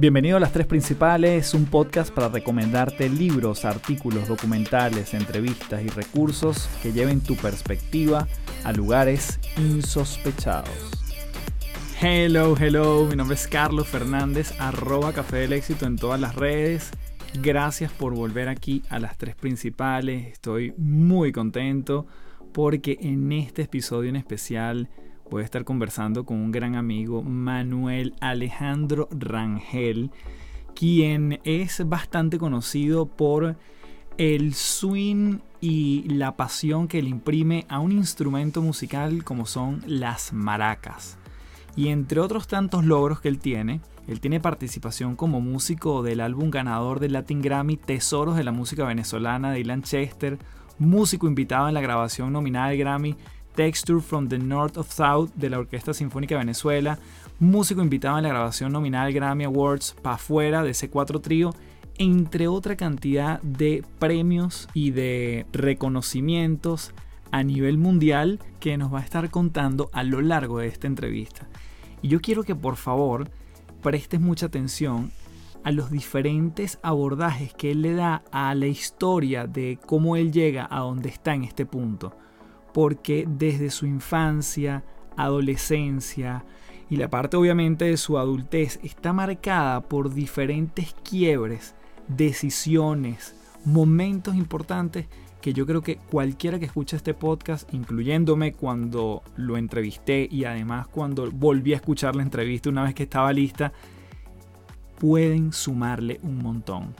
Bienvenido 0.00 0.38
a 0.38 0.40
Las 0.40 0.52
Tres 0.52 0.66
Principales, 0.66 1.52
un 1.52 1.66
podcast 1.66 2.10
para 2.10 2.30
recomendarte 2.30 3.10
libros, 3.10 3.66
artículos, 3.66 4.28
documentales, 4.28 5.12
entrevistas 5.12 5.82
y 5.82 5.88
recursos 5.88 6.70
que 6.82 6.94
lleven 6.94 7.20
tu 7.20 7.36
perspectiva 7.36 8.26
a 8.64 8.72
lugares 8.72 9.38
insospechados. 9.58 10.70
Hello, 12.00 12.56
hello, 12.58 13.04
mi 13.04 13.14
nombre 13.14 13.34
es 13.34 13.46
Carlos 13.46 13.88
Fernández, 13.88 14.58
arroba 14.58 15.12
Café 15.12 15.36
del 15.36 15.52
Éxito 15.52 15.84
en 15.84 15.96
todas 15.96 16.18
las 16.18 16.34
redes. 16.34 16.92
Gracias 17.42 17.92
por 17.92 18.14
volver 18.14 18.48
aquí 18.48 18.82
a 18.88 19.00
Las 19.00 19.18
Tres 19.18 19.34
Principales, 19.34 20.28
estoy 20.28 20.72
muy 20.78 21.30
contento 21.30 22.06
porque 22.54 22.96
en 23.02 23.30
este 23.32 23.62
episodio 23.64 24.08
en 24.08 24.16
especial 24.16 24.88
voy 25.30 25.42
a 25.42 25.44
estar 25.44 25.64
conversando 25.64 26.24
con 26.24 26.38
un 26.38 26.50
gran 26.50 26.74
amigo, 26.74 27.22
Manuel 27.22 28.14
Alejandro 28.20 29.08
Rangel, 29.12 30.10
quien 30.74 31.40
es 31.44 31.88
bastante 31.88 32.38
conocido 32.38 33.06
por 33.06 33.56
el 34.18 34.54
swing 34.54 35.38
y 35.60 36.02
la 36.08 36.36
pasión 36.36 36.88
que 36.88 37.00
le 37.00 37.08
imprime 37.08 37.64
a 37.68 37.78
un 37.78 37.92
instrumento 37.92 38.60
musical 38.60 39.22
como 39.22 39.46
son 39.46 39.82
las 39.86 40.32
maracas. 40.32 41.16
Y 41.76 41.88
entre 41.88 42.18
otros 42.18 42.48
tantos 42.48 42.84
logros 42.84 43.20
que 43.20 43.28
él 43.28 43.38
tiene, 43.38 43.80
él 44.08 44.20
tiene 44.20 44.40
participación 44.40 45.14
como 45.14 45.40
músico 45.40 46.02
del 46.02 46.20
álbum 46.20 46.50
ganador 46.50 46.98
del 46.98 47.12
Latin 47.12 47.40
Grammy 47.40 47.76
Tesoros 47.76 48.36
de 48.36 48.42
la 48.42 48.50
Música 48.50 48.84
Venezolana 48.84 49.52
de 49.52 49.60
Ilan 49.60 49.82
Chester, 49.82 50.38
músico 50.78 51.28
invitado 51.28 51.68
en 51.68 51.74
la 51.74 51.80
grabación 51.80 52.32
nominada 52.32 52.70
del 52.70 52.78
Grammy 52.78 53.16
Texture 53.54 54.00
from 54.00 54.28
the 54.28 54.38
North 54.38 54.76
of 54.76 54.90
South 54.90 55.30
de 55.34 55.50
la 55.50 55.58
Orquesta 55.58 55.92
Sinfónica 55.92 56.34
de 56.34 56.40
Venezuela, 56.40 56.98
músico 57.38 57.82
invitado 57.82 58.18
en 58.18 58.24
la 58.24 58.30
grabación 58.30 58.72
nominal 58.72 59.12
Grammy 59.12 59.44
Awards 59.44 59.96
Pa' 60.02 60.18
Fuera 60.18 60.62
de 60.62 60.70
C4 60.70 61.20
Trío, 61.20 61.54
entre 61.98 62.48
otra 62.48 62.76
cantidad 62.76 63.40
de 63.42 63.84
premios 63.98 64.68
y 64.72 64.90
de 64.90 65.46
reconocimientos 65.52 66.92
a 67.30 67.42
nivel 67.42 67.78
mundial 67.78 68.40
que 68.58 68.76
nos 68.76 68.92
va 68.92 69.00
a 69.00 69.04
estar 69.04 69.30
contando 69.30 69.90
a 69.92 70.02
lo 70.02 70.20
largo 70.20 70.58
de 70.58 70.68
esta 70.68 70.86
entrevista. 70.86 71.46
Y 72.02 72.08
yo 72.08 72.20
quiero 72.20 72.44
que 72.44 72.54
por 72.54 72.76
favor 72.76 73.30
prestes 73.82 74.20
mucha 74.20 74.46
atención 74.46 75.10
a 75.62 75.72
los 75.72 75.90
diferentes 75.90 76.78
abordajes 76.82 77.52
que 77.52 77.72
él 77.72 77.82
le 77.82 77.94
da 77.94 78.22
a 78.32 78.54
la 78.54 78.66
historia 78.66 79.46
de 79.46 79.78
cómo 79.84 80.16
él 80.16 80.32
llega 80.32 80.66
a 80.70 80.80
donde 80.80 81.10
está 81.10 81.34
en 81.34 81.44
este 81.44 81.66
punto 81.66 82.16
porque 82.72 83.26
desde 83.28 83.70
su 83.70 83.86
infancia, 83.86 84.84
adolescencia 85.16 86.44
y 86.88 86.96
la 86.96 87.08
parte 87.08 87.36
obviamente 87.36 87.84
de 87.84 87.96
su 87.96 88.18
adultez 88.18 88.80
está 88.82 89.12
marcada 89.12 89.80
por 89.82 90.12
diferentes 90.12 90.94
quiebres, 91.04 91.74
decisiones, 92.08 93.34
momentos 93.64 94.34
importantes 94.34 95.06
que 95.40 95.52
yo 95.52 95.66
creo 95.66 95.82
que 95.82 95.96
cualquiera 95.96 96.58
que 96.58 96.66
escuche 96.66 96.96
este 96.96 97.14
podcast, 97.14 97.72
incluyéndome 97.72 98.52
cuando 98.52 99.22
lo 99.36 99.56
entrevisté 99.56 100.28
y 100.30 100.44
además 100.44 100.86
cuando 100.88 101.30
volví 101.30 101.72
a 101.72 101.76
escuchar 101.76 102.14
la 102.14 102.22
entrevista 102.22 102.68
una 102.68 102.82
vez 102.82 102.94
que 102.94 103.04
estaba 103.04 103.32
lista, 103.32 103.72
pueden 104.98 105.52
sumarle 105.52 106.20
un 106.22 106.38
montón. 106.38 106.94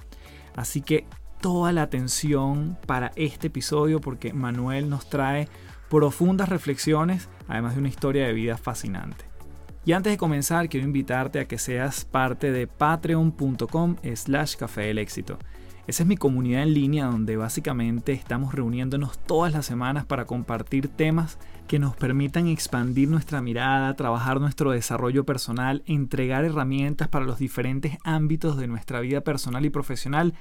Así 0.56 0.80
que 0.80 1.04
toda 1.40 1.72
la 1.72 1.82
atención 1.82 2.76
para 2.86 3.12
este 3.16 3.48
episodio 3.48 4.00
porque 4.00 4.32
Manuel 4.32 4.88
nos 4.88 5.08
trae 5.08 5.48
profundas 5.88 6.48
reflexiones, 6.48 7.28
además 7.48 7.74
de 7.74 7.80
una 7.80 7.88
historia 7.88 8.26
de 8.26 8.32
vida 8.32 8.56
fascinante. 8.56 9.24
Y 9.84 9.92
antes 9.92 10.12
de 10.12 10.18
comenzar, 10.18 10.68
quiero 10.68 10.86
invitarte 10.86 11.40
a 11.40 11.46
que 11.46 11.58
seas 11.58 12.04
parte 12.04 12.52
de 12.52 12.66
patreon.com 12.66 13.96
slash 14.14 14.56
café 14.56 14.82
del 14.82 14.98
éxito. 14.98 15.38
Esa 15.86 16.02
es 16.04 16.06
mi 16.06 16.16
comunidad 16.16 16.62
en 16.62 16.74
línea 16.74 17.06
donde 17.06 17.36
básicamente 17.36 18.12
estamos 18.12 18.54
reuniéndonos 18.54 19.18
todas 19.18 19.52
las 19.52 19.66
semanas 19.66 20.04
para 20.04 20.26
compartir 20.26 20.88
temas 20.88 21.38
que 21.66 21.78
nos 21.78 21.96
permitan 21.96 22.46
expandir 22.46 23.08
nuestra 23.08 23.40
mirada, 23.40 23.96
trabajar 23.96 24.40
nuestro 24.40 24.70
desarrollo 24.70 25.24
personal, 25.24 25.82
entregar 25.86 26.44
herramientas 26.44 27.08
para 27.08 27.24
los 27.24 27.38
diferentes 27.38 27.98
ámbitos 28.04 28.56
de 28.56 28.68
nuestra 28.68 29.00
vida 29.00 29.22
personal 29.22 29.64
y 29.64 29.70
profesional 29.70 30.34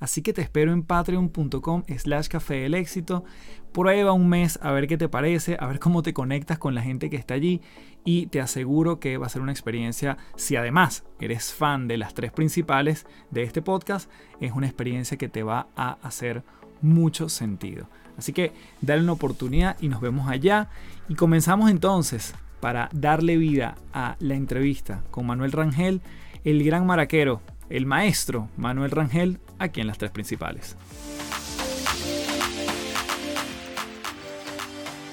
Así 0.00 0.22
que 0.22 0.32
te 0.32 0.42
espero 0.42 0.72
en 0.72 0.82
patreon.com 0.82 1.84
slash 1.96 2.28
café 2.28 2.54
del 2.56 2.74
éxito. 2.74 3.24
Prueba 3.72 4.12
un 4.12 4.28
mes 4.28 4.58
a 4.62 4.70
ver 4.72 4.86
qué 4.86 4.96
te 4.96 5.08
parece, 5.08 5.56
a 5.58 5.66
ver 5.66 5.78
cómo 5.78 6.02
te 6.02 6.12
conectas 6.12 6.58
con 6.58 6.74
la 6.74 6.82
gente 6.82 7.10
que 7.10 7.16
está 7.16 7.34
allí 7.34 7.60
y 8.04 8.26
te 8.26 8.40
aseguro 8.40 9.00
que 9.00 9.16
va 9.16 9.26
a 9.26 9.30
ser 9.30 9.42
una 9.42 9.52
experiencia, 9.52 10.18
si 10.36 10.56
además 10.56 11.04
eres 11.20 11.52
fan 11.52 11.88
de 11.88 11.96
las 11.96 12.14
tres 12.14 12.32
principales 12.32 13.06
de 13.30 13.42
este 13.42 13.62
podcast, 13.62 14.10
es 14.40 14.52
una 14.52 14.66
experiencia 14.66 15.16
que 15.16 15.28
te 15.28 15.42
va 15.42 15.68
a 15.74 15.98
hacer 16.02 16.44
mucho 16.82 17.28
sentido. 17.28 17.88
Así 18.16 18.32
que 18.32 18.52
dale 18.80 19.02
una 19.02 19.12
oportunidad 19.12 19.76
y 19.80 19.88
nos 19.88 20.00
vemos 20.00 20.28
allá. 20.28 20.68
Y 21.08 21.14
comenzamos 21.14 21.70
entonces 21.70 22.34
para 22.60 22.88
darle 22.92 23.36
vida 23.36 23.76
a 23.92 24.16
la 24.20 24.34
entrevista 24.34 25.02
con 25.10 25.26
Manuel 25.26 25.52
Rangel, 25.52 26.00
el 26.44 26.62
gran 26.62 26.86
maraquero 26.86 27.40
el 27.70 27.86
maestro 27.86 28.48
Manuel 28.56 28.90
Rangel 28.90 29.38
aquí 29.58 29.80
en 29.80 29.86
las 29.86 29.98
tres 29.98 30.10
principales. 30.10 30.76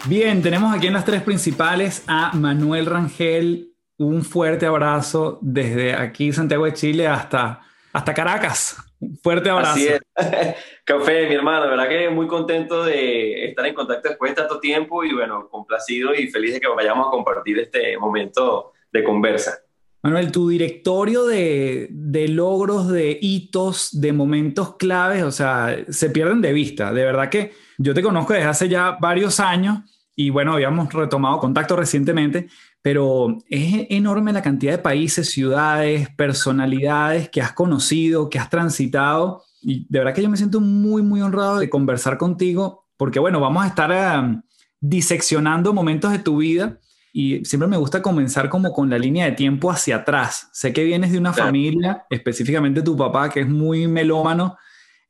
Bien, 0.05 0.41
tenemos 0.41 0.75
aquí 0.75 0.87
en 0.87 0.93
las 0.93 1.05
tres 1.05 1.21
principales 1.21 2.03
a 2.07 2.31
Manuel 2.33 2.87
Rangel. 2.87 3.67
Un 3.97 4.23
fuerte 4.23 4.65
abrazo 4.65 5.37
desde 5.41 5.93
aquí, 5.93 6.33
Santiago 6.33 6.65
de 6.65 6.73
Chile, 6.73 7.07
hasta, 7.07 7.61
hasta 7.93 8.13
Caracas. 8.13 8.77
Un 8.99 9.15
fuerte 9.17 9.51
abrazo. 9.51 9.73
Así 9.73 9.87
es. 9.87 10.01
Café, 10.85 11.27
mi 11.27 11.35
hermano, 11.35 11.69
verdad 11.69 11.87
que 11.87 12.09
muy 12.09 12.27
contento 12.27 12.83
de 12.83 13.45
estar 13.45 13.65
en 13.65 13.75
contacto 13.75 14.09
después 14.09 14.31
de 14.31 14.35
tanto 14.35 14.59
tiempo 14.59 15.03
y 15.03 15.13
bueno, 15.13 15.47
complacido 15.49 16.15
y 16.15 16.27
feliz 16.27 16.53
de 16.53 16.59
que 16.59 16.67
vayamos 16.67 17.07
a 17.07 17.11
compartir 17.11 17.59
este 17.59 17.95
momento 17.97 18.73
de 18.91 19.03
conversa. 19.03 19.59
Manuel, 20.03 20.31
tu 20.31 20.49
directorio 20.49 21.27
de, 21.27 21.87
logros, 22.29 22.87
de 22.87 23.19
hitos, 23.21 23.89
de 24.01 24.13
momentos 24.13 24.75
claves, 24.77 25.21
o 25.23 25.31
sea, 25.31 25.77
se 25.89 26.09
pierden 26.09 26.41
de 26.41 26.53
vista. 26.53 26.91
De 26.91 27.05
verdad 27.05 27.29
que 27.29 27.53
yo 27.77 27.93
te 27.93 28.01
conozco 28.01 28.33
desde 28.33 28.47
hace 28.47 28.69
ya 28.69 28.97
varios 28.99 29.39
años 29.39 29.79
y 30.15 30.31
bueno, 30.31 30.53
habíamos 30.53 30.91
retomado 30.91 31.39
contacto 31.39 31.75
recientemente, 31.75 32.47
pero 32.81 33.37
es 33.47 33.85
enorme 33.91 34.33
la 34.33 34.41
cantidad 34.41 34.71
de 34.71 34.79
países, 34.79 35.29
ciudades, 35.29 36.09
personalidades 36.15 37.29
que 37.29 37.41
has 37.41 37.53
conocido, 37.53 38.29
que 38.29 38.39
has 38.39 38.49
transitado 38.49 39.43
y 39.61 39.85
de 39.87 39.99
verdad 39.99 40.15
que 40.15 40.23
yo 40.23 40.29
me 40.29 40.37
siento 40.37 40.59
muy, 40.61 41.03
muy 41.03 41.21
honrado 41.21 41.59
de 41.59 41.69
conversar 41.69 42.17
contigo 42.17 42.87
porque 42.97 43.19
bueno, 43.19 43.39
vamos 43.39 43.63
a 43.63 43.67
estar 43.67 43.91
eh, 43.91 44.41
diseccionando 44.79 45.73
momentos 45.73 46.11
de 46.11 46.19
tu 46.19 46.37
vida 46.37 46.79
y 47.13 47.43
siempre 47.43 47.67
me 47.67 47.77
gusta 47.77 48.01
comenzar 48.01 48.49
como 48.49 48.71
con 48.71 48.89
la 48.89 48.97
línea 48.97 49.25
de 49.25 49.33
tiempo 49.33 49.69
hacia 49.69 49.97
atrás. 49.97 50.49
Sé 50.53 50.71
que 50.71 50.83
vienes 50.83 51.11
de 51.11 51.17
una 51.17 51.33
familia, 51.33 52.05
específicamente 52.09 52.81
tu 52.81 52.95
papá, 52.95 53.29
que 53.29 53.41
es 53.41 53.47
muy 53.47 53.87
melómano. 53.87 54.57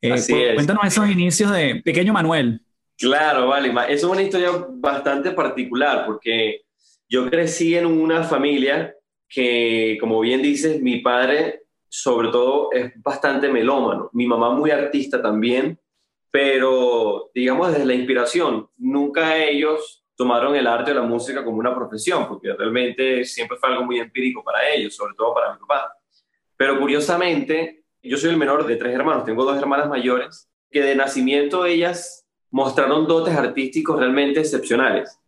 Eh, 0.00 0.20
cuéntanos 0.54 0.84
esos 0.84 1.08
inicios 1.08 1.52
de 1.52 1.80
pequeño 1.84 2.12
Manuel. 2.12 2.60
Claro, 2.98 3.48
vale. 3.48 3.72
Eso 3.88 4.06
es 4.06 4.12
una 4.12 4.22
historia 4.22 4.50
bastante 4.70 5.30
particular 5.30 6.04
porque 6.06 6.62
yo 7.08 7.30
crecí 7.30 7.76
en 7.76 7.86
una 7.86 8.24
familia 8.24 8.94
que, 9.28 9.96
como 10.00 10.20
bien 10.20 10.42
dices, 10.42 10.80
mi 10.80 10.98
padre 11.00 11.62
sobre 11.88 12.28
todo 12.30 12.70
es 12.72 12.90
bastante 13.02 13.48
melómano. 13.48 14.08
Mi 14.12 14.26
mamá 14.26 14.54
muy 14.54 14.70
artista 14.70 15.20
también, 15.20 15.78
pero 16.30 17.30
digamos 17.34 17.70
desde 17.70 17.84
la 17.84 17.94
inspiración. 17.94 18.68
Nunca 18.76 19.36
ellos 19.36 20.01
tomaron 20.22 20.54
el 20.54 20.68
arte 20.68 20.92
o 20.92 20.94
la 20.94 21.02
música 21.02 21.44
como 21.44 21.58
una 21.58 21.74
profesión, 21.74 22.28
porque 22.28 22.52
realmente 22.52 23.24
siempre 23.24 23.56
fue 23.56 23.70
algo 23.70 23.84
muy 23.84 23.98
empírico 23.98 24.44
para 24.44 24.68
ellos, 24.68 24.94
sobre 24.94 25.14
todo 25.16 25.34
para 25.34 25.52
mi 25.52 25.58
papá. 25.58 25.96
Pero 26.56 26.78
curiosamente, 26.78 27.86
yo 28.00 28.16
soy 28.16 28.30
el 28.30 28.36
menor 28.36 28.64
de 28.64 28.76
tres 28.76 28.94
hermanos, 28.94 29.24
tengo 29.24 29.44
dos 29.44 29.58
hermanas 29.58 29.88
mayores, 29.88 30.48
que 30.70 30.80
de 30.80 30.94
nacimiento 30.94 31.66
ellas 31.66 32.24
mostraron 32.52 33.08
dotes 33.08 33.34
artísticos 33.34 33.98
realmente 33.98 34.38
excepcionales 34.38 35.18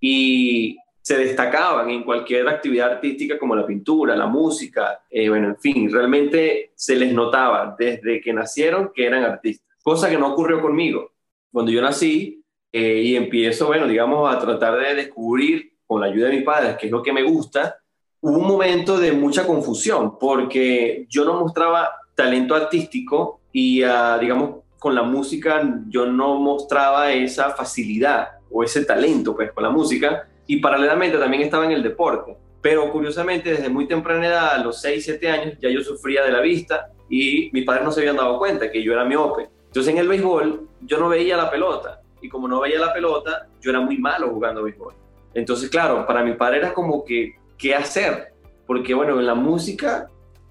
y 0.00 0.76
se 1.00 1.16
destacaban 1.16 1.88
en 1.88 2.02
cualquier 2.02 2.48
actividad 2.48 2.94
artística 2.94 3.38
como 3.38 3.54
la 3.54 3.64
pintura, 3.64 4.16
la 4.16 4.26
música, 4.26 5.04
eh, 5.08 5.28
bueno, 5.28 5.46
en 5.46 5.58
fin, 5.58 5.92
realmente 5.92 6.72
se 6.74 6.96
les 6.96 7.12
notaba 7.12 7.76
desde 7.78 8.20
que 8.20 8.32
nacieron 8.32 8.90
que 8.92 9.06
eran 9.06 9.22
artistas, 9.22 9.78
cosa 9.80 10.10
que 10.10 10.18
no 10.18 10.32
ocurrió 10.32 10.60
conmigo. 10.60 11.12
Cuando 11.52 11.70
yo 11.70 11.80
nací, 11.80 12.39
eh, 12.72 13.02
y 13.02 13.16
empiezo, 13.16 13.66
bueno, 13.66 13.86
digamos, 13.86 14.32
a 14.32 14.38
tratar 14.38 14.78
de 14.78 14.94
descubrir 14.94 15.72
con 15.86 16.00
la 16.00 16.06
ayuda 16.06 16.28
de 16.28 16.36
mis 16.36 16.44
padres 16.44 16.76
qué 16.78 16.86
es 16.86 16.92
lo 16.92 17.02
que 17.02 17.12
me 17.12 17.22
gusta, 17.22 17.76
hubo 18.20 18.38
un 18.38 18.46
momento 18.46 18.98
de 18.98 19.12
mucha 19.12 19.46
confusión 19.46 20.18
porque 20.18 21.06
yo 21.08 21.24
no 21.24 21.40
mostraba 21.40 21.90
talento 22.14 22.54
artístico 22.54 23.40
y, 23.52 23.82
ah, 23.82 24.18
digamos, 24.20 24.60
con 24.78 24.94
la 24.94 25.02
música 25.02 25.62
yo 25.88 26.06
no 26.06 26.36
mostraba 26.36 27.12
esa 27.12 27.50
facilidad 27.50 28.28
o 28.50 28.62
ese 28.62 28.84
talento, 28.84 29.34
pues, 29.34 29.52
con 29.52 29.64
la 29.64 29.70
música 29.70 30.28
y 30.46 30.58
paralelamente 30.58 31.18
también 31.18 31.42
estaba 31.42 31.64
en 31.64 31.72
el 31.72 31.82
deporte. 31.82 32.36
Pero 32.62 32.92
curiosamente, 32.92 33.50
desde 33.50 33.68
muy 33.68 33.88
temprana 33.88 34.26
edad, 34.26 34.54
a 34.54 34.58
los 34.58 34.80
6, 34.80 35.04
7 35.04 35.28
años, 35.28 35.54
ya 35.60 35.70
yo 35.70 35.82
sufría 35.82 36.22
de 36.24 36.30
la 36.30 36.40
vista 36.40 36.90
y 37.08 37.50
mis 37.52 37.64
padres 37.64 37.84
no 37.84 37.90
se 37.90 38.00
habían 38.00 38.16
dado 38.16 38.38
cuenta 38.38 38.70
que 38.70 38.82
yo 38.82 38.92
era 38.92 39.04
miope. 39.04 39.48
Entonces 39.66 39.92
en 39.92 39.98
el 39.98 40.08
béisbol 40.08 40.68
yo 40.82 40.98
no 40.98 41.08
veía 41.08 41.36
la 41.36 41.50
pelota 41.50 41.99
y 42.20 42.28
como 42.28 42.48
no 42.48 42.60
veía 42.60 42.78
la 42.78 42.92
pelota, 42.92 43.48
yo 43.60 43.70
era 43.70 43.80
muy 43.80 43.98
malo 43.98 44.30
jugando 44.30 44.62
béisbol. 44.62 44.94
Entonces, 45.34 45.70
claro, 45.70 46.06
para 46.06 46.24
mi 46.24 46.34
padre 46.34 46.58
era 46.58 46.72
como 46.72 47.04
que, 47.04 47.36
¿qué 47.56 47.74
hacer? 47.74 48.32
Porque 48.66 48.94
bueno, 48.94 49.18
en 49.18 49.26
la 49.26 49.34
música 49.34 50.08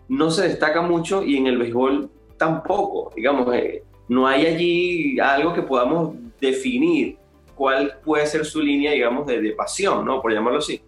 no 0.07 0.31
se 0.31 0.47
destaca 0.47 0.81
mucho 0.81 1.23
y 1.23 1.37
en 1.37 1.47
el 1.47 1.57
béisbol 1.57 2.09
tampoco, 2.37 3.11
digamos, 3.15 3.53
eh, 3.53 3.83
no 4.07 4.27
hay 4.27 4.45
allí 4.45 5.19
algo 5.19 5.53
que 5.53 5.61
podamos 5.61 6.15
definir 6.39 7.17
cuál 7.55 7.99
puede 8.03 8.25
ser 8.25 8.45
su 8.45 8.61
línea, 8.61 8.93
digamos, 8.93 9.27
de, 9.27 9.41
de 9.41 9.51
pasión, 9.51 10.05
¿no? 10.05 10.21
Por 10.21 10.33
llamarlo 10.33 10.59
así. 10.59 10.81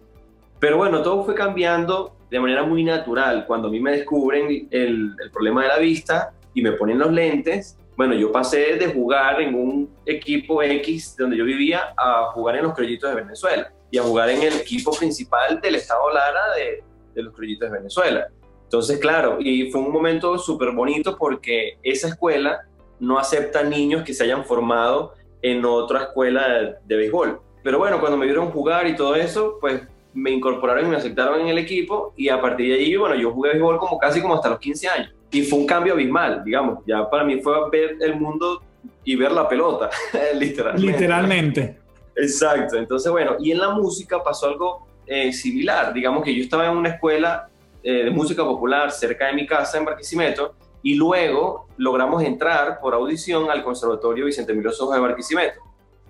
Pero 0.58 0.78
bueno, 0.78 1.02
todo 1.02 1.24
fue 1.24 1.34
cambiando 1.34 2.16
de 2.30 2.40
manera 2.40 2.62
muy 2.62 2.82
natural. 2.82 3.44
Cuando 3.46 3.68
a 3.68 3.70
mí 3.70 3.78
me 3.78 3.92
descubren 3.92 4.68
el, 4.70 5.14
el, 5.22 5.30
problema 5.30 5.62
de 5.62 5.68
la 5.68 5.78
vista 5.78 6.32
y 6.54 6.62
me 6.62 6.72
ponen 6.72 6.98
los 6.98 7.12
lentes, 7.12 7.76
bueno, 7.96 8.14
yo 8.14 8.32
pasé 8.32 8.76
de 8.76 8.88
jugar 8.88 9.40
en 9.40 9.54
un 9.54 9.94
equipo 10.06 10.62
X 10.62 11.16
donde 11.18 11.36
yo 11.36 11.44
vivía 11.44 11.94
a 11.96 12.30
jugar 12.32 12.56
en 12.56 12.64
los 12.64 12.74
Criollitos 12.74 13.10
de 13.10 13.16
Venezuela 13.16 13.72
y 13.90 13.98
a 13.98 14.02
jugar 14.02 14.30
en 14.30 14.42
el 14.42 14.54
equipo 14.54 14.92
principal 14.92 15.60
del 15.60 15.74
Estado 15.74 16.10
Lara 16.12 16.54
de, 16.56 16.82
de 17.14 17.22
los 17.22 17.34
Criollitos 17.34 17.70
de 17.70 17.78
Venezuela. 17.78 18.28
Entonces, 18.64 18.98
claro, 18.98 19.36
y 19.38 19.70
fue 19.70 19.82
un 19.82 19.92
momento 19.92 20.38
súper 20.38 20.70
bonito 20.70 21.18
porque 21.18 21.78
esa 21.82 22.08
escuela 22.08 22.62
no 22.98 23.18
acepta 23.18 23.62
niños 23.62 24.02
que 24.02 24.14
se 24.14 24.24
hayan 24.24 24.44
formado 24.44 25.12
en 25.42 25.64
otra 25.64 26.04
escuela 26.04 26.48
de, 26.48 26.74
de 26.84 26.96
béisbol. 26.96 27.40
Pero 27.62 27.78
bueno, 27.78 28.00
cuando 28.00 28.16
me 28.16 28.24
vieron 28.24 28.50
jugar 28.50 28.86
y 28.86 28.96
todo 28.96 29.14
eso, 29.14 29.58
pues 29.60 29.82
me 30.14 30.30
incorporaron 30.30 30.86
y 30.86 30.88
me 30.88 30.96
aceptaron 30.96 31.40
en 31.40 31.48
el 31.48 31.58
equipo 31.58 32.14
y 32.16 32.28
a 32.28 32.40
partir 32.40 32.68
de 32.68 32.80
allí, 32.80 32.96
bueno, 32.96 33.14
yo 33.14 33.32
jugué 33.32 33.50
béisbol 33.50 33.78
como 33.78 33.98
casi 33.98 34.22
como 34.22 34.34
hasta 34.34 34.48
los 34.48 34.58
15 34.58 34.88
años. 34.88 35.14
Y 35.32 35.42
fue 35.42 35.58
un 35.60 35.66
cambio 35.66 35.94
abismal, 35.94 36.44
digamos, 36.44 36.80
ya 36.86 37.08
para 37.08 37.24
mí 37.24 37.40
fue 37.40 37.54
ver 37.70 37.96
el 38.00 38.14
mundo 38.16 38.62
y 39.02 39.16
ver 39.16 39.32
la 39.32 39.48
pelota, 39.48 39.90
literalmente. 40.34 40.92
Literalmente. 40.92 41.78
Exacto, 42.14 42.76
entonces 42.76 43.10
bueno, 43.10 43.36
y 43.40 43.50
en 43.50 43.58
la 43.58 43.70
música 43.70 44.22
pasó 44.22 44.46
algo 44.46 44.86
eh, 45.06 45.32
similar, 45.32 45.92
digamos 45.94 46.22
que 46.22 46.34
yo 46.34 46.42
estaba 46.42 46.66
en 46.70 46.76
una 46.76 46.90
escuela 46.90 47.48
eh, 47.82 48.04
de 48.04 48.10
música 48.10 48.44
popular 48.44 48.92
cerca 48.92 49.26
de 49.26 49.32
mi 49.32 49.46
casa 49.46 49.78
en 49.78 49.84
Barquisimeto 49.84 50.54
y 50.82 50.94
luego 50.94 51.66
logramos 51.78 52.22
entrar 52.22 52.78
por 52.80 52.94
audición 52.94 53.50
al 53.50 53.64
Conservatorio 53.64 54.26
Vicente 54.26 54.52
Emilio 54.52 54.70
Sojo 54.70 54.92
de 54.92 55.00
Barquisimeto. 55.00 55.60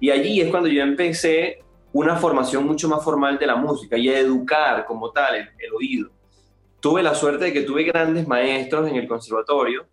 Y 0.00 0.10
allí 0.10 0.40
es 0.40 0.50
cuando 0.50 0.68
yo 0.68 0.82
empecé 0.82 1.62
una 1.92 2.16
formación 2.16 2.66
mucho 2.66 2.88
más 2.88 3.04
formal 3.04 3.38
de 3.38 3.46
la 3.46 3.56
música 3.56 3.96
y 3.96 4.08
a 4.08 4.18
educar 4.18 4.84
como 4.84 5.10
tal 5.10 5.36
el, 5.36 5.48
el, 5.58 5.72
oído. 5.74 6.10
Tuve 6.82 7.00
la 7.04 7.14
suerte 7.14 7.44
de 7.44 7.52
que 7.52 7.62
tuve 7.62 7.84
grandes 7.84 8.26
maestros 8.26 8.90
en 8.90 8.96
el 8.96 9.06
conservatorio 9.06 9.86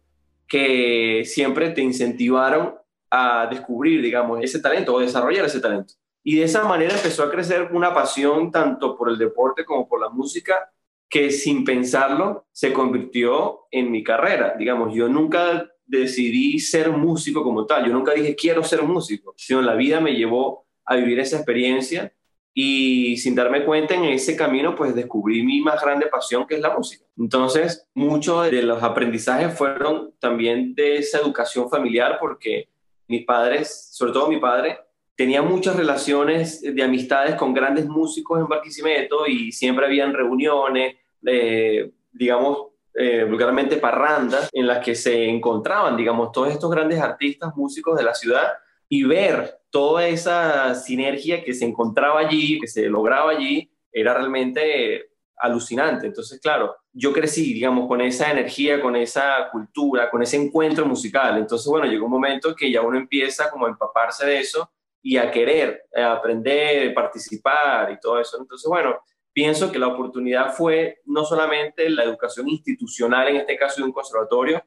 que 0.47 1.21
siempre 1.23 1.69
te 1.69 1.81
incentivaron 1.81 2.73
a 3.11 3.45
descubrir, 3.45 4.01
digamos, 4.01 4.39
ese 4.41 4.59
talento 4.59 4.95
o 4.95 4.99
desarrollar 4.99 5.45
ese 5.45 5.59
talento. 5.59 5.93
Y 6.23 6.37
de 6.37 6.45
esa 6.45 6.63
manera 6.63 6.95
empezó 6.95 7.21
a 7.21 7.29
crecer 7.29 7.69
una 7.73 7.93
pasión 7.93 8.51
tanto 8.51 8.97
por 8.97 9.09
el 9.09 9.19
deporte 9.19 9.65
como 9.65 9.87
por 9.87 10.01
la 10.01 10.09
música 10.09 10.71
que 11.07 11.29
sin 11.29 11.63
pensarlo 11.63 12.47
se 12.51 12.73
convirtió 12.73 13.67
en 13.69 13.91
mi 13.91 14.03
carrera. 14.03 14.55
Digamos, 14.57 14.91
yo 14.95 15.07
nunca 15.07 15.69
decidí 15.85 16.57
ser 16.57 16.89
músico 16.89 17.43
como 17.43 17.67
tal, 17.67 17.85
yo 17.85 17.93
nunca 17.93 18.13
dije 18.13 18.35
quiero 18.35 18.63
ser 18.63 18.81
músico, 18.81 19.35
sino 19.37 19.61
la 19.61 19.75
vida 19.75 19.99
me 19.99 20.13
llevó 20.13 20.65
a 20.85 20.95
vivir 20.95 21.19
esa 21.19 21.35
experiencia 21.35 22.11
y 22.53 23.17
sin 23.17 23.35
darme 23.35 23.63
cuenta 23.63 23.93
en 23.95 24.05
ese 24.05 24.35
camino 24.35 24.75
pues 24.75 24.95
descubrí 24.95 25.43
mi 25.43 25.61
más 25.61 25.81
grande 25.81 26.07
pasión 26.07 26.45
que 26.47 26.55
es 26.55 26.61
la 26.61 26.75
música. 26.75 27.05
Entonces 27.17 27.87
muchos 27.93 28.49
de 28.49 28.63
los 28.63 28.81
aprendizajes 28.83 29.57
fueron 29.57 30.13
también 30.19 30.73
de 30.75 30.97
esa 30.97 31.19
educación 31.19 31.69
familiar 31.69 32.17
porque 32.19 32.69
mis 33.07 33.25
padres, 33.25 33.89
sobre 33.91 34.13
todo 34.13 34.27
mi 34.27 34.39
padre, 34.39 34.79
tenía 35.15 35.41
muchas 35.41 35.75
relaciones 35.75 36.61
de 36.61 36.83
amistades 36.83 37.35
con 37.35 37.53
grandes 37.53 37.85
músicos 37.87 38.39
en 38.39 38.47
Barquisimeto 38.47 39.27
y 39.27 39.51
siempre 39.51 39.85
habían 39.85 40.13
reuniones, 40.13 40.95
eh, 41.25 41.91
digamos, 42.11 42.67
eh, 42.93 43.25
vulgarmente 43.25 43.77
parrandas, 43.77 44.49
en 44.53 44.65
las 44.65 44.83
que 44.83 44.95
se 44.95 45.27
encontraban, 45.27 45.97
digamos, 45.97 46.31
todos 46.31 46.49
estos 46.49 46.71
grandes 46.71 46.99
artistas, 46.99 47.55
músicos 47.55 47.97
de 47.97 48.03
la 48.03 48.13
ciudad 48.13 48.47
y 48.89 49.03
ver 49.03 49.59
toda 49.69 50.07
esa 50.07 50.73
sinergia 50.75 51.43
que 51.43 51.53
se 51.53 51.65
encontraba 51.65 52.19
allí, 52.19 52.59
que 52.59 52.67
se 52.67 52.89
lograba 52.89 53.31
allí, 53.31 53.71
era 53.91 54.15
realmente 54.15 55.11
alucinante. 55.37 56.07
Entonces, 56.07 56.39
claro, 56.41 56.75
yo 56.91 57.13
crecí, 57.13 57.53
digamos, 57.53 57.87
con 57.87 58.01
esa 58.01 58.31
energía, 58.31 58.81
con 58.81 58.95
esa 58.95 59.49
cultura, 59.51 60.09
con 60.09 60.21
ese 60.21 60.37
encuentro 60.37 60.85
musical. 60.85 61.37
Entonces, 61.37 61.67
bueno, 61.67 61.85
llegó 61.85 62.05
un 62.05 62.11
momento 62.11 62.55
que 62.55 62.71
ya 62.71 62.81
uno 62.81 62.97
empieza 62.97 63.49
como 63.49 63.67
a 63.67 63.69
empaparse 63.69 64.25
de 64.25 64.39
eso 64.39 64.71
y 65.01 65.17
a 65.17 65.31
querer 65.31 65.83
a 65.95 66.13
aprender, 66.13 66.93
participar 66.93 67.91
y 67.91 67.99
todo 67.99 68.19
eso. 68.19 68.37
Entonces, 68.39 68.67
bueno, 68.67 68.99
pienso 69.31 69.71
que 69.71 69.79
la 69.79 69.87
oportunidad 69.87 70.53
fue 70.53 70.99
no 71.05 71.23
solamente 71.23 71.89
la 71.89 72.03
educación 72.03 72.49
institucional, 72.49 73.29
en 73.29 73.37
este 73.37 73.55
caso 73.55 73.81
de 73.81 73.87
un 73.87 73.93
conservatorio, 73.93 74.63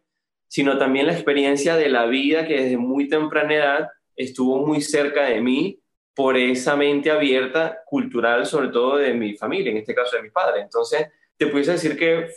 sino 0.49 0.79
también 0.79 1.07
la 1.07 1.13
experiencia 1.13 1.77
de 1.77 1.89
la 1.89 2.07
vida 2.07 2.47
que 2.47 2.63
desde 2.63 2.77
muy 2.77 3.09
temprana 3.09 3.55
edad 3.55 3.89
estuvo 4.17 4.67
muy 4.67 4.81
cerca 4.81 5.25
de 5.25 5.41
mí 5.41 5.79
por 6.15 6.37
esa 6.37 6.77
mente 6.77 7.11
abierta 7.11 7.79
cultural, 7.87 8.47
sobre 8.47 8.69
todo 8.69 8.97
de 8.97 9.15
mi 9.15 9.37
familia, 9.37 9.71
en 9.71 9.79
este 9.79 9.95
caso 9.95 10.17
de 10.17 10.23
mi 10.23 10.31
padre. 10.31 10.61
Entonces, 10.61 11.07
te 11.37 11.47
pudiese 11.47 11.73
decir 11.73 11.97
que 11.97 12.29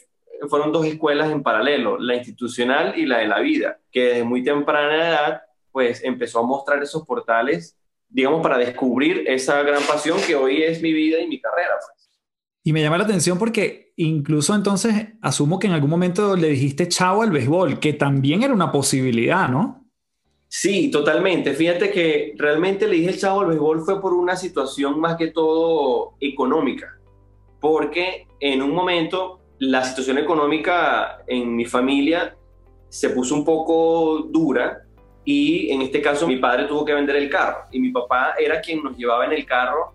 fueron 0.50 0.72
dos 0.72 0.86
escuelas 0.86 1.32
en 1.32 1.44
paralelo, 1.44 1.98
la 2.00 2.16
institucional 2.16 2.98
y 2.98 3.06
la 3.06 3.20
de 3.20 3.28
la 3.28 3.40
vida, 3.40 3.80
que 3.92 4.04
desde 4.06 4.24
muy 4.24 4.44
temprana 4.44 5.10
edad, 5.10 5.42
pues 5.72 6.04
empezó 6.04 6.40
a 6.40 6.44
mostrar 6.44 6.82
esos 6.82 7.06
portales, 7.06 7.78
digamos, 8.08 8.42
para 8.42 8.58
descubrir 8.58 9.24
esa 9.28 9.62
gran 9.64 9.82
pasión 9.84 10.18
que 10.26 10.36
hoy 10.36 10.64
es 10.64 10.82
mi 10.82 10.94
vida 10.94 11.20
y 11.20 11.28
mi 11.28 11.40
carrera. 11.40 11.76
Pues. 11.80 12.10
Y 12.64 12.74
me 12.74 12.82
llama 12.82 12.98
la 12.98 13.04
atención 13.04 13.38
porque 13.38 13.94
incluso 13.98 14.56
entonces 14.56 15.10
asumo 15.22 15.60
que 15.60 15.68
en 15.68 15.74
algún 15.74 15.90
momento 15.90 16.36
le 16.36 16.50
dijiste 16.50 16.88
chao 16.88 17.22
al 17.22 17.32
béisbol, 17.32 17.80
que 17.80 17.94
también 17.94 18.44
era 18.44 18.54
una 18.54 18.72
posibilidad, 18.72 19.50
¿no? 19.50 19.85
Sí, 20.58 20.90
totalmente. 20.90 21.54
Fíjate 21.54 21.92
que 21.92 22.34
realmente 22.38 22.88
le 22.88 22.96
dije 22.96 23.10
el 23.10 23.20
chavo 23.20 23.42
al 23.42 23.48
béisbol 23.48 23.82
fue 23.82 24.02
por 24.02 24.14
una 24.14 24.38
situación 24.38 25.02
más 25.02 25.18
que 25.18 25.28
todo 25.28 26.14
económica, 26.22 26.98
porque 27.60 28.26
en 28.40 28.62
un 28.62 28.74
momento 28.74 29.42
la 29.60 29.84
situación 29.84 30.18
económica 30.18 31.24
en 31.28 31.58
mi 31.58 31.66
familia 31.66 32.38
se 32.88 33.10
puso 33.10 33.36
un 33.36 33.44
poco 33.44 34.30
dura 34.30 34.86
y 35.26 35.72
en 35.72 35.82
este 35.82 36.02
caso 36.02 36.26
mi 36.26 36.38
padre 36.38 36.68
tuvo 36.68 36.86
que 36.86 36.94
vender 36.94 37.18
el 37.18 37.30
carro 37.30 37.66
y 37.70 37.82
mi 37.82 37.92
papá 37.92 38.36
era 38.40 38.62
quien 38.62 38.82
nos 38.82 38.96
llevaba 38.96 39.26
en 39.26 39.34
el 39.34 39.46
carro 39.46 39.94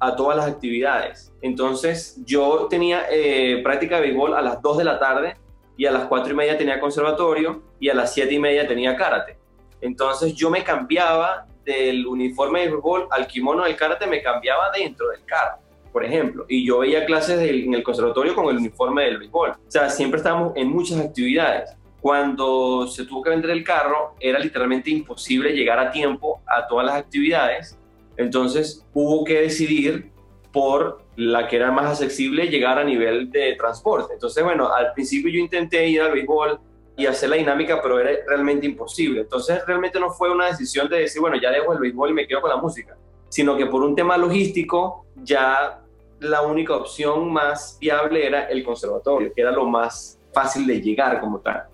a 0.00 0.16
todas 0.16 0.36
las 0.36 0.48
actividades. 0.48 1.32
Entonces 1.42 2.20
yo 2.26 2.66
tenía 2.68 3.04
eh, 3.08 3.60
práctica 3.62 4.00
de 4.00 4.08
béisbol 4.08 4.34
a 4.34 4.42
las 4.42 4.60
2 4.60 4.78
de 4.78 4.84
la 4.84 4.98
tarde 4.98 5.36
y 5.76 5.86
a 5.86 5.92
las 5.92 6.06
4 6.06 6.32
y 6.32 6.34
media 6.34 6.58
tenía 6.58 6.80
conservatorio 6.80 7.62
y 7.78 7.88
a 7.88 7.94
las 7.94 8.12
7 8.12 8.34
y 8.34 8.40
media 8.40 8.66
tenía 8.66 8.96
karate. 8.96 9.41
Entonces 9.82 10.34
yo 10.34 10.48
me 10.48 10.64
cambiaba 10.64 11.46
del 11.64 12.06
uniforme 12.06 12.60
de 12.60 12.68
béisbol 12.70 13.08
al 13.10 13.26
kimono 13.26 13.64
del 13.64 13.76
karate, 13.76 14.06
me 14.06 14.22
cambiaba 14.22 14.70
dentro 14.70 15.08
del 15.10 15.24
carro, 15.24 15.58
por 15.92 16.04
ejemplo. 16.04 16.46
Y 16.48 16.66
yo 16.66 16.78
veía 16.78 17.04
clases 17.04 17.40
en 17.40 17.74
el 17.74 17.82
conservatorio 17.82 18.34
con 18.34 18.46
el 18.48 18.56
uniforme 18.56 19.04
del 19.04 19.18
béisbol. 19.18 19.50
O 19.50 19.70
sea, 19.70 19.90
siempre 19.90 20.18
estábamos 20.18 20.52
en 20.56 20.68
muchas 20.68 20.98
actividades. 20.98 21.76
Cuando 22.00 22.86
se 22.88 23.04
tuvo 23.04 23.22
que 23.22 23.30
vender 23.30 23.50
el 23.50 23.62
carro, 23.62 24.14
era 24.18 24.38
literalmente 24.38 24.90
imposible 24.90 25.52
llegar 25.52 25.78
a 25.78 25.90
tiempo 25.90 26.40
a 26.46 26.66
todas 26.66 26.86
las 26.86 26.96
actividades. 26.96 27.78
Entonces 28.16 28.86
hubo 28.92 29.24
que 29.24 29.42
decidir 29.42 30.10
por 30.52 31.02
la 31.16 31.46
que 31.46 31.56
era 31.56 31.70
más 31.70 32.00
accesible 32.00 32.48
llegar 32.48 32.78
a 32.78 32.84
nivel 32.84 33.30
de 33.30 33.54
transporte. 33.54 34.14
Entonces, 34.14 34.42
bueno, 34.42 34.72
al 34.72 34.92
principio 34.92 35.30
yo 35.30 35.38
intenté 35.38 35.88
ir 35.88 36.00
al 36.00 36.12
béisbol, 36.12 36.58
y 36.96 37.06
hacer 37.06 37.30
la 37.30 37.36
dinámica, 37.36 37.80
pero 37.82 37.98
era 37.98 38.10
realmente 38.26 38.66
imposible. 38.66 39.22
Entonces 39.22 39.64
realmente 39.66 39.98
no 39.98 40.10
fue 40.10 40.30
una 40.30 40.46
decisión 40.46 40.88
de 40.88 41.00
decir, 41.00 41.20
bueno, 41.20 41.36
ya 41.40 41.50
dejo 41.50 41.72
el 41.72 41.78
béisbol 41.78 42.10
y 42.10 42.14
me 42.14 42.26
quedo 42.26 42.40
con 42.40 42.50
la 42.50 42.56
música, 42.56 42.96
sino 43.28 43.56
que 43.56 43.66
por 43.66 43.82
un 43.82 43.94
tema 43.94 44.16
logístico 44.16 45.06
ya 45.16 45.80
la 46.20 46.42
única 46.42 46.74
opción 46.74 47.32
más 47.32 47.78
viable 47.80 48.26
era 48.26 48.44
el 48.44 48.62
conservatorio, 48.62 49.32
que 49.34 49.40
era 49.40 49.50
lo 49.50 49.64
más 49.66 50.20
fácil 50.32 50.66
de 50.66 50.80
llegar 50.80 51.20
como 51.20 51.40
tal. 51.40 51.64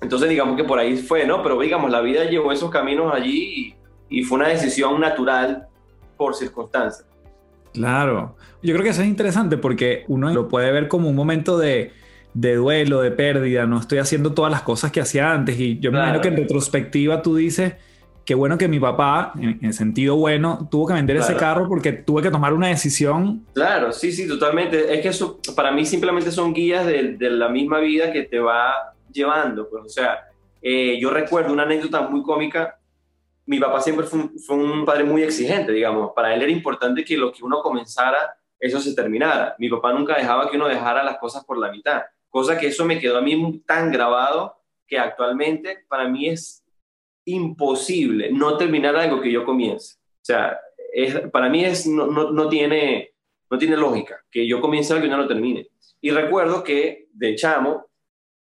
Entonces 0.00 0.28
digamos 0.28 0.56
que 0.56 0.64
por 0.64 0.78
ahí 0.78 0.96
fue, 0.96 1.26
¿no? 1.26 1.42
Pero 1.42 1.58
digamos, 1.58 1.90
la 1.90 2.00
vida 2.00 2.24
llevó 2.24 2.52
esos 2.52 2.70
caminos 2.70 3.12
allí 3.12 3.74
y, 4.08 4.20
y 4.20 4.22
fue 4.22 4.38
una 4.38 4.48
decisión 4.48 5.00
natural 5.00 5.66
por 6.16 6.34
circunstancias. 6.34 7.06
Claro, 7.72 8.36
yo 8.62 8.74
creo 8.74 8.82
que 8.84 8.90
eso 8.90 9.02
es 9.02 9.08
interesante 9.08 9.56
porque 9.56 10.04
uno 10.08 10.30
lo 10.30 10.48
puede 10.48 10.70
ver 10.72 10.88
como 10.88 11.08
un 11.08 11.16
momento 11.16 11.58
de, 11.58 11.92
de 12.34 12.56
duelo, 12.56 13.00
de 13.00 13.10
pérdida, 13.10 13.66
no 13.66 13.80
estoy 13.80 13.98
haciendo 13.98 14.32
todas 14.32 14.50
las 14.50 14.62
cosas 14.62 14.92
que 14.92 15.00
hacía 15.00 15.32
antes. 15.32 15.58
Y 15.58 15.78
yo 15.80 15.90
me 15.90 15.98
imagino 15.98 16.20
que 16.20 16.28
en 16.28 16.36
retrospectiva 16.36 17.22
tú 17.22 17.36
dices, 17.36 17.74
qué 18.28 18.34
bueno 18.34 18.58
que 18.58 18.68
mi 18.68 18.78
papá, 18.78 19.32
en, 19.40 19.72
sentido 19.72 20.16
bueno, 20.16 20.68
tuvo 20.70 20.86
que 20.86 20.92
vender 20.92 21.16
ese 21.16 21.34
carro 21.34 21.66
porque 21.66 21.92
tuve 21.94 22.20
que 22.20 22.30
tomar 22.30 22.52
una 22.52 22.68
decisión. 22.68 23.46
Claro, 23.54 23.90
sí, 23.90 24.12
sí, 24.12 24.28
totalmente. 24.28 24.92
Es 24.92 25.00
que 25.00 25.08
eso 25.08 25.40
para 25.56 25.72
mí 25.72 25.86
simplemente 25.86 26.30
son 26.30 26.52
guías 26.52 26.84
de, 26.84 27.16
la 27.18 27.48
misma 27.48 27.80
vida 27.80 28.12
que 28.12 28.24
te 28.24 28.38
va 28.38 28.92
llevando. 29.10 29.66
Pues, 29.70 29.82
o 29.82 29.88
sea, 29.88 30.28
eh, 30.60 30.98
yo 31.00 31.08
recuerdo 31.08 31.54
una 31.54 31.62
anécdota 31.62 32.02
muy 32.02 32.22
cómica. 32.22 32.78
Mi 33.46 33.58
papá 33.58 33.80
siempre 33.80 34.04
fue 34.04 34.18
un, 34.18 34.38
fue 34.38 34.56
un 34.56 34.84
padre 34.84 35.04
muy 35.04 35.22
exigente, 35.22 35.72
digamos. 35.72 36.12
Para 36.14 36.34
él 36.34 36.42
era 36.42 36.52
importante 36.52 37.02
que 37.06 37.16
lo 37.16 37.32
que 37.32 37.42
uno 37.42 37.62
comenzara, 37.62 38.36
eso 38.60 38.78
se 38.78 38.94
terminara. 38.94 39.56
Mi 39.58 39.70
papá 39.70 39.94
nunca 39.94 40.16
dejaba 40.16 40.50
que 40.50 40.56
uno 40.58 40.68
dejara 40.68 41.02
las 41.02 41.16
cosas 41.16 41.46
por 41.46 41.56
la 41.56 41.72
mitad. 41.72 42.02
Cosa 42.38 42.56
que 42.56 42.68
eso 42.68 42.84
me 42.84 43.00
quedó 43.00 43.18
a 43.18 43.20
mí 43.20 43.60
tan 43.66 43.90
grabado 43.90 44.62
que 44.86 44.96
actualmente 44.96 45.84
para 45.88 46.06
mí 46.08 46.28
es 46.28 46.64
imposible 47.24 48.30
no 48.30 48.56
terminar 48.56 48.94
algo 48.94 49.20
que 49.20 49.32
yo 49.32 49.44
comience. 49.44 49.96
O 49.96 50.24
sea, 50.24 50.56
para 51.32 51.48
mí 51.48 51.64
es, 51.64 51.88
no, 51.88 52.06
no, 52.06 52.48
tiene, 52.48 53.12
no 53.50 53.58
tiene 53.58 53.76
lógica 53.76 54.24
que 54.30 54.46
yo 54.46 54.60
comience 54.60 54.92
algo 54.92 55.06
y 55.06 55.10
no 55.10 55.16
lo 55.16 55.26
termine. 55.26 55.68
Y 56.00 56.12
recuerdo 56.12 56.62
que 56.62 57.08
de 57.12 57.34
chamo, 57.34 57.86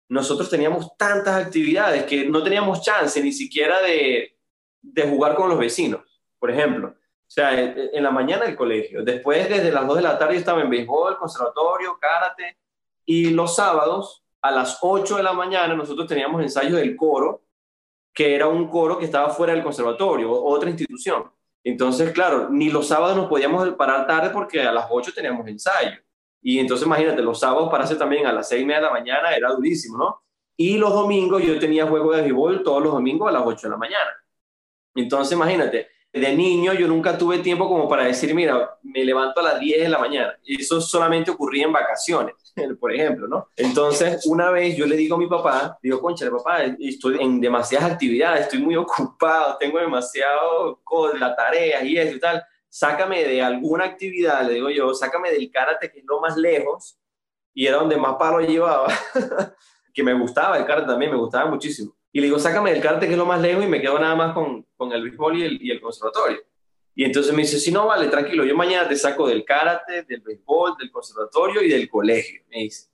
nosotros 0.09 0.51
teníamos 0.51 0.97
tantas 0.97 1.47
actividades 1.47 2.03
que 2.03 2.27
no 2.27 2.43
teníamos 2.43 2.83
chance 2.83 3.23
ni 3.23 3.31
siquiera 3.31 3.81
de, 3.81 4.37
de 4.83 5.03
jugar 5.03 5.37
con 5.37 5.49
los 5.49 5.59
vecinos, 5.61 6.21
por 6.41 6.51
ejemplo. 6.51 6.89
O 6.89 7.31
sea, 7.31 7.63
en 7.63 8.03
la 8.03 8.11
mañana 8.11 8.45
el 8.45 8.57
colegio, 8.57 9.05
después 9.05 9.49
desde 9.49 9.71
las 9.71 9.87
2 9.87 9.99
de 9.99 10.03
la 10.03 10.19
tarde 10.19 10.35
estaba 10.35 10.63
en 10.63 10.71
béisbol, 10.71 11.17
conservatorio, 11.17 11.97
karate, 12.01 12.59
y 13.07 13.31
los 13.31 13.57
sábados 13.57 14.25
a 14.43 14.51
las 14.51 14.79
8 14.81 15.17
de 15.17 15.23
la 15.23 15.33
mañana 15.33 15.75
nosotros 15.75 16.07
teníamos 16.07 16.43
ensayo 16.43 16.77
del 16.77 16.97
coro 16.97 17.45
que 18.15 18.35
era 18.35 18.47
un 18.47 18.69
coro 18.69 18.97
que 18.97 19.05
estaba 19.05 19.31
fuera 19.31 19.53
del 19.53 19.63
conservatorio, 19.63 20.33
otra 20.33 20.71
institución. 20.71 21.25
Entonces, 21.65 22.13
claro, 22.13 22.49
ni 22.49 22.71
los 22.71 22.87
sábados 22.87 23.17
nos 23.17 23.27
podíamos 23.27 23.69
parar 23.71 24.07
tarde 24.07 24.31
porque 24.31 24.63
a 24.63 24.71
las 24.71 24.87
8 24.89 25.13
teníamos 25.13 25.49
ensayo. 25.49 25.99
Y 26.41 26.61
entonces, 26.61 26.87
imagínate, 26.87 27.23
los 27.23 27.41
sábados 27.41 27.71
pararse 27.71 27.97
también 27.97 28.27
a 28.27 28.33
las 28.33 28.49
6 28.49 28.63
y 28.63 28.65
media 28.67 28.81
de 28.81 28.87
la 28.87 28.93
mañana 28.93 29.35
era 29.35 29.51
durísimo, 29.51 29.99
¿no? 29.99 30.23
Y 30.57 30.77
los 30.77 30.93
domingos, 30.93 31.43
yo 31.43 31.59
tenía 31.59 31.87
juego 31.87 32.13
de 32.13 32.23
béisbol 32.23 32.63
todos 32.63 32.83
los 32.83 32.93
domingos 32.93 33.29
a 33.29 33.33
las 33.33 33.43
8 33.45 33.67
de 33.67 33.71
la 33.71 33.77
mañana. 33.77 34.11
Entonces, 34.95 35.33
imagínate, 35.33 35.89
de 36.13 36.37
niño 36.37 36.75
yo 36.75 36.87
nunca 36.87 37.19
tuve 37.19 37.39
tiempo 37.39 37.67
como 37.67 37.89
para 37.89 38.05
decir, 38.05 38.33
mira, 38.35 38.79
me 38.83 39.05
levanto 39.05 39.41
a 39.41 39.43
las 39.43 39.59
10 39.59 39.83
de 39.83 39.89
la 39.89 39.99
mañana. 39.99 40.39
Eso 40.45 40.81
solamente 40.81 41.33
ocurría 41.33 41.65
en 41.65 41.73
vacaciones, 41.73 42.35
por 42.81 42.93
ejemplo, 42.93 43.27
¿no? 43.27 43.49
Entonces, 43.57 44.27
una 44.27 44.51
vez 44.51 44.77
yo 44.77 44.87
le 44.87 44.97
digo 44.97 45.17
a 45.17 45.19
mi 45.19 45.27
papá, 45.27 45.79
digo, 45.83 46.01
concha, 46.01 46.31
papá, 46.31 46.65
estoy 46.79 47.19
en 47.21 47.41
demasiadas 47.41 47.93
actividades, 47.93 48.43
estoy 48.43 48.61
muy 48.61 48.77
ocupado, 48.77 49.57
tengo 49.59 49.79
demasiado 49.79 50.81
con 50.85 51.19
la 51.19 51.35
tarea 51.35 51.85
y 51.85 51.97
eso 51.97 52.17
y 52.17 52.21
tal. 52.21 52.43
Sácame 52.69 53.25
de 53.25 53.43
alguna 53.43 53.85
actividad, 53.85 54.47
le 54.47 54.55
digo 54.55 54.71
yo, 54.71 54.95
sácame 54.95 55.31
del 55.31 55.51
karate, 55.51 55.91
que 55.91 56.01
es 56.01 56.05
lo 56.05 56.21
más 56.21 56.37
lejos, 56.37 56.99
y 57.53 57.67
era 57.67 57.77
donde 57.77 57.97
más 57.97 58.17
palo 58.17 58.41
llevaba, 58.41 58.89
que 59.95 60.03
me 60.03 60.15
gustaba 60.15 60.59
el 60.59 60.67
karate 60.67 60.87
también, 60.87 61.13
me 61.13 61.19
gustaba 61.19 61.49
muchísimo 61.49 61.95
y 62.15 62.21
le 62.21 62.27
digo, 62.29 62.39
sácame 62.39 62.71
del 62.71 62.81
karate, 62.81 63.07
que 63.07 63.13
es 63.15 63.19
lo 63.19 63.27
más 63.27 63.41
lejos, 63.41 63.65
y 63.65 63.67
me 63.67 63.81
quedo 63.81 63.99
nada 63.99 64.15
más 64.15 64.33
con, 64.33 64.65
con 64.77 64.93
el 64.93 65.03
béisbol 65.03 65.37
y 65.37 65.43
el, 65.43 65.61
y 65.61 65.73
el 65.73 65.81
conservatorio. 65.81 66.39
Y 66.95 67.05
entonces 67.05 67.33
me 67.33 67.43
dice, 67.43 67.59
si 67.59 67.73
no, 67.73 67.87
vale, 67.87 68.09
tranquilo, 68.09 68.45
yo 68.45 68.57
mañana 68.57 68.89
te 68.89 68.97
saco 68.97 69.27
del 69.27 69.45
karate, 69.45 70.05
del 70.05 70.21
béisbol, 70.21 70.77
del 70.79 70.91
conservatorio 70.91 71.63
y 71.63 71.69
del 71.69 71.89
colegio, 71.89 72.43
me 72.51 72.61
dice. 72.61 72.89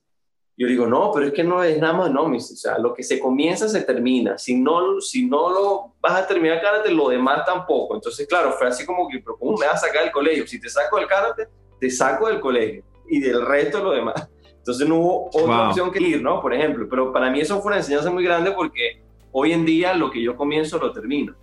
Yo 0.57 0.67
digo, 0.67 0.85
no, 0.85 1.11
pero 1.13 1.27
es 1.27 1.33
que 1.33 1.43
no 1.43 1.63
es 1.63 1.79
nada 1.79 1.93
más, 1.93 2.11
no, 2.11 2.27
me 2.27 2.35
dice, 2.35 2.53
o 2.53 2.57
sea, 2.57 2.77
lo 2.77 2.93
que 2.93 3.03
se 3.03 3.19
comienza 3.19 3.67
se 3.67 3.81
termina. 3.81 4.37
Si 4.37 4.55
no, 4.55 4.99
si 4.99 5.25
no 5.25 5.49
lo 5.49 5.95
vas 5.99 6.13
a 6.13 6.27
terminar 6.27 6.61
karate, 6.61 6.91
lo 6.91 7.09
demás 7.09 7.45
tampoco. 7.45 7.95
Entonces, 7.95 8.27
claro, 8.27 8.51
fue 8.53 8.67
así 8.67 8.85
como 8.85 9.07
que, 9.07 9.19
pero 9.19 9.37
¿cómo 9.37 9.57
me 9.57 9.65
vas 9.65 9.83
a 9.83 9.87
sacar 9.87 10.03
del 10.03 10.11
colegio? 10.11 10.45
Si 10.45 10.59
te 10.59 10.69
saco 10.69 10.97
del 10.97 11.07
karate, 11.07 11.47
te 11.79 11.89
saco 11.89 12.27
del 12.27 12.39
colegio 12.39 12.83
y 13.09 13.19
del 13.19 13.45
resto 13.45 13.83
lo 13.83 13.91
demás. 13.91 14.29
Entonces 14.45 14.87
no 14.87 14.95
hubo 14.97 15.29
otra 15.33 15.69
opción 15.69 15.91
que 15.91 15.99
ir, 15.99 16.21
¿no? 16.21 16.41
Por 16.41 16.53
ejemplo, 16.53 16.87
pero 16.87 17.11
para 17.11 17.31
mí 17.31 17.39
eso 17.39 17.59
fue 17.61 17.71
una 17.71 17.77
enseñanza 17.77 18.11
muy 18.11 18.23
grande 18.23 18.51
porque 18.51 19.01
hoy 19.31 19.53
en 19.53 19.65
día 19.65 19.95
lo 19.95 20.11
que 20.11 20.21
yo 20.21 20.35
comienzo 20.35 20.77
lo 20.77 20.91
termino. 20.91 21.35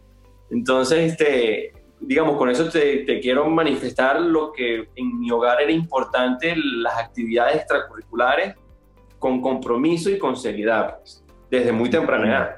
Entonces, 0.50 1.12
este, 1.12 1.72
digamos, 2.00 2.36
con 2.36 2.50
eso 2.50 2.68
te, 2.68 3.20
quiero 3.20 3.48
manifestar 3.48 4.20
lo 4.20 4.52
que 4.52 4.88
en 4.94 5.18
mi 5.18 5.30
hogar 5.30 5.60
era 5.60 5.72
importante, 5.72 6.54
las 6.56 6.98
actividades 6.98 7.56
extracurriculares 7.56 8.54
con 9.18 9.40
compromiso 9.40 10.10
y 10.10 10.18
con 10.18 10.36
seriedad, 10.36 10.98
pues, 10.98 11.24
desde 11.50 11.72
muy 11.72 11.90
temprana 11.90 12.28
edad. 12.28 12.50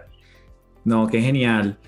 No, 0.85 1.07
qué 1.07 1.21
genial. 1.21 1.79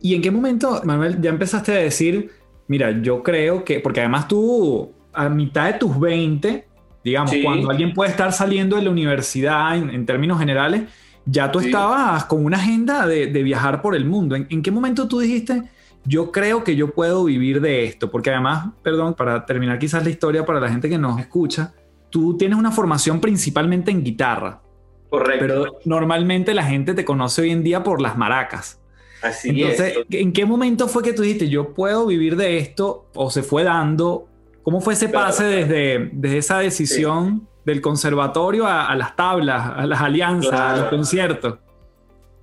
¿Y 0.00 0.14
en 0.14 0.22
qué 0.22 0.30
momento, 0.30 0.80
Manuel, 0.84 1.20
ya 1.20 1.30
empezaste 1.30 1.72
a 1.72 1.76
decir, 1.76 2.30
mira, 2.68 3.00
yo 3.02 3.22
creo 3.22 3.64
que, 3.64 3.80
porque 3.80 4.00
además 4.00 4.28
tú 4.28 4.92
a 5.12 5.28
mitad 5.28 5.72
de 5.72 5.78
tus 5.78 5.98
20, 5.98 6.66
digamos, 7.02 7.32
cuando 7.42 7.70
alguien 7.70 7.92
puede 7.92 8.10
estar 8.10 8.32
saliendo 8.32 8.76
de 8.76 8.82
la 8.82 8.90
universidad 8.90 9.76
en 9.76 10.06
términos 10.06 10.38
generales, 10.38 10.82
ya 11.30 11.50
tú 11.50 11.60
estabas 11.60 12.24
con 12.24 12.44
una 12.44 12.56
agenda 12.56 13.06
de, 13.06 13.26
viajar 13.42 13.82
por 13.82 13.94
el 13.94 14.04
mundo. 14.04 14.36
¿En, 14.36 14.62
qué 14.62 14.70
momento 14.70 15.06
tú 15.06 15.20
dijiste, 15.20 15.62
yo 16.04 16.32
creo 16.32 16.64
que 16.64 16.76
yo 16.76 16.92
puedo 16.92 17.24
vivir 17.24 17.60
de 17.60 17.84
esto? 17.84 18.10
Porque 18.10 18.30
además, 18.30 18.70
perdón, 18.82 19.14
para 19.14 19.46
terminar 19.46 19.78
quizás 19.78 20.04
la 20.04 20.10
historia 20.10 20.44
para 20.44 20.60
la 20.60 20.68
gente 20.68 20.88
que 20.88 20.98
nos 20.98 21.18
escucha, 21.20 21.74
tú 22.10 22.36
tienes 22.36 22.58
una 22.58 22.72
formación 22.72 23.20
principalmente 23.20 23.90
en 23.90 24.02
guitarra. 24.02 24.60
Correcto. 25.08 25.40
Pero 25.40 25.78
normalmente 25.84 26.54
la 26.54 26.64
gente 26.64 26.94
te 26.94 27.04
conoce 27.04 27.42
hoy 27.42 27.50
en 27.50 27.62
día 27.62 27.82
por 27.82 28.00
las 28.00 28.16
maracas. 28.16 28.80
Así 29.22 29.50
Entonces, 29.50 29.98
¿en 30.10 30.32
qué 30.32 30.46
momento 30.46 30.88
fue 30.88 31.02
que 31.02 31.12
tú 31.12 31.22
dijiste, 31.22 31.48
yo 31.48 31.74
puedo 31.74 32.06
vivir 32.06 32.36
de 32.36 32.58
esto? 32.58 33.06
¿O 33.14 33.30
se 33.30 33.42
fue 33.42 33.64
dando? 33.64 34.28
¿Cómo 34.62 34.80
fue 34.80 34.94
ese 34.94 35.08
pase 35.08 35.44
desde, 35.44 36.10
desde 36.12 36.38
esa 36.38 36.58
decisión? 36.58 37.46
del 37.64 37.80
conservatorio 37.80 38.66
a, 38.66 38.94
las 38.94 39.14
tablas, 39.16 39.72
a 39.76 39.86
las 39.86 40.00
alianzas, 40.00 40.58
a 40.58 40.76
los 40.76 40.86
conciertos. 40.88 41.58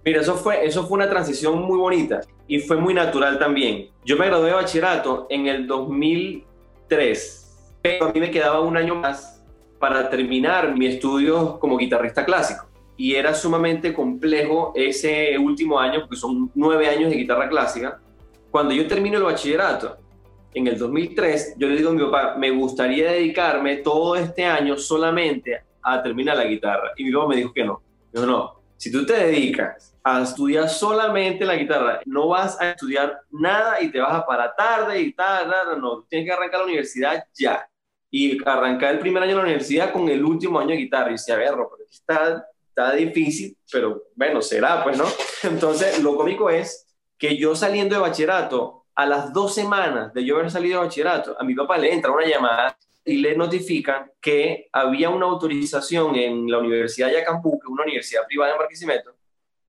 Mira, 0.05 0.21
eso 0.21 0.35
fue, 0.35 0.65
eso 0.65 0.87
fue 0.87 0.97
una 0.97 1.09
transición 1.09 1.63
muy 1.63 1.77
bonita 1.77 2.21
y 2.47 2.59
fue 2.59 2.77
muy 2.77 2.93
natural 2.93 3.37
también. 3.37 3.89
Yo 4.05 4.17
me 4.17 4.27
gradué 4.27 4.49
de 4.49 4.55
bachillerato 4.55 5.27
en 5.29 5.47
el 5.47 5.67
2003, 5.67 7.75
pero 7.81 8.05
a 8.05 8.13
mí 8.13 8.19
me 8.19 8.31
quedaba 8.31 8.61
un 8.61 8.77
año 8.77 8.95
más 8.95 9.45
para 9.79 10.09
terminar 10.09 10.75
mi 10.75 10.87
estudio 10.87 11.59
como 11.59 11.77
guitarrista 11.77 12.25
clásico. 12.25 12.65
Y 12.95 13.13
era 13.13 13.33
sumamente 13.33 13.93
complejo 13.93 14.71
ese 14.75 15.37
último 15.37 15.79
año, 15.79 16.01
porque 16.01 16.15
son 16.15 16.49
nueve 16.55 16.87
años 16.87 17.11
de 17.11 17.17
guitarra 17.17 17.47
clásica. 17.47 17.99
Cuando 18.49 18.73
yo 18.73 18.87
termino 18.87 19.17
el 19.17 19.23
bachillerato, 19.23 19.97
en 20.53 20.65
el 20.65 20.79
2003, 20.79 21.55
yo 21.57 21.67
le 21.67 21.75
digo 21.75 21.91
a 21.91 21.93
mi 21.93 22.03
papá, 22.05 22.35
me 22.39 22.49
gustaría 22.49 23.11
dedicarme 23.11 23.77
todo 23.77 24.15
este 24.15 24.45
año 24.45 24.77
solamente 24.77 25.61
a 25.83 26.01
terminar 26.01 26.37
la 26.37 26.45
guitarra. 26.45 26.91
Y 26.97 27.03
mi 27.03 27.11
papá 27.11 27.27
me 27.27 27.35
dijo 27.35 27.53
que 27.53 27.63
no. 27.63 27.81
Dijo, 28.11 28.25
no, 28.25 28.56
si 28.77 28.91
tú 28.91 29.05
te 29.05 29.13
dedicas 29.13 29.95
a 30.03 30.21
estudiar 30.21 30.69
solamente 30.69 31.45
la 31.45 31.55
guitarra, 31.55 31.99
no 32.05 32.29
vas 32.29 32.59
a 32.61 32.71
estudiar 32.71 33.21
nada 33.31 33.81
y 33.81 33.91
te 33.91 33.99
vas 33.99 34.13
a 34.13 34.25
parar 34.25 34.55
tarde 34.55 35.01
y 35.01 35.13
tal, 35.13 35.47
no, 35.47 35.75
no, 35.75 36.03
tienes 36.03 36.27
que 36.27 36.33
arrancar 36.33 36.59
la 36.59 36.65
universidad 36.65 37.23
ya. 37.37 37.67
Y 38.09 38.41
arrancar 38.47 38.93
el 38.93 38.99
primer 38.99 39.21
año 39.21 39.31
de 39.31 39.37
la 39.37 39.43
universidad 39.43 39.91
con 39.91 40.07
el 40.07 40.23
último 40.23 40.59
año 40.59 40.69
de 40.69 40.77
guitarra. 40.77 41.09
Y 41.09 41.13
decía, 41.13 41.35
a 41.35 41.39
ver, 41.39 41.53
está, 41.91 42.47
está 42.69 42.93
difícil, 42.93 43.57
pero 43.69 44.03
bueno, 44.15 44.41
será, 44.41 44.81
pues, 44.83 44.97
¿no? 44.97 45.05
Entonces, 45.43 46.01
lo 46.01 46.15
cómico 46.15 46.49
es 46.49 46.87
que 47.17 47.35
yo 47.35 47.53
saliendo 47.53 47.95
de 47.95 48.01
bachillerato, 48.01 48.85
a 48.95 49.05
las 49.05 49.31
dos 49.31 49.53
semanas 49.53 50.11
de 50.13 50.25
yo 50.25 50.37
haber 50.37 50.49
salido 50.49 50.79
de 50.79 50.87
bachillerato, 50.87 51.35
a 51.39 51.43
mi 51.43 51.53
papá 51.53 51.77
le 51.77 51.93
entra 51.93 52.11
una 52.11 52.25
llamada 52.25 52.75
y 53.07 53.17
le 53.17 53.35
notifican 53.37 54.11
que 54.21 54.67
había 54.73 55.09
una 55.09 55.25
autorización 55.25 56.15
en 56.15 56.51
la 56.51 56.59
Universidad 56.59 57.07
de 57.07 57.13
Yacambú, 57.13 57.57
que 57.57 57.65
es 57.65 57.71
una 57.71 57.83
universidad 57.83 58.27
privada 58.27 58.51
en 58.51 58.59
Barquisimeto, 58.59 59.15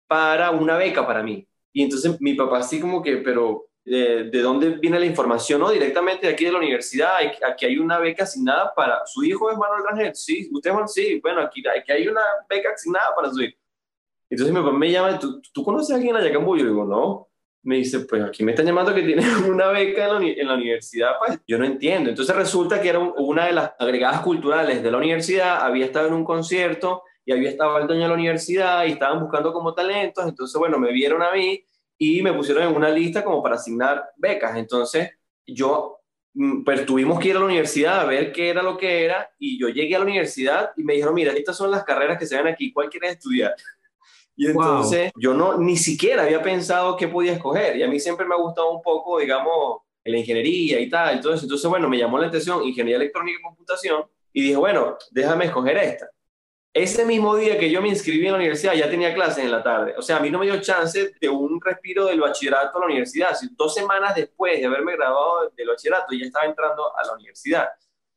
para 0.08 0.50
una 0.50 0.76
beca 0.76 1.06
para 1.06 1.22
mí. 1.22 1.46
Y 1.72 1.84
entonces 1.84 2.20
mi 2.20 2.34
papá 2.34 2.58
así 2.58 2.80
como 2.80 3.00
que, 3.00 3.18
pero 3.18 3.68
¿de, 3.84 4.28
dónde 4.42 4.70
viene 4.70 4.98
la 4.98 5.06
información? 5.06 5.60
No, 5.60 5.70
directamente 5.70 6.26
de 6.26 6.32
aquí 6.32 6.46
de 6.46 6.52
la 6.52 6.58
universidad, 6.58 7.12
aquí 7.46 7.64
hay 7.64 7.78
una 7.78 7.98
beca 7.98 8.24
asignada 8.24 8.74
para 8.74 9.06
su 9.06 9.22
hijo 9.22 9.50
es 9.50 9.56
Manuel 9.56 9.84
Rangel. 9.88 10.14
Sí, 10.16 10.50
usted 10.52 10.72
es 10.72 10.92
sí, 10.92 11.20
bueno, 11.22 11.40
aquí, 11.40 11.62
aquí 11.68 11.92
hay 11.92 12.08
una 12.08 12.22
beca 12.48 12.70
asignada 12.74 13.14
para 13.14 13.30
su 13.30 13.40
hijo. 13.40 13.56
Entonces 14.28 14.52
mi 14.52 14.60
papá 14.60 14.76
me 14.76 14.90
llama, 14.90 15.16
¿tú, 15.16 15.40
¿tú 15.52 15.62
conoces 15.62 15.92
a 15.92 15.94
alguien 15.94 16.16
en 16.16 16.24
Yacambú? 16.24 16.56
Yo 16.56 16.64
digo, 16.64 16.84
no 16.84 17.27
me 17.62 17.76
dice, 17.76 18.00
pues 18.00 18.22
aquí 18.22 18.44
me 18.44 18.52
están 18.52 18.66
llamando 18.66 18.94
que 18.94 19.02
tiene 19.02 19.22
una 19.48 19.68
beca 19.68 20.04
en 20.06 20.46
la, 20.46 20.54
universidad, 20.54 21.12
pues 21.18 21.38
yo 21.46 21.58
no 21.58 21.64
entiendo. 21.64 22.10
Entonces 22.10 22.34
resulta 22.34 22.80
que 22.80 22.88
era 22.88 22.98
una 22.98 23.46
de 23.46 23.52
las 23.52 23.72
agregadas 23.78 24.20
culturales 24.20 24.82
de 24.82 24.90
la 24.90 24.98
universidad, 24.98 25.62
había 25.62 25.86
estado 25.86 26.08
en 26.08 26.14
un 26.14 26.24
concierto 26.24 27.02
y 27.24 27.32
había 27.32 27.50
estado 27.50 27.78
el 27.78 27.86
dueño 27.86 28.02
de 28.02 28.08
la 28.08 28.14
universidad 28.14 28.86
y 28.86 28.92
estaban 28.92 29.20
buscando 29.20 29.52
como 29.52 29.74
talentos, 29.74 30.26
entonces 30.26 30.58
bueno, 30.58 30.78
me 30.78 30.92
vieron 30.92 31.22
a 31.22 31.32
mí 31.32 31.62
y 31.98 32.22
me 32.22 32.32
pusieron 32.32 32.62
en 32.62 32.76
una 32.76 32.88
lista 32.88 33.22
como 33.24 33.42
para 33.42 33.56
asignar 33.56 34.04
becas. 34.16 34.56
Entonces 34.56 35.10
yo, 35.46 36.00
mm, 36.34 36.62
pues 36.64 36.86
tuvimos 36.86 37.18
que 37.18 37.28
ir 37.28 37.36
a 37.36 37.40
la 37.40 37.44
universidad 37.44 38.00
a 38.00 38.04
ver 38.04 38.32
qué 38.32 38.48
era 38.48 38.62
lo 38.62 38.78
que 38.78 39.04
era 39.04 39.30
y 39.38 39.58
yo 39.58 39.68
llegué 39.68 39.96
a 39.96 39.98
la 39.98 40.04
universidad 40.04 40.70
y 40.76 40.84
me 40.84 40.94
dijeron, 40.94 41.14
mira, 41.14 41.32
estas 41.32 41.56
son 41.56 41.70
las 41.70 41.84
carreras 41.84 42.18
que 42.18 42.26
se 42.26 42.36
ven 42.36 42.46
aquí, 42.46 42.72
¿cuál 42.72 42.88
quieres 42.88 43.12
estudiar? 43.12 43.54
Y 44.38 44.46
entonces 44.46 45.10
yo 45.16 45.34
no 45.34 45.58
ni 45.58 45.76
siquiera 45.76 46.22
había 46.22 46.40
pensado 46.40 46.96
qué 46.96 47.08
podía 47.08 47.32
escoger. 47.32 47.76
Y 47.76 47.82
a 47.82 47.88
mí 47.88 47.98
siempre 47.98 48.24
me 48.24 48.36
ha 48.36 48.38
gustado 48.38 48.70
un 48.70 48.80
poco, 48.80 49.18
digamos, 49.18 49.80
la 50.04 50.16
ingeniería 50.16 50.78
y 50.78 50.88
tal. 50.88 51.16
Entonces, 51.16 51.42
entonces 51.42 51.68
bueno, 51.68 51.88
me 51.88 51.98
llamó 51.98 52.20
la 52.20 52.28
atención 52.28 52.62
ingeniería 52.62 52.98
electrónica 52.98 53.36
y 53.40 53.42
computación. 53.42 54.04
Y 54.32 54.42
dije, 54.42 54.56
bueno, 54.56 54.96
déjame 55.10 55.46
escoger 55.46 55.76
esta. 55.78 56.08
Ese 56.72 57.04
mismo 57.04 57.34
día 57.34 57.58
que 57.58 57.68
yo 57.68 57.82
me 57.82 57.88
inscribí 57.88 58.26
en 58.26 58.32
la 58.32 58.38
universidad 58.38 58.74
ya 58.74 58.88
tenía 58.88 59.12
clases 59.12 59.42
en 59.42 59.50
la 59.50 59.60
tarde. 59.60 59.94
O 59.98 60.02
sea, 60.02 60.18
a 60.18 60.20
mí 60.20 60.30
no 60.30 60.38
me 60.38 60.46
dio 60.46 60.60
chance 60.60 61.14
de 61.20 61.28
un 61.28 61.60
respiro 61.60 62.06
del 62.06 62.20
bachillerato 62.20 62.76
a 62.76 62.80
la 62.80 62.86
universidad. 62.86 63.36
Dos 63.56 63.74
semanas 63.74 64.14
después 64.14 64.60
de 64.60 64.66
haberme 64.66 64.94
graduado 64.94 65.50
del 65.56 65.66
bachillerato 65.66 66.14
ya 66.14 66.26
estaba 66.26 66.46
entrando 66.46 66.96
a 66.96 67.04
la 67.04 67.14
universidad. 67.14 67.66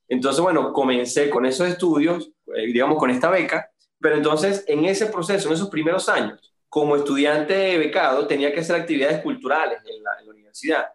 Entonces, 0.08 0.40
bueno, 0.40 0.72
comencé 0.72 1.32
con 1.32 1.48
esos 1.48 1.68
estudios, 1.68 2.32
eh, 2.56 2.68
digamos, 2.68 3.00
con 3.00 3.10
esta 3.10 3.32
beca 3.32 3.71
pero 4.02 4.16
entonces, 4.16 4.66
en 4.68 4.84
ese 4.86 5.06
proceso, 5.06 5.48
en 5.48 5.54
esos 5.54 5.70
primeros 5.70 6.10
años, 6.10 6.52
como 6.68 6.96
estudiante 6.96 7.78
becado, 7.78 8.26
tenía 8.26 8.52
que 8.52 8.62
hacer 8.62 8.76
actividades 8.76 9.22
culturales 9.22 9.80
en 9.86 10.04
la, 10.04 10.12
universidad. 10.32 10.88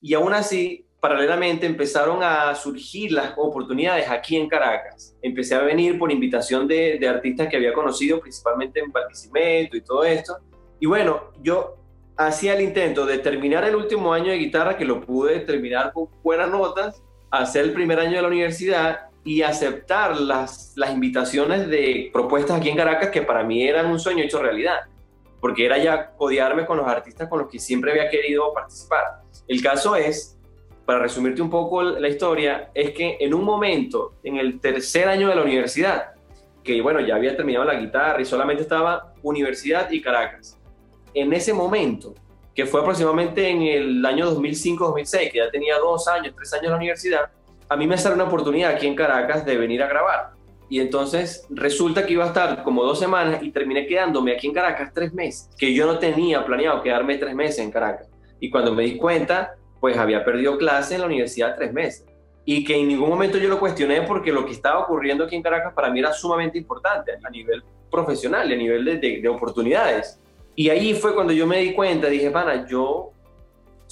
Y 0.00 0.14
aún 0.14 0.32
así, 0.32 0.86
paralelamente 1.00 1.66
empezaron 1.66 2.22
a 2.22 2.54
surgir 2.54 3.12
las 3.12 3.34
oportunidades 3.36 4.08
aquí 4.08 4.36
en 4.36 4.48
Caracas. 4.48 5.16
Empecé 5.20 5.54
a 5.54 5.62
venir 5.62 5.98
por 5.98 6.12
invitación 6.12 6.68
de, 6.68 7.00
artistas 7.08 7.48
que 7.48 7.56
había 7.56 7.72
conocido, 7.72 8.20
principalmente 8.20 8.80
en 8.80 8.92
Barquisimeto 8.92 9.76
y 9.76 9.80
todo 9.80 10.04
esto. 10.04 10.36
Y 10.78 10.86
bueno, 10.86 11.32
yo 11.42 11.76
hacía 12.16 12.54
el 12.54 12.62
intento 12.62 13.04
de 13.06 13.18
terminar 13.18 13.64
el 13.64 13.74
último 13.74 14.12
año 14.12 14.30
de 14.30 14.38
guitarra, 14.38 14.76
que 14.76 14.84
lo 14.84 15.00
pude 15.00 15.40
terminar 15.40 15.92
con 15.92 16.08
buenas 16.22 16.48
notas, 16.48 17.02
hacer 17.30 17.64
el 17.64 17.72
primer 17.72 17.98
año 17.98 18.16
de 18.16 18.22
la 18.22 18.28
universidad 18.28 19.11
y 19.24 19.42
aceptar 19.42 20.20
las, 20.20 20.72
las 20.76 20.90
invitaciones 20.90 21.68
de 21.68 22.10
propuestas 22.12 22.58
aquí 22.58 22.68
en 22.68 22.76
Caracas 22.76 23.10
que 23.10 23.22
para 23.22 23.44
mí 23.44 23.62
eran 23.62 23.86
un 23.86 23.98
sueño 23.98 24.24
hecho 24.24 24.42
realidad, 24.42 24.80
porque 25.40 25.64
era 25.64 25.78
ya 25.78 26.10
codearme 26.10 26.66
con 26.66 26.76
los 26.76 26.86
artistas 26.86 27.28
con 27.28 27.40
los 27.40 27.48
que 27.48 27.58
siempre 27.58 27.92
había 27.92 28.10
querido 28.10 28.52
participar. 28.52 29.22
El 29.46 29.62
caso 29.62 29.94
es, 29.96 30.38
para 30.84 30.98
resumirte 30.98 31.40
un 31.40 31.50
poco 31.50 31.82
la 31.82 32.08
historia, 32.08 32.70
es 32.74 32.90
que 32.90 33.16
en 33.20 33.32
un 33.34 33.44
momento, 33.44 34.14
en 34.24 34.36
el 34.36 34.60
tercer 34.60 35.08
año 35.08 35.28
de 35.28 35.36
la 35.36 35.42
universidad, 35.42 36.14
que 36.64 36.80
bueno, 36.80 37.00
ya 37.00 37.16
había 37.16 37.36
terminado 37.36 37.64
la 37.64 37.74
guitarra 37.74 38.20
y 38.20 38.24
solamente 38.24 38.62
estaba 38.62 39.14
Universidad 39.22 39.90
y 39.90 40.00
Caracas, 40.00 40.58
en 41.14 41.32
ese 41.32 41.52
momento, 41.52 42.14
que 42.54 42.66
fue 42.66 42.80
aproximadamente 42.80 43.48
en 43.48 43.62
el 43.62 44.06
año 44.06 44.34
2005-2006, 44.34 45.32
que 45.32 45.38
ya 45.38 45.50
tenía 45.50 45.78
dos 45.78 46.06
años, 46.08 46.34
tres 46.36 46.52
años 46.52 46.64
en 46.64 46.70
la 46.70 46.76
universidad, 46.76 47.30
a 47.72 47.76
mí 47.76 47.86
me 47.86 47.96
sale 47.96 48.16
una 48.16 48.24
oportunidad 48.24 48.72
aquí 48.72 48.86
en 48.86 48.94
Caracas 48.94 49.46
de 49.46 49.56
venir 49.56 49.82
a 49.82 49.88
grabar. 49.88 50.32
Y 50.68 50.78
entonces 50.78 51.46
resulta 51.48 52.04
que 52.04 52.12
iba 52.12 52.24
a 52.24 52.28
estar 52.28 52.62
como 52.62 52.84
dos 52.84 52.98
semanas 52.98 53.42
y 53.42 53.50
terminé 53.50 53.86
quedándome 53.86 54.32
aquí 54.32 54.46
en 54.46 54.52
Caracas 54.52 54.92
tres 54.94 55.14
meses, 55.14 55.48
que 55.56 55.72
yo 55.72 55.86
no 55.86 55.98
tenía 55.98 56.44
planeado 56.44 56.82
quedarme 56.82 57.16
tres 57.16 57.34
meses 57.34 57.60
en 57.60 57.70
Caracas. 57.70 58.08
Y 58.40 58.50
cuando 58.50 58.74
me 58.74 58.82
di 58.82 58.98
cuenta, 58.98 59.54
pues 59.80 59.96
había 59.96 60.22
perdido 60.22 60.58
clase 60.58 60.96
en 60.96 61.00
la 61.00 61.06
universidad 61.06 61.54
tres 61.56 61.72
meses. 61.72 62.04
Y 62.44 62.62
que 62.62 62.76
en 62.76 62.88
ningún 62.88 63.08
momento 63.08 63.38
yo 63.38 63.48
lo 63.48 63.58
cuestioné 63.58 64.02
porque 64.02 64.32
lo 64.32 64.44
que 64.44 64.52
estaba 64.52 64.80
ocurriendo 64.80 65.24
aquí 65.24 65.36
en 65.36 65.42
Caracas 65.42 65.72
para 65.72 65.90
mí 65.90 66.00
era 66.00 66.12
sumamente 66.12 66.58
importante 66.58 67.12
a 67.24 67.30
nivel 67.30 67.62
profesional 67.90 68.52
a 68.52 68.56
nivel 68.56 68.84
de, 68.84 68.98
de, 68.98 69.20
de 69.22 69.28
oportunidades. 69.28 70.18
Y 70.54 70.68
ahí 70.68 70.92
fue 70.92 71.14
cuando 71.14 71.32
yo 71.32 71.46
me 71.46 71.58
di 71.58 71.72
cuenta, 71.72 72.08
dije, 72.08 72.30
pana, 72.30 72.66
yo 72.66 73.12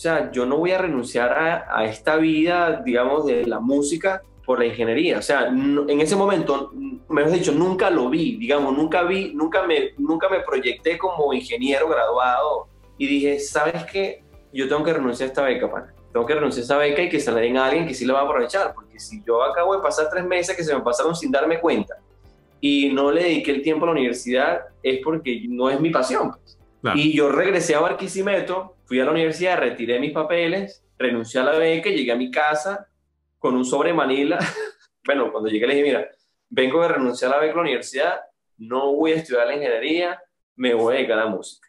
sea, 0.01 0.33
yo 0.33 0.47
no 0.47 0.57
voy 0.57 0.73
a 0.73 0.79
renunciar 0.79 1.33
a, 1.33 1.85
esta 1.85 2.17
vida, 2.17 2.83
digamos, 2.85 3.27
de 3.27 3.47
la 3.47 3.61
música 3.61 4.23
por 4.47 4.59
la 4.59 4.67
ingeniería. 4.67 5.19
O 5.19 5.23
sea, 5.23 5.49
en 5.49 6.01
ese 6.01 6.17
momento, 6.17 6.73
mejor 7.09 7.33
dicho, 7.33 7.53
nunca 7.53 7.91
lo 7.91 8.09
vi, 8.09 8.37
digamos, 8.37 8.77
nunca 8.77 9.03
vi, 9.03 9.33
nunca 9.35 9.63
me, 9.67 9.91
nunca 9.99 10.29
me 10.29 10.41
proyecté 10.41 10.97
como 10.97 11.33
ingeniero 11.33 11.89
graduado 11.89 12.69
y 12.97 13.07
dije, 13.07 13.41
¿sabes 13.41 13.85
qué? 13.93 14.25
Yo 14.53 14.69
tengo 14.69 14.83
que 14.83 14.93
renunciar 14.95 15.29
a 15.29 15.31
esta 15.31 15.43
beca, 15.43 15.71
pana. 15.71 15.95
Tengo 16.13 16.27
que 16.27 16.35
renunciar 16.35 16.61
a 16.61 16.63
esta 16.63 16.79
beca 16.79 17.03
y 17.03 17.09
que 17.09 17.21
se 17.21 17.31
la 17.31 17.41
den 17.41 17.57
a 17.57 17.67
alguien 17.67 17.87
que 17.87 17.95
sí 17.95 18.05
la 18.05 18.15
va 18.15 18.21
a 18.21 18.25
aprovechar, 18.25 18.73
porque 18.75 18.99
si 18.99 19.23
yo 19.25 19.43
acabo 19.43 19.77
de 19.77 19.83
pasar 19.83 20.09
tres 20.11 20.25
meses 20.25 20.57
que 20.57 20.65
se 20.65 20.75
me 20.75 20.81
pasaron 20.81 21.15
sin 21.15 21.31
darme 21.31 21.61
cuenta 21.61 21.97
y 22.61 22.91
no 22.91 23.11
le 23.11 23.23
dediqué 23.23 23.51
el 23.53 23.63
tiempo 23.63 23.85
a 23.85 23.87
la 23.87 23.93
universidad, 23.93 24.63
es 24.83 25.01
porque 25.03 25.43
no 25.49 25.71
es 25.71 25.81
mi 25.81 25.91
pasión. 25.91 26.33
Pues. 26.33 26.97
Y 26.97 27.15
yo 27.15 27.31
regresé 27.31 27.75
a 27.75 27.81
Barquisimeto, 27.81 28.75
fui 28.91 28.99
a 28.99 29.05
la 29.05 29.13
universidad, 29.13 29.57
retiré 29.57 30.01
mis 30.01 30.11
papeles, 30.11 30.85
renuncié 30.99 31.39
a 31.39 31.45
la 31.45 31.57
beca, 31.57 31.91
llegué 31.91 32.11
a 32.11 32.17
mi 32.17 32.29
casa 32.29 32.89
con 33.39 33.55
un 33.55 33.65
sobre 33.65 33.95
Manila. 33.95 34.37
bueno, 35.07 35.31
cuando 35.31 35.49
llegué 35.49 35.69
le 35.69 35.75
dije, 35.77 35.87
mira, 35.87 36.11
vengo 36.49 36.83
de 36.83 36.89
renunciar 36.89 37.31
a 37.31 37.37
la 37.37 37.41
beca 37.41 37.53
a 37.53 37.57
la 37.59 37.63
universidad, 37.63 38.21
no 38.59 38.93
voy 38.97 39.13
a 39.13 39.15
estudiar 39.15 39.47
la 39.47 39.55
ingeniería, 39.55 40.21
me 40.57 40.75
voy 40.75 40.95
a 40.95 40.97
dedicar 40.97 41.21
a 41.21 41.27
la 41.27 41.31
música. 41.31 41.69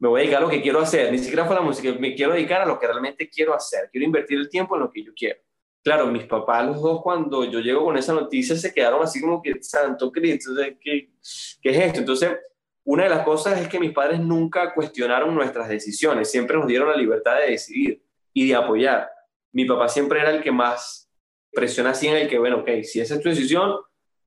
Me 0.00 0.08
voy 0.08 0.18
a 0.18 0.22
dedicar 0.22 0.42
a 0.42 0.44
lo 0.44 0.50
que 0.50 0.60
quiero 0.60 0.80
hacer, 0.80 1.12
ni 1.12 1.18
siquiera 1.18 1.44
fue 1.44 1.54
la 1.54 1.60
música, 1.60 1.96
me 2.00 2.16
quiero 2.16 2.32
dedicar 2.32 2.62
a 2.62 2.66
lo 2.66 2.80
que 2.80 2.88
realmente 2.88 3.30
quiero 3.30 3.54
hacer, 3.54 3.88
quiero 3.92 4.04
invertir 4.04 4.36
el 4.36 4.48
tiempo 4.48 4.74
en 4.74 4.82
lo 4.82 4.90
que 4.90 5.04
yo 5.04 5.12
quiero. 5.14 5.38
Claro, 5.84 6.08
mis 6.08 6.24
papás, 6.24 6.66
los 6.66 6.82
dos, 6.82 7.00
cuando 7.00 7.44
yo 7.44 7.60
llego 7.60 7.84
con 7.84 7.96
esa 7.96 8.12
noticia, 8.12 8.56
se 8.56 8.74
quedaron 8.74 9.04
así 9.04 9.20
como 9.20 9.40
que, 9.40 9.62
santo 9.62 10.10
Cristo, 10.10 10.50
¿qué, 10.80 11.10
qué 11.62 11.70
es 11.70 11.78
esto? 11.78 12.00
Entonces, 12.00 12.30
una 12.86 13.02
de 13.02 13.10
las 13.10 13.24
cosas 13.24 13.60
es 13.60 13.68
que 13.68 13.80
mis 13.80 13.92
padres 13.92 14.20
nunca 14.20 14.72
cuestionaron 14.72 15.34
nuestras 15.34 15.68
decisiones, 15.68 16.30
siempre 16.30 16.56
nos 16.56 16.68
dieron 16.68 16.88
la 16.88 16.96
libertad 16.96 17.36
de 17.36 17.50
decidir 17.50 18.00
y 18.32 18.48
de 18.48 18.54
apoyar. 18.54 19.10
Mi 19.52 19.64
papá 19.64 19.88
siempre 19.88 20.20
era 20.20 20.30
el 20.30 20.40
que 20.40 20.52
más 20.52 21.10
presiona 21.52 21.90
así 21.90 22.06
en 22.06 22.16
el 22.16 22.28
que, 22.28 22.38
bueno, 22.38 22.58
ok, 22.58 22.68
si 22.84 23.00
esa 23.00 23.16
es 23.16 23.20
tu 23.20 23.28
decisión, 23.28 23.74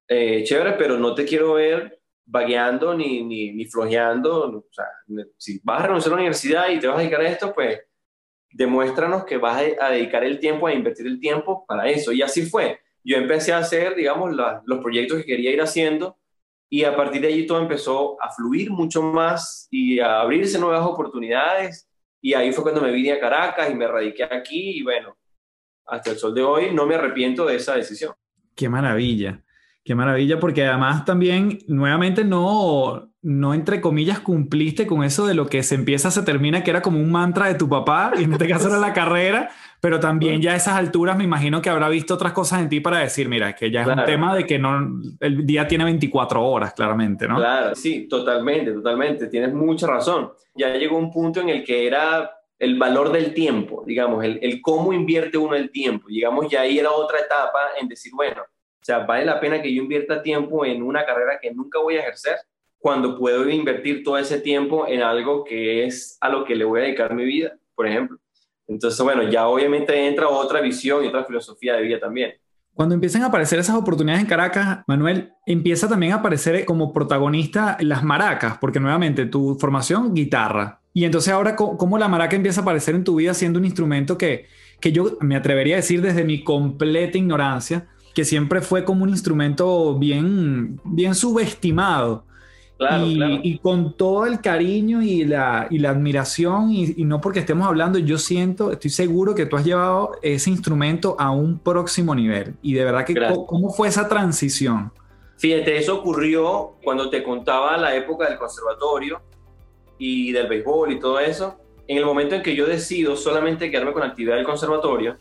eh, 0.10 0.44
chévere, 0.44 0.74
pero 0.74 0.98
no 0.98 1.16
te 1.16 1.24
quiero 1.24 1.54
ver 1.54 2.02
vagueando 2.26 2.94
ni, 2.94 3.24
ni, 3.24 3.54
ni 3.54 3.66
flojeando. 3.66 4.50
O 4.50 4.68
sea, 4.72 4.86
si 5.38 5.62
vas 5.64 5.82
a 5.82 5.88
renunciar 5.88 6.12
a 6.12 6.16
la 6.16 6.22
universidad 6.22 6.70
y 6.70 6.80
te 6.80 6.88
vas 6.88 6.98
a 6.98 7.00
dedicar 7.00 7.22
a 7.22 7.30
esto, 7.30 7.54
pues 7.54 7.80
demuéstranos 8.52 9.24
que 9.24 9.38
vas 9.38 9.64
a 9.80 9.90
dedicar 9.90 10.26
el 10.26 10.38
tiempo, 10.38 10.68
a 10.68 10.74
invertir 10.74 11.08
el 11.08 11.22
tiempo 11.22 11.66
para 11.66 11.88
eso. 11.90 12.12
Y 12.12 12.22
así 12.22 12.46
fue. 12.46 12.82
Yo 13.06 13.16
empecé 13.16 13.54
a 13.54 13.60
hacer, 13.60 13.96
digamos, 13.96 14.36
los 14.66 14.80
proyectos 14.80 15.20
que 15.20 15.26
quería 15.26 15.52
ir 15.52 15.62
haciendo 15.62 16.19
y 16.70 16.84
a 16.84 16.96
partir 16.96 17.22
de 17.22 17.30
allí 17.30 17.48
todo 17.48 17.60
empezó 17.60 18.22
a 18.22 18.30
fluir 18.30 18.70
mucho 18.70 19.02
más 19.02 19.68
y 19.72 20.00
a 20.00 20.22
abrirse 20.22 20.60
nuevas 20.60 20.86
oportunidades. 20.86 21.90
Y 22.22 22.34
ahí 22.34 22.52
fue 22.52 22.64
cuando 22.64 22.82
me 22.82 22.92
vine 22.92 23.14
a 23.14 23.20
Caracas 23.20 23.72
y 23.72 23.76
me 23.76 23.88
radiqué 23.88 24.24
aquí 24.24 24.78
y 24.78 24.84
bueno, 24.84 25.18
hasta 25.88 26.12
el 26.12 26.18
sol 26.18 26.36
de 26.36 26.44
hoy 26.44 26.74
no 26.74 26.86
me 26.86 26.96
arrepiento 26.96 27.46
de 27.46 27.56
esa 27.56 27.76
decisión. 27.76 28.14
Qué 28.56 28.70
maravilla, 28.70 29.44
qué 29.84 29.96
maravilla, 29.96 30.40
porque 30.40 30.66
además 30.66 31.06
también 31.06 31.60
nuevamente 31.68 32.24
no, 32.24 33.10
no 33.22 33.54
entre 33.54 33.82
comillas 33.82 34.20
cumpliste 34.20 34.86
con 34.86 35.04
eso 35.04 35.26
de 35.26 35.34
lo 35.34 35.48
que 35.48 35.64
se 35.64 35.76
empieza, 35.76 36.12
se 36.12 36.24
termina, 36.24 36.64
que 36.64 36.70
era 36.70 36.82
como 36.82 37.00
un 37.00 37.12
mantra 37.12 37.48
de 37.48 37.56
tu 37.56 37.68
papá, 37.68 38.12
y 38.20 38.26
en 38.26 38.34
este 38.34 38.48
caso 38.48 38.68
era 38.68 38.78
la 38.78 38.94
carrera, 38.94 39.50
pero 39.82 40.00
también 40.00 40.42
ya 40.42 40.54
a 40.54 40.56
esas 40.56 40.76
alturas 40.76 41.18
me 41.18 41.24
imagino 41.24 41.62
que 41.62 41.70
habrá 41.70 41.88
visto 41.90 42.14
otras 42.14 42.34
cosas 42.34 42.62
en 42.62 42.70
ti 42.70 42.80
para 42.80 43.00
decir, 43.00 43.30
mira, 43.30 43.56
que 43.56 43.72
ya 43.72 43.82
es 43.82 43.88
un 43.88 44.04
tema 44.06 44.36
de 44.36 44.46
que 44.46 44.60
no, 44.60 45.02
el 45.20 45.46
día 45.46 45.68
tiene 45.68 45.86
24 45.86 46.44
horas, 46.44 46.74
claramente, 46.74 47.28
¿no? 47.28 47.38
Claro, 47.38 47.76
sí, 47.76 48.08
totalmente, 48.08 48.72
totalmente, 48.72 49.28
tienes 49.28 49.54
mucha 49.54 49.88
razón. 49.88 50.32
Ya 50.56 50.76
llegó 50.76 50.98
un 50.98 51.12
punto 51.12 51.40
en 51.40 51.50
el 51.50 51.64
que 51.64 51.88
era 51.88 52.32
el 52.58 52.78
valor 52.78 53.12
del 53.12 53.34
tiempo, 53.34 53.84
digamos, 53.86 54.24
el, 54.24 54.40
el 54.42 54.62
cómo 54.62 54.92
invierte 54.92 55.38
uno 55.38 55.56
el 55.56 55.72
tiempo. 55.72 56.08
Digamos, 56.10 56.50
ya 56.50 56.62
ahí 56.62 56.78
era 56.78 56.92
otra 56.92 57.20
etapa 57.20 57.60
en 57.80 57.88
decir, 57.88 58.12
bueno, 58.14 58.42
o 58.42 58.86
sea, 58.86 59.00
vale 59.00 59.26
la 59.26 59.40
pena 59.40 59.62
que 59.62 59.74
yo 59.74 59.82
invierta 59.82 60.22
tiempo 60.22 60.66
en 60.66 60.84
una 60.84 61.06
carrera 61.06 61.40
que 61.42 61.54
nunca 61.54 61.80
voy 61.80 61.96
a 61.96 62.02
ejercer 62.02 62.36
cuando 62.80 63.18
puedo 63.18 63.48
invertir 63.50 64.04
todo 64.04 64.18
ese 64.18 64.40
tiempo 64.40 64.88
en 64.88 65.04
algo 65.04 65.44
que 65.44 65.86
es 65.86 66.18
a 66.22 66.30
lo 66.30 66.46
que 66.46 66.56
le 66.56 66.66
voy 66.66 66.80
a 66.80 66.84
dedicar 66.84 67.14
mi 67.14 67.26
vida, 67.26 67.58
por 67.76 67.88
ejemplo. 67.88 68.18
Entonces, 68.70 69.02
bueno, 69.02 69.24
ya 69.24 69.48
obviamente 69.48 70.08
entra 70.08 70.30
otra 70.30 70.62
visión 70.62 71.04
y 71.04 71.08
otra 71.08 71.26
filosofía 71.26 71.76
de 71.76 71.82
vida 71.82 72.00
también. 72.00 72.34
Cuando 72.76 72.96
empiezan 72.96 73.24
a 73.24 73.26
aparecer 73.26 73.60
esas 73.60 73.76
oportunidades 73.76 74.22
en 74.22 74.30
Caracas, 74.30 74.84
Manuel, 74.88 75.34
empieza 75.46 75.90
también 75.90 76.14
a 76.14 76.18
aparecer 76.18 76.64
como 76.66 76.94
protagonista 76.94 77.78
las 77.82 78.04
maracas, 78.04 78.58
porque 78.60 78.80
nuevamente 78.80 79.26
tu 79.26 79.56
formación, 79.56 80.14
guitarra. 80.14 80.80
Y 80.94 81.04
entonces 81.04 81.34
ahora, 81.34 81.56
¿cómo 81.56 81.98
la 81.98 82.08
maraca 82.08 82.36
empieza 82.36 82.62
a 82.62 82.64
aparecer 82.64 82.96
en 82.96 83.04
tu 83.04 83.16
vida 83.16 83.34
siendo 83.34 83.60
un 83.60 83.66
instrumento 83.66 84.18
que, 84.18 84.46
que 84.80 84.92
yo 84.92 85.18
me 85.20 85.36
atrevería 85.36 85.76
a 85.76 85.78
decir 85.78 86.02
desde 86.02 86.24
mi 86.24 86.44
completa 86.44 87.18
ignorancia, 87.18 87.88
que 88.14 88.24
siempre 88.24 88.62
fue 88.62 88.86
como 88.86 89.04
un 89.04 89.10
instrumento 89.10 89.98
bien, 89.98 90.80
bien 90.86 91.16
subestimado? 91.16 92.26
Y, 93.44 93.58
con 93.60 93.94
todo 93.94 94.26
el 94.26 94.40
cariño 94.40 95.02
y 95.02 95.26
la, 95.26 95.68
y 95.70 95.80
la 95.80 95.90
admiración, 95.90 96.72
y, 96.72 97.04
no 97.04 97.20
porque 97.20 97.40
estemos 97.40 97.68
hablando, 97.68 98.00
yo 98.00 98.18
siento, 98.18 98.72
estoy 98.72 98.90
seguro 98.90 99.36
que 99.36 99.46
tú 99.46 99.58
has 99.58 99.66
llevado 99.66 100.12
ese 100.22 100.50
instrumento 100.50 101.16
a 101.20 101.32
un 101.32 101.60
próximo 101.60 102.16
nivel. 102.16 102.56
Y 102.62 102.74
de 102.74 102.86
verdad 102.86 103.06
que, 103.06 103.16
¿cómo 103.48 103.70
fue 103.72 103.90
esa 103.90 104.08
transición? 104.08 104.92
Fíjate, 105.38 105.78
eso 105.78 106.00
ocurrió 106.00 106.76
cuando 106.84 107.10
te 107.10 107.24
contaba 107.24 107.78
la 107.78 107.96
época 107.96 108.30
del 108.30 108.38
conservatorio 108.38 109.22
y 109.98 110.32
del 110.32 110.48
béisbol 110.48 110.92
y 110.92 111.00
todo 111.00 111.20
eso. 111.20 111.58
En 111.88 111.98
el 111.98 112.06
momento 112.06 112.36
en 112.36 112.44
que 112.44 112.56
yo 112.56 112.66
decido 112.66 113.16
solamente 113.16 113.72
quedarme 113.72 113.94
con 113.94 114.02
la 114.02 114.10
actividad 114.10 114.36
del 114.36 114.46
conservatorio, 114.46 115.18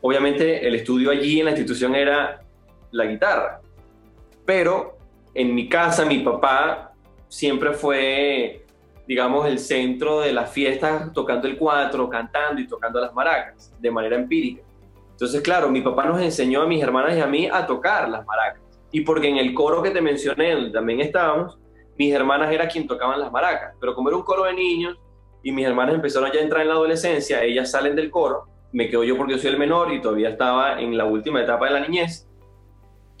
obviamente 0.00 0.66
el 0.66 0.74
estudio 0.74 1.10
allí 1.10 1.38
en 1.40 1.46
la 1.46 1.50
institución 1.52 1.94
era 1.94 2.42
la 2.90 3.04
guitarra. 3.06 3.60
Pero 4.44 4.97
en 5.38 5.54
mi 5.54 5.68
casa 5.68 6.04
mi 6.04 6.18
papá 6.18 6.92
siempre 7.28 7.72
fue, 7.72 8.66
digamos, 9.06 9.46
el 9.46 9.60
centro 9.60 10.18
de 10.18 10.32
las 10.32 10.50
fiestas, 10.50 11.12
tocando 11.12 11.46
el 11.46 11.56
cuatro, 11.56 12.08
cantando 12.08 12.60
y 12.60 12.66
tocando 12.66 13.00
las 13.00 13.14
maracas, 13.14 13.72
de 13.78 13.88
manera 13.88 14.16
empírica. 14.16 14.62
Entonces, 15.12 15.40
claro, 15.40 15.70
mi 15.70 15.80
papá 15.80 16.06
nos 16.06 16.20
enseñó 16.20 16.62
a 16.62 16.66
mis 16.66 16.82
hermanas 16.82 17.16
y 17.16 17.20
a 17.20 17.26
mí 17.28 17.48
a 17.50 17.64
tocar 17.68 18.08
las 18.08 18.26
maracas. 18.26 18.62
Y 18.90 19.02
porque 19.02 19.28
en 19.28 19.36
el 19.36 19.54
coro 19.54 19.80
que 19.80 19.90
te 19.90 20.00
mencioné, 20.00 20.54
donde 20.54 20.70
también 20.70 21.00
estábamos, 21.00 21.56
mis 21.96 22.12
hermanas 22.12 22.52
era 22.52 22.66
quien 22.66 22.88
tocaban 22.88 23.20
las 23.20 23.30
maracas. 23.30 23.76
Pero 23.78 23.94
como 23.94 24.08
era 24.08 24.16
un 24.16 24.24
coro 24.24 24.42
de 24.42 24.54
niños 24.54 24.98
y 25.44 25.52
mis 25.52 25.66
hermanas 25.66 25.94
empezaron 25.94 26.32
ya 26.32 26.40
a 26.40 26.42
entrar 26.42 26.62
en 26.62 26.68
la 26.68 26.74
adolescencia, 26.74 27.44
ellas 27.44 27.70
salen 27.70 27.94
del 27.94 28.10
coro, 28.10 28.46
me 28.72 28.88
quedo 28.88 29.04
yo 29.04 29.16
porque 29.16 29.38
soy 29.38 29.50
el 29.50 29.58
menor 29.58 29.92
y 29.92 30.02
todavía 30.02 30.30
estaba 30.30 30.80
en 30.80 30.98
la 30.98 31.04
última 31.04 31.40
etapa 31.40 31.66
de 31.66 31.72
la 31.72 31.80
niñez. 31.86 32.27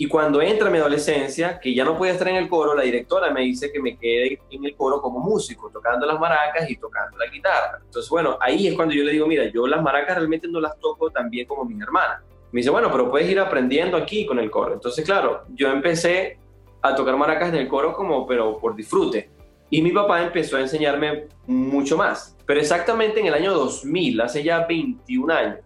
Y 0.00 0.06
cuando 0.06 0.40
entra 0.40 0.70
mi 0.70 0.78
adolescencia, 0.78 1.58
que 1.58 1.74
ya 1.74 1.84
no 1.84 1.98
podía 1.98 2.12
estar 2.12 2.28
en 2.28 2.36
el 2.36 2.48
coro, 2.48 2.72
la 2.72 2.84
directora 2.84 3.32
me 3.32 3.40
dice 3.40 3.72
que 3.72 3.82
me 3.82 3.98
quede 3.98 4.40
en 4.48 4.64
el 4.64 4.76
coro 4.76 5.02
como 5.02 5.18
músico, 5.18 5.70
tocando 5.70 6.06
las 6.06 6.20
maracas 6.20 6.70
y 6.70 6.76
tocando 6.76 7.18
la 7.18 7.26
guitarra. 7.26 7.80
Entonces, 7.84 8.08
bueno, 8.08 8.38
ahí 8.40 8.68
es 8.68 8.74
cuando 8.74 8.94
yo 8.94 9.02
le 9.02 9.10
digo, 9.10 9.26
mira, 9.26 9.46
yo 9.52 9.66
las 9.66 9.82
maracas 9.82 10.16
realmente 10.16 10.46
no 10.46 10.60
las 10.60 10.78
toco 10.78 11.10
tan 11.10 11.28
bien 11.28 11.48
como 11.48 11.64
mis 11.64 11.82
hermanas. 11.82 12.22
Me 12.52 12.60
dice, 12.60 12.70
bueno, 12.70 12.92
pero 12.92 13.10
puedes 13.10 13.28
ir 13.28 13.40
aprendiendo 13.40 13.96
aquí 13.96 14.24
con 14.24 14.38
el 14.38 14.52
coro. 14.52 14.74
Entonces, 14.74 15.04
claro, 15.04 15.42
yo 15.48 15.68
empecé 15.68 16.38
a 16.80 16.94
tocar 16.94 17.16
maracas 17.16 17.48
en 17.48 17.56
el 17.56 17.66
coro 17.66 17.92
como, 17.92 18.24
pero 18.24 18.56
por 18.56 18.76
disfrute. 18.76 19.30
Y 19.68 19.82
mi 19.82 19.90
papá 19.90 20.22
empezó 20.22 20.58
a 20.58 20.60
enseñarme 20.60 21.26
mucho 21.48 21.96
más. 21.96 22.36
Pero 22.46 22.60
exactamente 22.60 23.18
en 23.18 23.26
el 23.26 23.34
año 23.34 23.52
2000, 23.52 24.20
hace 24.20 24.44
ya 24.44 24.64
21 24.64 25.34
años, 25.34 25.58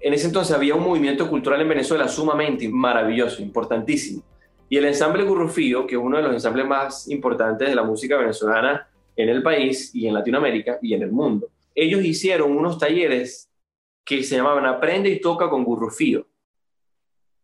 en 0.00 0.14
ese 0.14 0.26
entonces 0.26 0.54
había 0.54 0.74
un 0.74 0.84
movimiento 0.84 1.28
cultural 1.28 1.60
en 1.60 1.68
Venezuela 1.68 2.08
sumamente 2.08 2.68
maravilloso, 2.68 3.42
importantísimo. 3.42 4.22
Y 4.68 4.76
el 4.76 4.84
ensamble 4.84 5.24
Gurrufío, 5.24 5.86
que 5.86 5.94
es 5.94 6.00
uno 6.00 6.18
de 6.18 6.22
los 6.22 6.32
ensambles 6.32 6.66
más 6.66 7.08
importantes 7.08 7.68
de 7.68 7.74
la 7.74 7.82
música 7.82 8.16
venezolana 8.16 8.88
en 9.16 9.28
el 9.28 9.42
país 9.42 9.94
y 9.94 10.06
en 10.06 10.14
Latinoamérica 10.14 10.78
y 10.82 10.94
en 10.94 11.02
el 11.02 11.10
mundo, 11.10 11.48
ellos 11.74 12.04
hicieron 12.04 12.56
unos 12.56 12.78
talleres 12.78 13.50
que 14.04 14.22
se 14.22 14.36
llamaban 14.36 14.66
Aprende 14.66 15.10
y 15.10 15.20
toca 15.20 15.48
con 15.48 15.64
Gurrufío. 15.64 16.26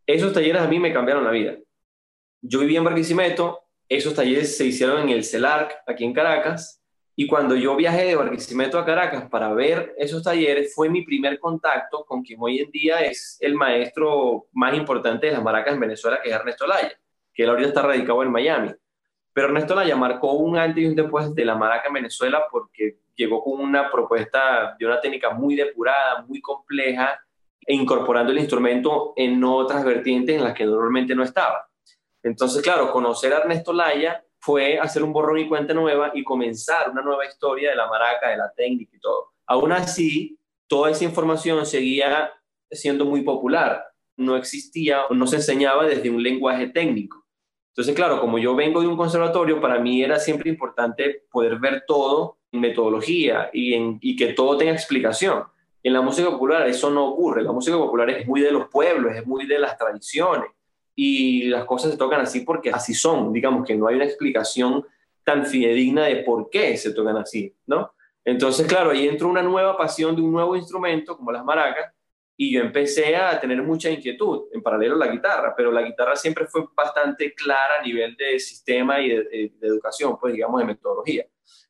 Esos 0.07 0.33
talleres 0.33 0.63
a 0.63 0.69
mí 0.69 0.79
me 0.79 0.93
cambiaron 0.93 1.25
la 1.25 1.31
vida. 1.31 1.57
Yo 2.43 2.61
vivía 2.61 2.79
en 2.79 2.85
Barquisimeto, 2.85 3.61
esos 3.89 4.15
talleres 4.15 4.57
se 4.57 4.67
hicieron 4.67 5.03
en 5.03 5.09
el 5.11 5.25
CELARC, 5.25 5.73
aquí 5.87 6.05
en 6.05 6.13
Caracas, 6.13 6.84
y 7.17 7.27
cuando 7.29 7.55
yo 7.55 7.77
viajé 7.77 8.05
de 8.07 8.17
Barquisimeto 8.17 8.79
a 8.79 8.85
Caracas 8.85 9.29
para 9.31 9.53
ver 9.53 9.95
esos 9.99 10.23
talleres, 10.23 10.75
fue 10.75 10.89
mi 10.89 11.03
primer 11.03 11.39
contacto 11.39 12.05
con 12.05 12.23
quien 12.23 12.41
hoy 12.43 12.59
en 12.59 12.71
día 12.73 13.01
es 13.01 13.39
el 13.41 13.55
maestro 13.55 14.47
más 14.53 14.75
importante 14.75 15.29
de 15.29 15.33
las 15.33 15.43
maracas 15.43 15.75
en 15.75 15.81
Venezuela, 15.81 16.21
que 16.21 16.31
es 16.31 16.35
Ernesto 16.35 16.67
Laya, 16.67 16.93
que 17.33 17.45
él 17.45 17.51
ahorita 17.51 17.69
está 17.69 17.83
radicado 17.83 18.23
en 18.25 18.33
Miami. 18.33 18.73
Pero 19.33 19.49
Ernesto 19.49 19.77
Laya 19.77 19.95
marcó 19.95 20.33
un 20.33 20.57
antes 20.57 20.83
y 20.83 20.87
un 20.87 20.97
después 20.97 21.33
de 21.35 21.45
la 21.45 21.55
maraca 21.55 21.87
en 21.87 21.95
Venezuela 21.95 22.45
porque 22.51 22.99
llegó 23.15 23.45
con 23.45 23.61
una 23.61 23.91
propuesta 23.91 24.75
de 24.77 24.85
una 24.85 25.01
técnica 25.01 25.31
muy 25.31 25.55
depurada, 25.55 26.23
muy 26.23 26.41
compleja, 26.41 27.21
e 27.67 27.75
incorporando 27.75 28.33
el 28.33 28.39
instrumento 28.39 29.15
en 29.17 29.43
otras 29.43 29.85
vertientes 29.85 30.37
en 30.37 30.45
las 30.45 30.53
que 30.53 30.67
normalmente 30.67 31.15
no 31.15 31.23
estaba. 31.23 31.69
Entonces, 32.23 32.63
claro, 32.63 32.91
conocer 32.91 33.33
a 33.33 33.39
Ernesto 33.39 33.73
Laya 33.73 34.23
fue 34.45 34.79
hacer 34.79 35.03
un 35.03 35.15
borrón 35.15 35.39
y 35.39 35.49
cuenta 35.49 35.73
nueva 35.73 36.11
y 36.13 36.23
comenzar 36.23 36.91
una 36.91 37.01
nueva 37.01 37.25
historia 37.25 37.71
de 37.71 37.77
la 37.77 37.89
maraca, 37.89 38.29
de 38.29 38.37
la 38.37 38.53
técnica 38.55 38.95
y 38.95 39.01
todo. 39.01 39.33
Aún 39.47 39.73
así, 39.73 40.39
toda 40.67 40.91
esa 40.91 41.05
información 41.05 41.65
seguía 41.65 42.31
siendo 42.71 43.07
muy 43.07 43.23
popular. 43.23 43.83
No 44.19 44.37
existía 44.37 45.01
no 45.09 45.27
se 45.27 45.37
enseñaba 45.37 45.87
desde 45.87 46.11
un 46.11 46.23
lenguaje 46.23 46.67
técnico. 46.67 47.25
Entonces, 47.71 47.95
claro, 47.95 48.21
como 48.21 48.39
yo 48.39 48.55
vengo 48.55 48.83
de 48.83 48.87
un 48.87 48.99
conservatorio, 48.99 49.63
para 49.63 49.79
mí 49.79 50.03
era 50.03 50.19
siempre 50.19 50.51
importante 50.51 51.23
poder 51.31 51.59
ver 51.59 51.85
todo 51.87 52.37
en 52.53 52.61
metodología 52.61 53.49
y, 53.51 53.75
y 54.03 54.15
que 54.15 54.35
todo 54.35 54.59
tenga 54.59 54.73
explicación. 54.73 55.45
En 55.83 55.95
la 55.95 56.03
música 56.03 56.31
popular 56.31 56.69
eso 56.69 56.91
no 56.91 57.07
ocurre. 57.07 57.43
La 57.43 57.53
música 57.53 57.79
popular 57.79 58.11
es 58.11 58.27
muy 58.27 58.43
de 58.43 58.53
los 58.53 58.69
pueblos, 58.69 59.17
es 59.17 59.27
muy 59.27 59.47
de 59.47 59.59
las 59.59 59.79
tradiciones 59.79 60.51
y 60.95 61.45
las 61.45 61.65
cosas 61.65 61.93
se 61.93 61.99
tocan 61.99 62.21
así 62.21 62.41
porque 62.41 62.71
así 62.71 62.95
son, 62.95 63.33
digamos 63.33 63.67
que 63.67 63.75
no 63.75 63.89
hay 63.89 63.97
una 63.97 64.05
explicación 64.05 64.87
tan 65.25 65.47
fidedigna 65.47 66.05
de 66.05 66.17
por 66.17 66.51
qué 66.51 66.77
se 66.77 66.93
tocan 66.93 67.17
así, 67.17 67.55
¿no? 67.67 67.93
Entonces, 68.25 68.67
claro, 68.67 68.91
ahí 68.91 69.09
entró 69.09 69.29
una 69.29 69.43
nueva 69.43 69.77
pasión 69.77 70.15
de 70.17 70.23
un 70.23 70.33
nuevo 70.33 70.57
instrumento 70.57 71.17
como 71.17 71.33
las 71.33 71.45
maracas 71.45 71.93
y 72.37 72.53
yo 72.53 72.61
empecé 72.61 73.15
a 73.17 73.39
tener 73.39 73.63
mucha 73.63 73.91
inquietud 73.91 74.49
en 74.53 74.63
paralelo 74.63 74.95
a 74.97 75.07
la 75.07 75.13
guitarra, 75.13 75.55
pero 75.57 75.71
la 75.71 75.83
guitarra 75.83 76.17
siempre 76.17 76.47
fue 76.47 76.65
bastante 76.75 77.35
clara 77.35 77.81
a 77.81 77.83
nivel 77.83 78.17
de 78.17 78.39
sistema 78.39 79.01
y 79.01 79.11
de, 79.11 79.25
de 79.25 79.67
educación, 79.67 80.19
pues 80.19 80.33
digamos 80.33 80.61
de 80.61 80.67
metodología. 80.67 81.27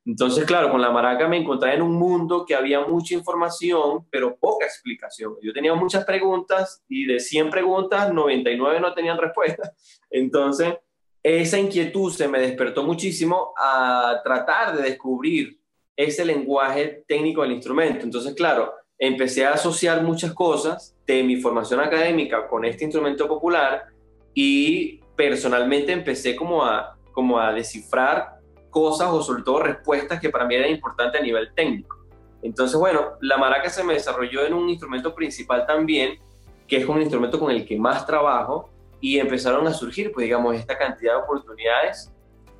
Entonces, 0.07 0.45
claro, 0.45 0.71
con 0.71 0.83
la 0.83 0.91
maraca 0.91 1.27
me 1.29 1.39
encontré 1.39 1.75
en 1.75 1.83
un 1.83 1.95
mundo 1.95 2.45
que 2.47 2.55
había 2.55 2.81
mucha 2.81 3.15
información, 3.15 4.07
pero 4.11 4.37
poca 4.37 4.67
explicación. 4.67 5.35
Yo 5.43 5.53
tenía 5.53 5.75
muchas 5.75 6.05
preguntas 6.05 6.83
y 6.89 7.07
de 7.07 7.21
100 7.21 7.51
preguntas, 7.51 8.13
99 8.13 8.81
no 8.81 8.93
tenían 8.93 9.19
respuesta. 9.19 9.73
Entonces, 10.11 10.75
esa 11.23 11.59
inquietud 11.59 12.13
se 12.13 12.29
me 12.29 12.39
despertó 12.39 12.83
muchísimo 12.83 13.55
a 13.57 14.21
tratar 14.23 14.77
de 14.77 14.83
descubrir 14.83 15.59
ese 15.97 16.25
lenguaje 16.25 17.05
técnico 17.09 17.43
del 17.43 17.53
instrumento. 17.53 18.05
Entonces, 18.05 18.35
claro, 18.35 18.75
empecé 18.99 19.47
a 19.47 19.53
asociar 19.53 20.03
muchas 20.03 20.35
cosas 20.35 20.95
de 21.07 21.23
mi 21.23 21.37
formación 21.37 21.81
académica 21.81 22.47
con 22.47 22.65
este 22.65 22.85
instrumento 22.85 23.27
popular 23.27 23.87
y 24.35 25.01
personalmente 25.17 25.93
empecé 25.93 26.37
como 26.37 26.65
a, 26.65 26.99
como 27.13 27.39
a 27.39 27.53
descifrar 27.53 28.34
cosas 28.75 29.09
o 29.11 29.23
sobre 29.23 29.45
todo 29.45 29.61
respuestas 29.63 30.21
que 30.21 30.31
para 30.31 30.45
mí 30.45 30.57
eran 30.57 30.71
importantes 30.71 31.21
a 31.21 31.25
nivel 31.25 31.55
técnico. 31.55 31.97
Entonces, 32.43 32.77
bueno, 32.79 33.13
la 33.21 33.39
maraca 33.39 33.71
se 33.71 33.85
me 33.85 33.95
desarrolló 33.95 34.45
en 34.45 34.53
un 34.53 34.69
instrumento 34.69 35.15
principal 35.15 35.65
también, 35.65 36.19
que 36.67 36.79
es 36.79 36.87
un 36.87 37.01
instrumento 37.01 37.39
con 37.39 37.53
el 37.53 37.65
que 37.65 37.79
más 37.79 38.05
trabajo, 38.05 38.69
y 39.01 39.19
empezaron 39.19 39.65
a 39.69 39.73
surgir, 39.73 40.11
pues 40.13 40.25
digamos, 40.25 40.57
esta 40.57 40.77
cantidad 40.77 41.15
de 41.15 41.23
oportunidades 41.23 42.13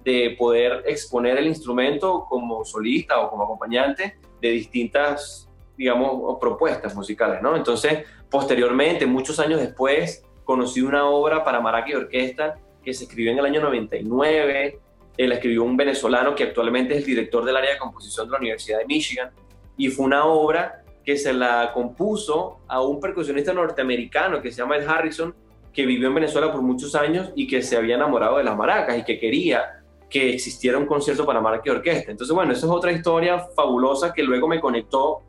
de 0.05 0.37
poder 0.39 0.85
exponer 0.87 1.37
el 1.39 1.49
instrumento 1.49 2.27
como 2.29 2.65
solista 2.65 3.21
o 3.21 3.31
como 3.31 3.45
acompañante 3.45 4.19
de 4.41 4.51
distintas, 4.51 5.49
digamos, 5.77 6.39
propuestas 6.39 6.95
musicales, 6.95 7.43
¿no? 7.43 7.57
Entonces, 7.57 8.05
posteriormente, 8.31 9.05
muchos 9.05 9.41
años 9.41 9.61
después, 9.61 10.25
conocí 10.45 10.81
una 10.83 11.09
obra 11.09 11.43
para 11.43 11.61
maraca 11.61 11.91
y 11.91 11.95
orquesta 11.95 12.55
que 12.85 12.93
se 12.93 13.05
escribió 13.05 13.33
en 13.33 13.39
el 13.39 13.47
año 13.47 13.63
99, 13.63 14.79
él 15.17 15.33
escribió 15.33 15.63
un 15.65 15.77
venezolano 15.77 16.35
que 16.35 16.45
actualmente 16.45 16.95
es 16.95 17.01
el 17.01 17.07
director 17.07 17.45
del 17.45 17.57
área 17.57 17.73
de 17.73 17.79
composición 17.79 18.27
de 18.27 18.33
la 18.33 18.39
Universidad 18.39 18.79
de 18.79 18.87
Michigan, 18.87 19.31
y 19.77 19.89
fue 19.89 20.07
una 20.07 20.25
obra 20.25 20.85
que 21.05 21.17
se 21.17 21.33
la 21.33 21.73
compuso 21.73 22.59
a 22.67 22.81
un 22.81 22.99
percusionista 22.99 23.53
norteamericano 23.53 24.41
que 24.41 24.51
se 24.51 24.59
llama 24.59 24.77
Ed 24.77 24.89
Harrison, 24.89 25.35
que 25.73 25.85
vivió 25.85 26.09
en 26.09 26.15
Venezuela 26.15 26.53
por 26.53 26.63
muchos 26.63 26.95
años 26.95 27.33
y 27.35 27.47
que 27.47 27.61
se 27.61 27.77
había 27.77 27.97
enamorado 27.97 28.39
de 28.39 28.45
las 28.45 28.57
maracas 28.57 28.99
y 28.99 29.05
que 29.05 29.19
quería 29.19 29.83
que 30.09 30.33
existiera 30.33 30.79
un 30.79 30.87
concierto 30.87 31.27
para 31.27 31.41
maraca 31.41 31.65
y 31.67 31.71
orquesta. 31.71 32.13
Entonces, 32.13 32.35
bueno, 32.35 32.53
esa 32.53 32.67
es 32.67 32.73
otra 32.73 32.93
historia 32.93 33.41
fabulosa 33.57 34.13
que 34.13 34.23
luego 34.23 34.47
me 34.47 34.61
conectó 34.61 35.23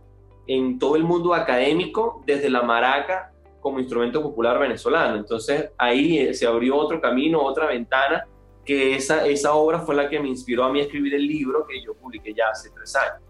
en 0.45 0.77
todo 0.77 0.95
el 0.95 1.03
mundo 1.03 1.33
académico 1.33 2.21
desde 2.25 2.49
la 2.51 2.61
maraca 2.61 3.31
como 3.59 3.79
instrumento 3.79 4.21
popular 4.21 4.59
venezolano. 4.59 5.15
Entonces, 5.15 5.71
ahí 5.79 6.19
eh, 6.19 6.33
se 6.35 6.45
abrió 6.45 6.77
otro 6.77 7.01
camino, 7.01 7.41
otra 7.41 7.65
ventana 7.65 8.27
que 8.65 8.95
esa, 8.95 9.25
esa 9.27 9.53
obra 9.53 9.79
fue 9.79 9.95
la 9.95 10.09
que 10.09 10.19
me 10.19 10.27
inspiró 10.27 10.63
a 10.63 10.71
mí 10.71 10.79
a 10.79 10.83
escribir 10.83 11.13
el 11.13 11.27
libro 11.27 11.65
que 11.67 11.81
yo 11.83 11.93
publiqué 11.93 12.33
ya 12.33 12.45
hace 12.51 12.69
tres 12.71 12.95
años. 12.95 13.21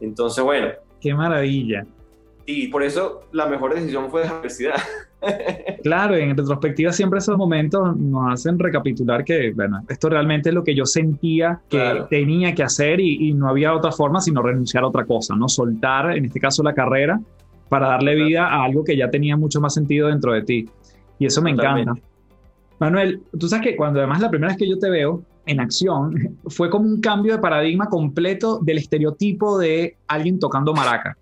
Entonces, 0.00 0.44
bueno. 0.44 0.68
Qué 1.00 1.14
maravilla. 1.14 1.86
Y 2.44 2.68
por 2.68 2.82
eso 2.82 3.22
la 3.32 3.46
mejor 3.46 3.74
decisión 3.74 4.10
fue 4.10 4.24
la 4.24 4.32
universidad. 4.32 4.74
Claro, 5.84 6.16
en 6.16 6.36
retrospectiva 6.36 6.92
siempre 6.92 7.20
esos 7.20 7.36
momentos 7.36 7.96
nos 7.96 8.32
hacen 8.32 8.58
recapitular 8.58 9.24
que, 9.24 9.52
bueno, 9.52 9.84
esto 9.88 10.08
realmente 10.08 10.48
es 10.48 10.54
lo 10.54 10.64
que 10.64 10.74
yo 10.74 10.84
sentía 10.84 11.60
que 11.68 12.04
tenía 12.10 12.52
que 12.56 12.64
hacer 12.64 12.98
y, 12.98 13.32
no 13.32 13.48
había 13.48 13.72
otra 13.72 13.92
forma 13.92 14.20
sino 14.20 14.42
renunciar 14.42 14.82
a 14.82 14.88
otra 14.88 15.04
cosa, 15.04 15.36
¿no? 15.36 15.48
Soltar, 15.48 16.16
en 16.16 16.24
este 16.24 16.40
caso, 16.40 16.64
la 16.64 16.74
carrera 16.74 17.20
para 17.68 17.86
darle 17.86 18.16
vida 18.16 18.48
a 18.48 18.64
algo 18.64 18.82
que 18.82 18.96
ya 18.96 19.10
tenía 19.10 19.36
mucho 19.36 19.60
más 19.60 19.74
sentido 19.74 20.08
dentro 20.08 20.32
de 20.32 20.42
ti. 20.42 20.68
Y 21.20 21.26
eso 21.26 21.40
me 21.40 21.50
encanta. 21.50 21.94
Manuel, 22.82 23.22
tú 23.38 23.48
sabes 23.48 23.64
que 23.64 23.76
cuando 23.76 24.00
además 24.00 24.20
la 24.20 24.28
primera 24.28 24.52
vez 24.52 24.58
que 24.58 24.68
yo 24.68 24.76
te 24.76 24.90
veo 24.90 25.22
en 25.46 25.60
acción, 25.60 26.36
fue 26.46 26.68
como 26.68 26.86
un 26.86 27.00
cambio 27.00 27.34
de 27.34 27.38
paradigma 27.38 27.86
completo 27.86 28.58
del 28.60 28.78
estereotipo 28.78 29.56
de 29.56 29.98
alguien 30.08 30.40
tocando 30.40 30.74
maraca. 30.74 31.16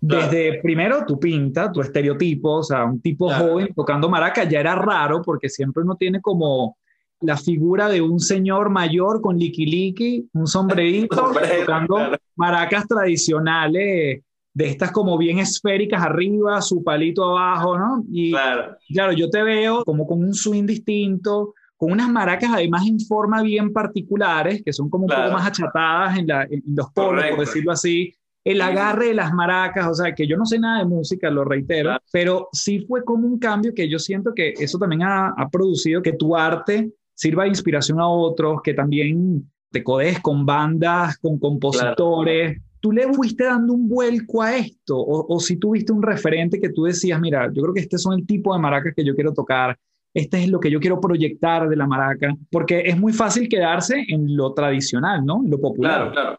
Desde 0.00 0.60
primero 0.62 1.04
tu 1.06 1.18
pinta, 1.18 1.70
tu 1.72 1.82
estereotipo, 1.82 2.56
o 2.56 2.62
sea, 2.62 2.84
un 2.84 3.00
tipo 3.00 3.30
joven 3.30 3.68
tocando 3.74 4.08
maraca 4.08 4.44
ya 4.44 4.60
era 4.60 4.74
raro 4.74 5.22
porque 5.22 5.48
siempre 5.48 5.82
uno 5.82 5.96
tiene 5.96 6.20
como 6.20 6.76
la 7.20 7.36
figura 7.36 7.88
de 7.88 8.00
un 8.00 8.20
señor 8.20 8.70
mayor 8.70 9.20
con 9.20 9.38
liqui 9.38 10.28
un 10.32 10.46
sombrerito, 10.46 11.32
tocando 11.58 11.98
maracas 12.36 12.86
tradicionales 12.86 14.22
de 14.54 14.68
estas 14.68 14.92
como 14.92 15.18
bien 15.18 15.40
esféricas 15.40 16.02
arriba, 16.02 16.62
su 16.62 16.82
palito 16.82 17.24
abajo, 17.24 17.76
¿no? 17.76 18.04
Y 18.10 18.32
claro. 18.32 19.12
yo 19.12 19.28
te 19.28 19.42
veo 19.42 19.84
como 19.84 20.06
con 20.06 20.22
un 20.22 20.32
swing 20.32 20.64
distinto, 20.64 21.54
con 21.76 21.90
unas 21.90 22.08
maracas 22.08 22.50
además 22.54 22.86
en 22.86 23.00
forma 23.00 23.42
bien 23.42 23.72
particulares, 23.72 24.62
que 24.64 24.72
son 24.72 24.88
como 24.88 25.04
un 25.04 25.10
poco 25.10 25.32
más 25.32 25.48
achatadas 25.48 26.16
en, 26.18 26.28
los 26.74 26.90
polos, 26.92 27.24
por 27.30 27.40
decirlo 27.40 27.72
así. 27.72 28.14
El 28.44 28.60
agarre 28.60 29.06
de 29.06 29.14
las 29.14 29.32
maracas, 29.32 29.88
o 29.88 29.94
sea, 29.94 30.14
que 30.14 30.26
yo 30.26 30.36
no 30.36 30.44
sé 30.44 30.58
nada 30.58 30.80
de 30.80 30.84
música, 30.84 31.30
lo 31.30 31.44
reitero, 31.44 31.98
pero 32.12 32.48
sí 32.52 32.84
fue 32.86 33.02
como 33.02 33.26
un 33.26 33.38
cambio 33.38 33.72
que 33.74 33.88
yo 33.88 33.98
siento 33.98 34.34
que 34.34 34.52
eso 34.58 34.78
también 34.78 35.02
ha, 35.02 35.28
ha 35.28 35.48
producido 35.48 36.02
que 36.02 36.12
tu 36.12 36.36
arte 36.36 36.92
sirva 37.14 37.44
de 37.44 37.48
inspiración 37.48 38.00
a 38.00 38.08
otros, 38.08 38.60
que 38.62 38.74
también 38.74 39.50
te 39.70 39.82
codes 39.82 40.20
con 40.20 40.46
bandas, 40.46 41.18
con 41.18 41.38
compositores. 41.38 42.60
¿Tú 42.84 42.92
le 42.92 43.10
fuiste 43.14 43.44
dando 43.44 43.72
un 43.72 43.88
vuelco 43.88 44.42
a 44.42 44.54
esto? 44.58 44.98
O, 44.98 45.34
o 45.34 45.40
si 45.40 45.56
tuviste 45.56 45.90
un 45.90 46.02
referente 46.02 46.60
que 46.60 46.68
tú 46.68 46.84
decías, 46.84 47.18
mira, 47.18 47.50
yo 47.50 47.62
creo 47.62 47.72
que 47.72 47.80
este 47.80 47.96
son 47.96 48.12
el 48.12 48.26
tipo 48.26 48.52
de 48.52 48.60
maracas 48.60 48.92
que 48.94 49.02
yo 49.02 49.14
quiero 49.14 49.32
tocar, 49.32 49.78
este 50.12 50.42
es 50.42 50.50
lo 50.50 50.60
que 50.60 50.70
yo 50.70 50.80
quiero 50.80 51.00
proyectar 51.00 51.66
de 51.66 51.76
la 51.76 51.86
maraca, 51.86 52.36
porque 52.50 52.80
es 52.80 52.98
muy 52.98 53.14
fácil 53.14 53.48
quedarse 53.48 54.04
en 54.06 54.36
lo 54.36 54.52
tradicional, 54.52 55.24
¿no? 55.24 55.40
Lo 55.46 55.58
popular. 55.58 55.94
Claro, 55.94 56.12
claro. 56.12 56.38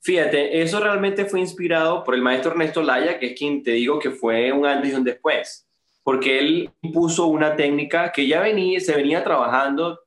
Fíjate, 0.00 0.62
eso 0.62 0.80
realmente 0.80 1.26
fue 1.26 1.38
inspirado 1.38 2.02
por 2.02 2.16
el 2.16 2.22
maestro 2.22 2.50
Ernesto 2.50 2.82
Laya, 2.82 3.20
que 3.20 3.26
es 3.26 3.38
quien 3.38 3.62
te 3.62 3.70
digo 3.70 4.00
que 4.00 4.10
fue 4.10 4.50
un 4.50 4.66
antes 4.66 4.92
y 4.92 4.96
un 4.96 5.04
después, 5.04 5.68
porque 6.02 6.40
él 6.40 6.70
impuso 6.80 7.28
una 7.28 7.54
técnica 7.54 8.10
que 8.10 8.26
ya 8.26 8.40
venía, 8.40 8.80
se 8.80 8.96
venía 8.96 9.22
trabajando 9.22 10.00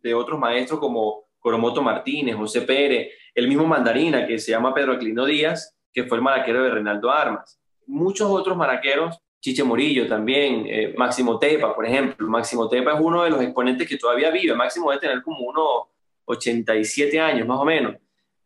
de 0.00 0.14
otros 0.14 0.38
maestros 0.38 0.78
como 0.78 1.24
Coromoto 1.40 1.82
Martínez, 1.82 2.36
José 2.36 2.60
Pérez, 2.60 3.08
el 3.34 3.48
mismo 3.48 3.66
Mandarina, 3.66 4.26
que 4.26 4.38
se 4.38 4.50
llama 4.50 4.74
Pedro 4.74 4.92
Aquilino 4.92 5.24
Díaz, 5.24 5.76
que 5.92 6.04
fue 6.04 6.18
el 6.18 6.22
maraquero 6.22 6.62
de 6.62 6.70
Reinaldo 6.70 7.10
Armas. 7.10 7.60
Muchos 7.86 8.30
otros 8.30 8.56
maraqueros, 8.56 9.18
Chiche 9.40 9.64
Morillo 9.64 10.06
también, 10.06 10.66
eh, 10.68 10.94
Máximo 10.96 11.38
Tepa, 11.38 11.74
por 11.74 11.84
ejemplo. 11.84 12.28
Máximo 12.28 12.68
Tepa 12.68 12.94
es 12.94 13.00
uno 13.00 13.24
de 13.24 13.30
los 13.30 13.42
exponentes 13.42 13.88
que 13.88 13.98
todavía 13.98 14.30
vive. 14.30 14.54
Máximo 14.54 14.90
debe 14.90 15.00
tener 15.00 15.22
como 15.22 15.40
unos 15.40 15.88
87 16.26 17.18
años, 17.18 17.46
más 17.46 17.58
o 17.58 17.64
menos. 17.64 17.96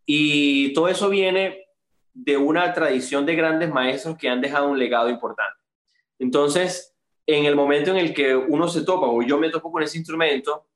Y 0.07 0.73
todo 0.73 0.89
eso 0.89 1.11
viene 1.11 1.67
de 2.15 2.37
una 2.37 2.73
tradición 2.73 3.27
de 3.27 3.37
grandes 3.37 3.71
maestros 3.71 4.17
que 4.17 4.29
han 4.29 4.41
dejado 4.41 4.69
un 4.69 4.79
legado 4.79 5.11
importante. 5.11 5.59
Entonces, 6.19 6.95
en 7.27 7.45
el 7.45 7.55
momento 7.55 7.91
en 7.91 7.99
el 7.99 8.15
que 8.15 8.35
uno 8.35 8.69
se 8.69 8.83
topa, 8.83 9.07
o 9.07 9.23
yo 9.23 9.37
me 9.37 9.51
topo 9.51 9.71
con 9.71 9.83
ese 9.83 9.99
instrumento, 9.99 10.67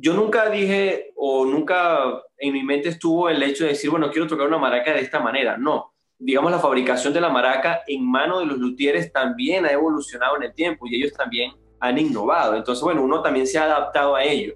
yo 0.00 0.14
nunca 0.14 0.48
dije 0.48 1.12
o 1.16 1.44
nunca 1.44 2.22
en 2.38 2.52
mi 2.52 2.62
mente 2.62 2.88
estuvo 2.88 3.28
el 3.28 3.42
hecho 3.42 3.64
de 3.64 3.70
decir, 3.70 3.90
bueno, 3.90 4.10
quiero 4.10 4.28
tocar 4.28 4.46
una 4.46 4.58
maraca 4.58 4.92
de 4.92 5.00
esta 5.00 5.18
manera. 5.18 5.58
No, 5.58 5.92
digamos, 6.18 6.52
la 6.52 6.60
fabricación 6.60 7.12
de 7.12 7.20
la 7.20 7.30
maraca 7.30 7.80
en 7.86 8.08
mano 8.08 8.38
de 8.38 8.46
los 8.46 8.58
luthieres 8.58 9.12
también 9.12 9.66
ha 9.66 9.72
evolucionado 9.72 10.36
en 10.36 10.44
el 10.44 10.54
tiempo 10.54 10.86
y 10.86 10.94
ellos 10.94 11.12
también 11.14 11.52
han 11.80 11.98
innovado. 11.98 12.54
Entonces, 12.54 12.82
bueno, 12.82 13.02
uno 13.02 13.22
también 13.22 13.46
se 13.46 13.58
ha 13.58 13.64
adaptado 13.64 14.14
a 14.14 14.22
ello. 14.22 14.54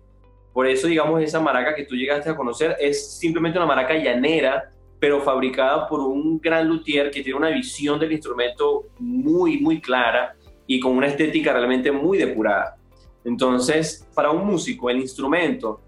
Por 0.53 0.69
eso, 0.69 0.87
digamos, 0.87 1.21
esa 1.21 1.41
maraca 1.41 1.75
que 1.75 1.87
tú 1.87 1.97
llegaste 1.97 2.31
a 2.31 2.37
conocer 2.37 2.77
es 2.79 3.19
simplemente 3.19 3.59
una 3.59 3.67
maraca 3.67 3.95
llanera, 3.95 4.71
pero 5.01 5.23
fabricada 5.23 5.89
por 5.89 6.01
un 6.01 6.39
gran 6.39 6.69
luthier 6.69 7.11
que 7.11 7.23
tiene 7.23 7.39
una 7.39 7.49
visión 7.49 7.99
del 7.99 8.13
instrumento 8.13 8.85
muy, 9.01 9.59
muy 9.59 9.81
clara 9.81 10.37
y 10.69 10.79
con 10.79 10.93
una 10.93 11.09
estética 11.09 11.53
realmente 11.53 11.91
muy 11.91 12.19
depurada. 12.19 12.77
Entonces, 13.25 14.07
para 14.15 14.31
un 14.31 14.47
músico, 14.47 14.91
el 14.91 14.99
instrumento 14.99 15.81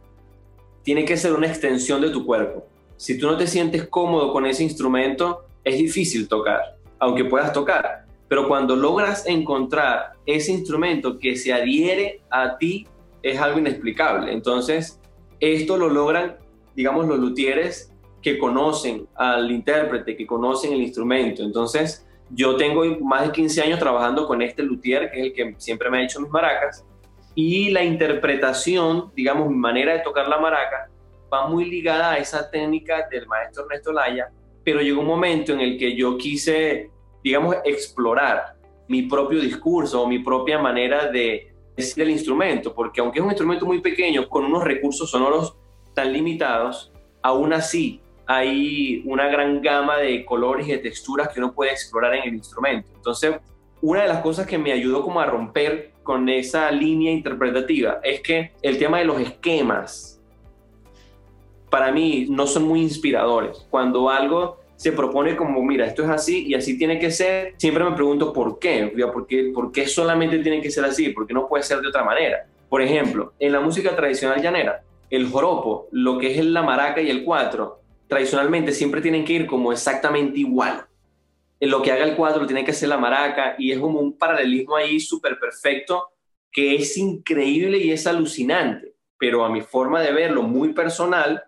tiene 0.82 1.04
que 1.04 1.16
ser 1.16 1.32
una 1.32 1.46
extensión 1.46 2.00
de 2.00 2.10
tu 2.10 2.24
cuerpo. 2.24 2.66
Si 2.96 3.18
tú 3.18 3.26
no 3.26 3.36
te 3.36 3.46
sientes 3.46 3.88
cómodo 3.88 4.32
con 4.32 4.46
ese 4.46 4.62
instrumento, 4.62 5.46
es 5.64 5.78
difícil 5.78 6.28
tocar, 6.28 6.76
aunque 6.98 7.24
puedas 7.24 7.52
tocar. 7.52 8.04
Pero 8.28 8.46
cuando 8.48 8.76
logras 8.76 9.26
encontrar 9.26 10.12
ese 10.26 10.52
instrumento 10.52 11.18
que 11.18 11.36
se 11.36 11.52
adhiere 11.52 12.20
a 12.30 12.56
ti, 12.56 12.86
es 13.22 13.40
algo 13.40 13.58
inexplicable. 13.58 14.32
Entonces, 14.32 15.00
esto 15.40 15.76
lo 15.76 15.88
logran, 15.88 16.36
digamos, 16.74 17.06
los 17.06 17.18
luthieres 17.18 17.92
que 18.22 18.38
conocen 18.38 19.06
al 19.14 19.50
intérprete, 19.50 20.16
que 20.16 20.26
conocen 20.26 20.72
el 20.72 20.82
instrumento. 20.82 21.42
Entonces, 21.42 22.06
yo 22.30 22.56
tengo 22.56 22.84
más 23.00 23.26
de 23.26 23.32
15 23.32 23.62
años 23.62 23.78
trabajando 23.78 24.26
con 24.26 24.40
este 24.42 24.62
luthier, 24.62 25.10
que 25.10 25.20
es 25.20 25.26
el 25.26 25.32
que 25.32 25.54
siempre 25.58 25.90
me 25.90 25.98
ha 25.98 26.04
hecho 26.04 26.20
mis 26.20 26.30
maracas, 26.30 26.84
y 27.34 27.70
la 27.70 27.82
interpretación, 27.82 29.10
digamos, 29.14 29.48
mi 29.48 29.56
manera 29.56 29.92
de 29.92 30.00
tocar 30.00 30.28
la 30.28 30.38
maraca, 30.38 30.88
va 31.32 31.48
muy 31.48 31.64
ligada 31.64 32.12
a 32.12 32.18
esa 32.18 32.50
técnica 32.50 33.08
del 33.10 33.26
maestro 33.26 33.64
Ernesto 33.64 33.92
Laya, 33.92 34.30
pero 34.62 34.80
llegó 34.80 35.00
un 35.00 35.06
momento 35.06 35.52
en 35.52 35.60
el 35.60 35.78
que 35.78 35.96
yo 35.96 36.16
quise, 36.16 36.90
digamos, 37.22 37.56
explorar 37.64 38.56
mi 38.88 39.02
propio 39.02 39.40
discurso 39.40 40.02
o 40.02 40.06
mi 40.06 40.20
propia 40.20 40.58
manera 40.58 41.10
de 41.10 41.52
decir 41.76 42.02
el 42.02 42.10
instrumento, 42.10 42.74
porque 42.74 43.00
aunque 43.00 43.18
es 43.18 43.24
un 43.24 43.30
instrumento 43.30 43.66
muy 43.66 43.80
pequeño, 43.80 44.28
con 44.28 44.44
unos 44.44 44.62
recursos 44.62 45.10
sonoros 45.10 45.56
tan 45.94 46.12
limitados, 46.12 46.92
aún 47.22 47.52
así 47.52 48.00
hay 48.26 49.02
una 49.06 49.28
gran 49.28 49.60
gama 49.60 49.98
de 49.98 50.24
colores 50.24 50.68
y 50.68 50.72
de 50.72 50.78
texturas 50.78 51.28
que 51.28 51.40
uno 51.40 51.52
puede 51.52 51.72
explorar 51.72 52.14
en 52.14 52.28
el 52.28 52.34
instrumento. 52.34 52.88
Entonces, 52.94 53.36
una 53.82 54.02
de 54.02 54.08
las 54.08 54.22
cosas 54.22 54.46
que 54.46 54.56
me 54.56 54.72
ayudó 54.72 55.02
como 55.02 55.20
a 55.20 55.26
romper 55.26 55.93
con 56.04 56.28
esa 56.28 56.70
línea 56.70 57.10
interpretativa 57.10 57.98
es 58.04 58.20
que 58.20 58.52
el 58.62 58.78
tema 58.78 58.98
de 58.98 59.06
los 59.06 59.20
esquemas 59.20 60.20
para 61.70 61.90
mí 61.90 62.26
no 62.30 62.46
son 62.46 62.64
muy 62.64 62.80
inspiradores. 62.82 63.66
Cuando 63.70 64.08
algo 64.08 64.58
se 64.76 64.92
propone 64.92 65.34
como, 65.34 65.62
mira, 65.64 65.86
esto 65.86 66.04
es 66.04 66.10
así 66.10 66.46
y 66.46 66.54
así 66.54 66.78
tiene 66.78 67.00
que 67.00 67.10
ser, 67.10 67.54
siempre 67.56 67.82
me 67.82 67.92
pregunto 67.92 68.32
por 68.32 68.58
qué, 68.60 68.92
¿por 69.12 69.26
qué, 69.26 69.50
por 69.52 69.72
qué 69.72 69.88
solamente 69.88 70.38
tiene 70.38 70.60
que 70.60 70.70
ser 70.70 70.84
así? 70.84 71.08
¿Por 71.08 71.26
qué 71.26 71.34
no 71.34 71.48
puede 71.48 71.64
ser 71.64 71.80
de 71.80 71.88
otra 71.88 72.04
manera? 72.04 72.46
Por 72.68 72.82
ejemplo, 72.82 73.32
en 73.40 73.50
la 73.50 73.60
música 73.60 73.96
tradicional 73.96 74.40
llanera, 74.40 74.84
el 75.10 75.28
joropo, 75.28 75.88
lo 75.90 76.18
que 76.18 76.38
es 76.38 76.44
la 76.44 76.62
maraca 76.62 77.00
y 77.00 77.10
el 77.10 77.24
cuatro, 77.24 77.80
tradicionalmente 78.06 78.72
siempre 78.72 79.00
tienen 79.00 79.24
que 79.24 79.32
ir 79.32 79.46
como 79.46 79.72
exactamente 79.72 80.38
igual 80.38 80.86
lo 81.66 81.82
que 81.82 81.92
haga 81.92 82.04
el 82.04 82.16
cuadro 82.16 82.46
tiene 82.46 82.64
que 82.64 82.72
ser 82.72 82.88
la 82.88 82.98
maraca 82.98 83.54
y 83.58 83.72
es 83.72 83.78
como 83.78 84.00
un 84.00 84.18
paralelismo 84.18 84.76
ahí 84.76 85.00
súper 85.00 85.38
perfecto 85.38 86.08
que 86.50 86.76
es 86.76 86.96
increíble 86.96 87.78
y 87.78 87.90
es 87.90 88.06
alucinante, 88.06 88.94
pero 89.18 89.44
a 89.44 89.48
mi 89.48 89.60
forma 89.60 90.00
de 90.00 90.12
verlo 90.12 90.42
muy 90.42 90.72
personal 90.72 91.44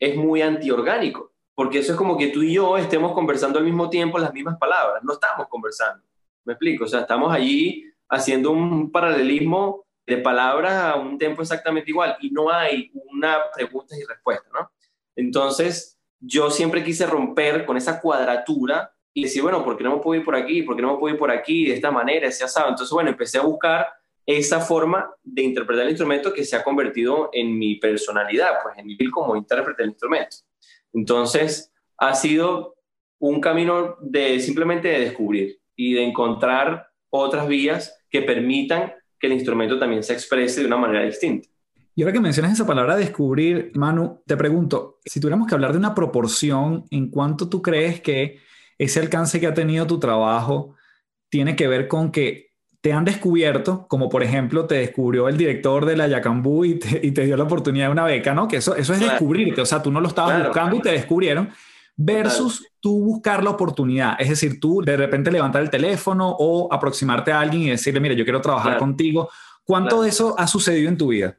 es 0.00 0.16
muy 0.16 0.40
antiorgánico, 0.40 1.32
porque 1.54 1.80
eso 1.80 1.92
es 1.92 1.98
como 1.98 2.16
que 2.16 2.28
tú 2.28 2.42
y 2.42 2.54
yo 2.54 2.78
estemos 2.78 3.12
conversando 3.12 3.58
al 3.58 3.64
mismo 3.64 3.90
tiempo 3.90 4.18
las 4.18 4.32
mismas 4.32 4.56
palabras, 4.58 5.02
no 5.02 5.12
estamos 5.12 5.48
conversando, 5.48 6.02
me 6.44 6.54
explico, 6.54 6.84
o 6.84 6.88
sea, 6.88 7.00
estamos 7.00 7.32
allí 7.32 7.84
haciendo 8.08 8.52
un 8.52 8.90
paralelismo 8.90 9.84
de 10.06 10.16
palabras 10.16 10.72
a 10.72 10.96
un 10.96 11.18
tiempo 11.18 11.42
exactamente 11.42 11.90
igual 11.90 12.16
y 12.22 12.30
no 12.30 12.50
hay 12.50 12.90
una 12.94 13.38
pregunta 13.54 13.94
y 13.94 14.04
respuesta, 14.04 14.48
¿no? 14.54 14.70
Entonces, 15.14 15.98
yo 16.20 16.50
siempre 16.50 16.82
quise 16.82 17.06
romper 17.06 17.66
con 17.66 17.76
esa 17.76 18.00
cuadratura 18.00 18.94
y 19.18 19.22
decir, 19.24 19.42
bueno, 19.42 19.64
¿por 19.64 19.76
qué 19.76 19.82
no 19.82 19.96
me 19.96 20.00
puedo 20.00 20.20
ir 20.20 20.24
por 20.24 20.36
aquí? 20.36 20.62
¿Por 20.62 20.76
qué 20.76 20.82
no 20.82 20.92
me 20.92 20.98
puedo 21.00 21.12
ir 21.12 21.18
por 21.18 21.32
aquí? 21.32 21.66
De 21.66 21.74
esta 21.74 21.90
manera, 21.90 22.28
ese 22.28 22.44
asado. 22.44 22.68
Entonces, 22.68 22.92
bueno, 22.92 23.10
empecé 23.10 23.38
a 23.38 23.42
buscar 23.42 23.86
esa 24.24 24.60
forma 24.60 25.10
de 25.24 25.42
interpretar 25.42 25.84
el 25.84 25.90
instrumento 25.90 26.32
que 26.32 26.44
se 26.44 26.54
ha 26.54 26.62
convertido 26.62 27.28
en 27.32 27.58
mi 27.58 27.76
personalidad, 27.76 28.58
pues 28.62 28.78
en 28.78 28.86
mi 28.86 28.96
como 29.10 29.34
intérprete 29.34 29.82
del 29.82 29.90
instrumento. 29.90 30.36
Entonces, 30.92 31.72
ha 31.96 32.14
sido 32.14 32.76
un 33.18 33.40
camino 33.40 33.96
de 34.00 34.38
simplemente 34.38 34.86
de 34.86 35.00
descubrir 35.00 35.58
y 35.74 35.94
de 35.94 36.04
encontrar 36.04 36.86
otras 37.10 37.48
vías 37.48 37.98
que 38.08 38.22
permitan 38.22 38.92
que 39.18 39.26
el 39.26 39.32
instrumento 39.32 39.80
también 39.80 40.04
se 40.04 40.12
exprese 40.12 40.60
de 40.60 40.68
una 40.68 40.76
manera 40.76 41.04
distinta. 41.04 41.48
Y 41.96 42.02
ahora 42.02 42.12
que 42.12 42.20
mencionas 42.20 42.52
esa 42.52 42.64
palabra 42.64 42.96
descubrir, 42.96 43.72
Manu, 43.74 44.22
te 44.24 44.36
pregunto, 44.36 45.00
si 45.04 45.18
tuviéramos 45.18 45.48
que 45.48 45.56
hablar 45.56 45.72
de 45.72 45.78
una 45.78 45.96
proporción, 45.96 46.84
¿en 46.92 47.10
cuánto 47.10 47.48
tú 47.48 47.60
crees 47.60 48.00
que 48.00 48.46
ese 48.78 49.00
alcance 49.00 49.40
que 49.40 49.46
ha 49.46 49.54
tenido 49.54 49.86
tu 49.86 49.98
trabajo 49.98 50.74
tiene 51.28 51.56
que 51.56 51.68
ver 51.68 51.88
con 51.88 52.10
que 52.10 52.48
te 52.80 52.92
han 52.92 53.04
descubierto, 53.04 53.86
como 53.88 54.08
por 54.08 54.22
ejemplo 54.22 54.66
te 54.66 54.76
descubrió 54.76 55.28
el 55.28 55.36
director 55.36 55.84
de 55.84 55.96
la 55.96 56.06
Yacambú 56.06 56.64
y 56.64 56.78
te, 56.78 57.24
dio 57.24 57.36
la 57.36 57.44
oportunidad 57.44 57.86
de 57.86 57.92
una 57.92 58.04
beca, 58.04 58.34
¿no? 58.34 58.46
Que 58.46 58.58
eso, 58.58 58.76
eso 58.76 58.94
es 58.94 59.00
descubrirte, 59.00 59.60
o 59.60 59.66
sea, 59.66 59.82
tú 59.82 59.90
no 59.90 60.00
lo 60.00 60.08
estabas 60.08 60.44
buscando 60.44 60.76
y 60.76 60.80
te 60.80 60.92
descubrieron, 60.92 61.50
versus 61.96 62.64
tú 62.78 63.04
buscar 63.04 63.42
la 63.42 63.50
oportunidad, 63.50 64.14
es 64.20 64.28
decir, 64.28 64.60
tú 64.60 64.80
de 64.82 64.96
repente 64.96 65.32
levantar 65.32 65.62
el 65.62 65.70
teléfono 65.70 66.36
o 66.38 66.72
aproximarte 66.72 67.32
a 67.32 67.40
alguien 67.40 67.62
y 67.62 67.70
decirle, 67.70 67.98
mira, 67.98 68.14
yo 68.14 68.24
quiero 68.24 68.40
trabajar 68.40 68.78
contigo. 68.78 69.28
¿Cuánto 69.64 70.02
de 70.02 70.08
eso 70.08 70.34
ha 70.38 70.46
sucedido 70.46 70.88
en 70.88 70.96
tu 70.96 71.08
vida? 71.08 71.36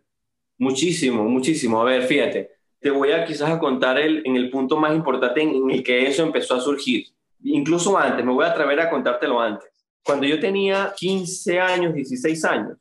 Muchísimo, 0.58 1.23
muchísimo. 1.23 1.82
A 1.82 1.86
ver, 1.86 2.04
fíjate, 2.04 2.52
te 2.80 2.91
voy 2.91 3.12
a 3.12 3.23
quizás 3.23 3.49
a 3.49 3.58
contar 3.58 3.97
el, 3.97 4.21
en 4.25 4.36
el 4.36 4.52
punto 4.52 4.78
más 4.78 4.93
importante 4.93 5.41
en 5.41 5.71
el 5.71 5.82
que 5.82 6.06
eso 6.06 6.23
empezó 6.23 6.56
a 6.56 6.60
surgir 6.60 7.08
incluso 7.43 7.97
antes, 7.97 8.25
me 8.25 8.32
voy 8.32 8.45
a 8.45 8.49
atrever 8.49 8.80
a 8.80 8.89
contártelo 8.89 9.39
antes. 9.39 9.69
Cuando 10.04 10.25
yo 10.25 10.39
tenía 10.39 10.93
15 10.95 11.60
años, 11.60 11.93
16 11.93 12.45
años, 12.45 12.78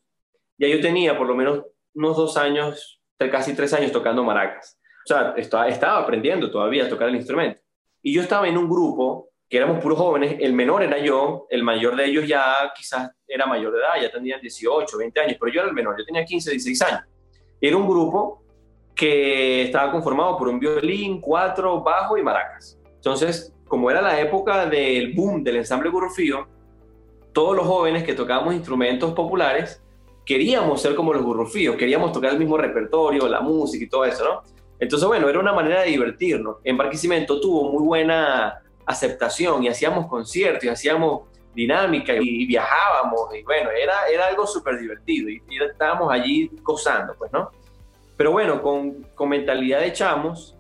ya 0.59 0.69
yo 0.69 0.81
tenía 0.81 1.17
por 1.17 1.27
lo 1.27 1.35
menos 1.35 1.65
unos 1.95 2.17
dos 2.17 2.37
años, 2.37 3.01
casi 3.31 3.55
tres 3.55 3.73
años 3.73 3.93
tocando 3.93 4.23
maracas. 4.25 4.79
O 5.05 5.09
sea, 5.09 5.35
estaba, 5.37 5.69
estaba 5.69 5.99
aprendiendo 5.99 6.51
todavía 6.51 6.85
a 6.85 6.89
tocar 6.89 7.09
el 7.09 7.17
instrumento. 7.17 7.61
Y 8.03 8.15
yo 8.15 8.23
estaba 8.23 8.49
en 8.49 8.57
un 8.57 8.69
grupo 8.69 9.31
que 9.49 9.57
éramos 9.57 9.83
puros 9.83 9.99
jóvenes, 9.99 10.37
el 10.41 10.53
menor 10.53 10.83
era 10.83 10.99
yo, 10.99 11.47
el 11.49 11.63
mayor 11.63 11.97
de 11.97 12.05
ellos 12.05 12.29
ya 12.29 12.71
quizás 12.77 13.11
era 13.27 13.47
mayor 13.47 13.73
de 13.73 13.79
edad, 13.79 14.03
ya 14.03 14.13
tenían 14.13 14.41
18, 14.41 14.99
20 14.99 15.21
años, 15.21 15.37
pero 15.41 15.53
yo 15.53 15.61
era 15.61 15.69
el 15.71 15.75
menor, 15.75 15.97
yo 15.99 16.05
tenía 16.05 16.25
15, 16.25 16.51
16 16.51 16.83
años. 16.83 17.05
Era 17.61 17.77
un 17.77 17.89
grupo 17.89 18.45
que 18.95 19.63
estaba 19.63 19.91
conformado 19.91 20.37
por 20.37 20.49
un 20.49 20.61
violín, 20.61 21.21
cuatro, 21.21 21.83
bajo 21.83 22.19
y 22.19 22.23
maracas. 22.23 22.79
Entonces, 22.97 23.55
como 23.69 23.91
era 23.91 24.01
la 24.01 24.21
época 24.21 24.67
del 24.67 25.13
boom 25.13 25.45
del 25.45 25.57
ensamble 25.57 25.91
Gurrufío, 25.91 26.49
todos 27.33 27.55
los 27.55 27.67
jóvenes 27.67 28.03
que 28.03 28.15
tocábamos 28.15 28.55
instrumentos 28.55 29.13
populares 29.13 29.83
queríamos 30.25 30.83
ser 30.83 30.95
como 30.95 31.15
los 31.15 31.23
Gurrufíos, 31.23 31.77
queríamos 31.77 32.13
tocar 32.13 32.33
el 32.33 32.39
mismo 32.39 32.59
repertorio, 32.59 33.29
la 33.29 33.41
música 33.41 33.85
y 33.85 33.89
todo 33.89 34.05
eso, 34.05 34.25
¿no? 34.25 34.43
Entonces, 34.79 35.09
bueno, 35.09 35.29
era 35.29 35.39
una 35.39 35.53
manera 35.53 35.81
de 35.81 35.89
divertirnos. 35.89 36.57
En 36.65 36.77
Barquisimeto 36.77 37.41
tuvo 37.41 37.73
muy 37.73 37.83
buena 37.83 38.63
aceptación 38.85 39.65
y 39.65 39.69
hacíamos 39.69 40.07
conciertos 40.07 40.65
y 40.65 40.69
hacíamos 40.69 41.23
dinámica 41.55 42.15
y, 42.15 42.47
viajábamos 42.47 43.35
y 43.35 43.43
bueno, 43.43 43.71
era, 43.71 44.07
era 44.13 44.27
algo 44.27 44.47
súper 44.47 44.79
divertido 44.79 45.31
y, 45.31 45.43
estábamos 45.71 46.13
allí 46.13 46.51
gozando, 46.63 47.15
pues, 47.19 47.33
¿no? 47.33 47.51
Pero 48.17 48.33
bueno, 48.33 48.61
con, 48.61 49.03
con 49.15 49.31
mentalidad 49.31 49.81
de 49.81 49.93
chamos, 49.93 50.57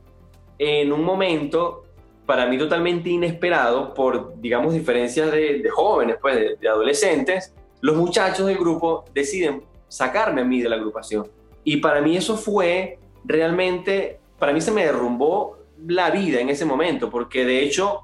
en 0.58 0.92
un 0.92 1.04
momento 1.04 1.84
para 2.28 2.44
mí 2.44 2.58
totalmente 2.58 3.08
inesperado 3.08 3.94
por, 3.94 4.38
digamos, 4.38 4.74
diferencias 4.74 5.32
de, 5.32 5.66
jóvenes, 5.70 6.18
pues, 6.20 6.60
de, 6.60 6.68
adolescentes, 6.68 7.54
los 7.80 7.96
muchachos 7.96 8.46
del 8.46 8.58
grupo 8.58 9.06
deciden 9.14 9.64
sacarme 9.88 10.42
a 10.42 10.44
mí 10.44 10.60
de 10.60 10.68
la 10.68 10.76
agrupación. 10.76 11.26
Y 11.64 11.78
para 11.78 12.02
mí 12.02 12.18
eso 12.18 12.36
fue 12.36 12.98
realmente, 13.24 14.20
para 14.38 14.52
mí 14.52 14.60
se 14.60 14.70
me 14.72 14.84
derrumbó 14.84 15.56
la 15.86 16.10
vida 16.10 16.38
en 16.38 16.50
ese 16.50 16.66
momento, 16.66 17.08
porque 17.08 17.46
de 17.46 17.62
hecho, 17.62 18.02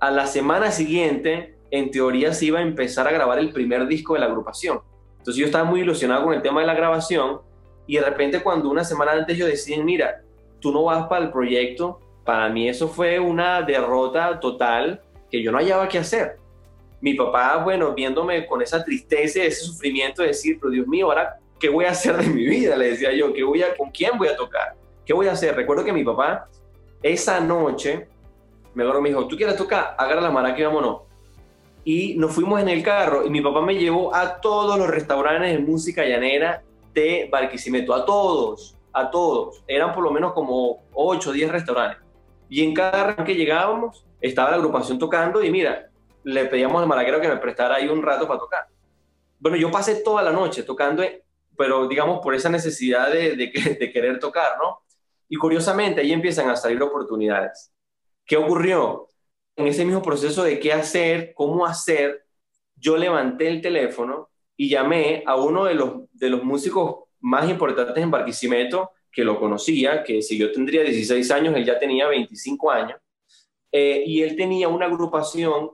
a 0.00 0.10
la 0.10 0.26
semana 0.26 0.70
siguiente, 0.70 1.58
en 1.70 1.90
teoría 1.90 2.32
se 2.32 2.46
iba 2.46 2.60
a 2.60 2.62
empezar 2.62 3.06
a 3.06 3.12
grabar 3.12 3.38
el 3.38 3.52
primer 3.52 3.86
disco 3.86 4.14
de 4.14 4.20
la 4.20 4.26
agrupación. 4.26 4.80
Entonces 5.18 5.36
yo 5.36 5.44
estaba 5.44 5.64
muy 5.64 5.82
ilusionado 5.82 6.24
con 6.24 6.32
el 6.32 6.40
tema 6.40 6.62
de 6.62 6.66
la 6.66 6.74
grabación 6.74 7.42
y 7.86 7.96
de 7.96 8.00
repente 8.00 8.42
cuando 8.42 8.70
una 8.70 8.82
semana 8.82 9.12
antes 9.12 9.36
yo 9.36 9.44
deciden, 9.44 9.84
mira, 9.84 10.22
tú 10.58 10.72
no 10.72 10.84
vas 10.84 11.06
para 11.06 11.26
el 11.26 11.30
proyecto, 11.30 12.00
para 12.28 12.50
mí 12.50 12.68
eso 12.68 12.88
fue 12.88 13.18
una 13.18 13.62
derrota 13.62 14.38
total 14.38 15.00
que 15.30 15.42
yo 15.42 15.50
no 15.50 15.56
hallaba 15.56 15.88
qué 15.88 15.96
hacer. 15.96 16.36
Mi 17.00 17.14
papá, 17.14 17.56
bueno, 17.64 17.94
viéndome 17.94 18.46
con 18.46 18.60
esa 18.60 18.84
tristeza, 18.84 19.42
ese 19.42 19.64
sufrimiento, 19.64 20.20
de 20.20 20.28
decir, 20.28 20.58
pero 20.60 20.70
Dios 20.70 20.86
mío, 20.86 21.06
ahora, 21.06 21.38
¿qué 21.58 21.70
voy 21.70 21.86
a 21.86 21.92
hacer 21.92 22.18
de 22.18 22.28
mi 22.28 22.44
vida? 22.44 22.76
Le 22.76 22.90
decía 22.90 23.14
yo, 23.14 23.32
¿qué 23.32 23.42
voy 23.42 23.62
a, 23.62 23.74
¿con 23.74 23.90
quién 23.90 24.18
voy 24.18 24.28
a 24.28 24.36
tocar? 24.36 24.74
¿Qué 25.06 25.14
voy 25.14 25.26
a 25.26 25.32
hacer? 25.32 25.56
Recuerdo 25.56 25.86
que 25.86 25.92
mi 25.94 26.04
papá, 26.04 26.50
esa 27.02 27.40
noche, 27.40 28.08
me 28.74 28.84
me 28.84 29.08
dijo, 29.08 29.26
¿tú 29.26 29.34
quieres 29.34 29.56
tocar? 29.56 29.94
Agarra 29.96 30.20
la 30.20 30.30
maraca 30.30 30.60
y 30.60 30.64
vámonos. 30.64 31.04
Y 31.82 32.14
nos 32.18 32.34
fuimos 32.34 32.60
en 32.60 32.68
el 32.68 32.82
carro 32.82 33.24
y 33.24 33.30
mi 33.30 33.40
papá 33.40 33.62
me 33.62 33.74
llevó 33.74 34.14
a 34.14 34.38
todos 34.38 34.78
los 34.78 34.88
restaurantes 34.88 35.50
de 35.50 35.60
música 35.60 36.04
llanera 36.04 36.62
de 36.92 37.26
Barquisimeto, 37.32 37.94
a 37.94 38.04
todos, 38.04 38.76
a 38.92 39.10
todos. 39.10 39.64
Eran 39.66 39.94
por 39.94 40.04
lo 40.04 40.10
menos 40.10 40.34
como 40.34 40.82
8 40.92 41.30
o 41.30 41.32
10 41.32 41.52
restaurantes. 41.52 42.07
Y 42.48 42.62
en 42.62 42.74
cada 42.74 43.16
que 43.24 43.34
llegábamos, 43.34 44.04
estaba 44.20 44.50
la 44.50 44.56
agrupación 44.56 44.98
tocando 44.98 45.42
y 45.42 45.50
mira, 45.50 45.90
le 46.24 46.46
pedíamos 46.46 46.82
al 46.82 46.88
maraquero 46.88 47.20
que 47.20 47.28
me 47.28 47.36
prestara 47.36 47.76
ahí 47.76 47.88
un 47.88 48.02
rato 48.02 48.26
para 48.26 48.40
tocar. 48.40 48.66
Bueno, 49.38 49.56
yo 49.56 49.70
pasé 49.70 50.02
toda 50.02 50.22
la 50.22 50.32
noche 50.32 50.62
tocando, 50.62 51.02
pero 51.56 51.86
digamos 51.86 52.20
por 52.20 52.34
esa 52.34 52.48
necesidad 52.48 53.12
de, 53.12 53.36
de, 53.36 53.92
querer 53.92 54.18
tocar, 54.18 54.58
¿no? 54.58 54.80
Y 55.28 55.36
curiosamente 55.36 56.00
ahí 56.00 56.12
empiezan 56.12 56.48
a 56.48 56.56
salir 56.56 56.82
oportunidades. 56.82 57.72
¿Qué 58.24 58.36
ocurrió? 58.36 59.08
En 59.56 59.66
ese 59.66 59.84
mismo 59.84 60.02
proceso 60.02 60.42
de 60.42 60.58
qué 60.58 60.72
hacer, 60.72 61.32
cómo 61.34 61.66
hacer, 61.66 62.24
yo 62.76 62.96
levanté 62.96 63.48
el 63.48 63.60
teléfono 63.60 64.30
y 64.56 64.68
llamé 64.68 65.22
a 65.26 65.36
uno 65.36 65.64
de 65.64 65.74
los, 65.74 65.92
de 66.12 66.30
los 66.30 66.44
músicos 66.44 67.04
más 67.20 67.48
importantes 67.48 67.96
en 68.02 68.10
Barquisimeto, 68.10 68.92
que 69.10 69.24
lo 69.24 69.38
conocía, 69.38 70.02
que 70.02 70.22
si 70.22 70.38
yo 70.38 70.52
tendría 70.52 70.82
16 70.82 71.30
años, 71.30 71.56
él 71.56 71.64
ya 71.64 71.78
tenía 71.78 72.06
25 72.08 72.70
años, 72.70 73.00
eh, 73.72 74.02
y 74.06 74.22
él 74.22 74.36
tenía 74.36 74.68
una 74.68 74.86
agrupación 74.86 75.70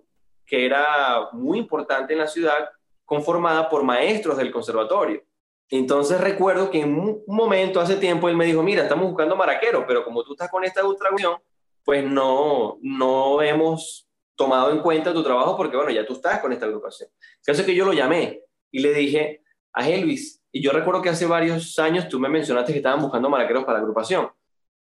que 0.46 0.66
era 0.66 1.28
muy 1.32 1.58
importante 1.58 2.12
en 2.12 2.20
la 2.20 2.26
ciudad, 2.26 2.68
conformada 3.04 3.68
por 3.68 3.82
maestros 3.82 4.36
del 4.36 4.50
conservatorio. 4.50 5.22
Entonces 5.70 6.20
recuerdo 6.20 6.70
que 6.70 6.80
en 6.80 6.98
un 6.98 7.22
momento, 7.26 7.80
hace 7.80 7.96
tiempo, 7.96 8.28
él 8.28 8.36
me 8.36 8.44
dijo, 8.44 8.62
mira, 8.62 8.82
estamos 8.82 9.06
buscando 9.06 9.36
maraquero, 9.36 9.84
pero 9.86 10.04
como 10.04 10.22
tú 10.22 10.32
estás 10.32 10.50
con 10.50 10.64
esta 10.64 10.80
agrupación, 10.80 11.36
pues 11.84 12.04
no, 12.04 12.78
no 12.82 13.42
hemos 13.42 14.08
tomado 14.36 14.70
en 14.72 14.80
cuenta 14.80 15.12
tu 15.12 15.22
trabajo 15.22 15.56
porque, 15.56 15.76
bueno, 15.76 15.90
ya 15.90 16.06
tú 16.06 16.14
estás 16.14 16.40
con 16.40 16.52
esta 16.52 16.66
agrupación. 16.66 17.08
Caso 17.44 17.64
que 17.64 17.74
yo 17.74 17.84
lo 17.84 17.92
llamé 17.92 18.42
y 18.70 18.80
le 18.80 18.92
dije 18.92 19.42
a 19.72 19.88
Elvis, 19.88 20.42
y 20.56 20.62
yo 20.62 20.70
recuerdo 20.70 21.02
que 21.02 21.08
hace 21.08 21.26
varios 21.26 21.76
años 21.80 22.08
tú 22.08 22.20
me 22.20 22.28
mencionaste 22.28 22.70
que 22.70 22.78
estaban 22.78 23.02
buscando 23.02 23.28
maraqueros 23.28 23.64
para 23.64 23.78
la 23.78 23.82
agrupación. 23.82 24.28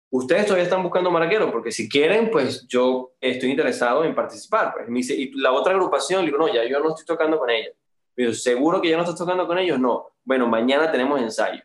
Ustedes 0.08 0.44
todavía 0.46 0.62
están 0.62 0.84
buscando 0.84 1.10
maraqueros, 1.10 1.50
porque 1.50 1.72
si 1.72 1.88
quieren, 1.88 2.30
pues 2.30 2.64
yo 2.68 3.14
estoy 3.20 3.50
interesado 3.50 4.04
en 4.04 4.14
participar. 4.14 4.72
Pues 4.72 4.88
me 4.88 4.98
dice, 4.98 5.14
¿y 5.14 5.32
la 5.32 5.50
otra 5.50 5.72
agrupación? 5.72 6.20
Le 6.20 6.26
digo, 6.26 6.38
no, 6.38 6.46
ya 6.46 6.64
yo 6.64 6.78
no 6.78 6.90
estoy 6.90 7.04
tocando 7.04 7.40
con. 7.40 7.48
Me 7.48 7.72
dice, 8.14 8.34
¿seguro 8.34 8.80
que 8.80 8.88
ya 8.88 8.96
no 8.96 9.02
estás 9.02 9.18
tocando 9.18 9.48
con 9.48 9.58
ellos? 9.58 9.80
No. 9.80 10.12
Bueno, 10.22 10.46
mañana 10.46 10.92
tenemos 10.92 11.20
ensayo. 11.20 11.60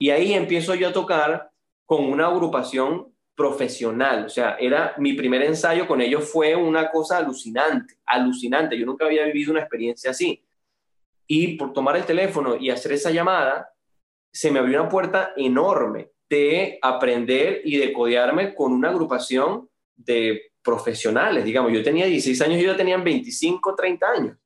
Y 0.00 0.10
ahí 0.10 0.32
empiezo 0.34 0.74
yo 0.74 0.88
a 0.88 0.92
tocar 0.92 1.52
con 1.86 2.06
una 2.06 2.26
agrupación 2.26 3.14
profesional. 3.36 4.24
O 4.24 4.30
sea, 4.30 4.56
era 4.58 4.94
mi 4.98 5.12
primer 5.12 5.42
ensayo 5.42 5.86
con 5.86 6.00
ellos 6.00 6.28
fue 6.28 6.56
una 6.56 6.90
cosa 6.90 7.18
alucinante, 7.18 7.98
alucinante. 8.04 8.76
Yo 8.76 8.84
nunca 8.84 9.04
había 9.04 9.24
vivido 9.26 9.52
una 9.52 9.60
experiencia 9.60 10.10
así. 10.10 10.44
Y 11.26 11.56
por 11.56 11.72
tomar 11.72 11.96
el 11.96 12.04
teléfono 12.04 12.56
y 12.56 12.70
hacer 12.70 12.92
esa 12.92 13.10
llamada, 13.10 13.70
se 14.32 14.50
me 14.50 14.58
abrió 14.58 14.80
una 14.80 14.88
puerta 14.88 15.32
enorme 15.36 16.10
de 16.28 16.78
aprender 16.82 17.62
y 17.64 17.76
de 17.76 17.92
codearme 17.92 18.54
con 18.54 18.72
una 18.72 18.90
agrupación 18.90 19.68
de 19.96 20.52
profesionales, 20.62 21.44
digamos. 21.44 21.72
Yo 21.72 21.82
tenía 21.82 22.06
16 22.06 22.40
años 22.42 22.58
y 22.58 22.62
ellos 22.62 22.76
tenían 22.76 23.04
25, 23.04 23.74
30 23.74 24.06
años. 24.06 24.36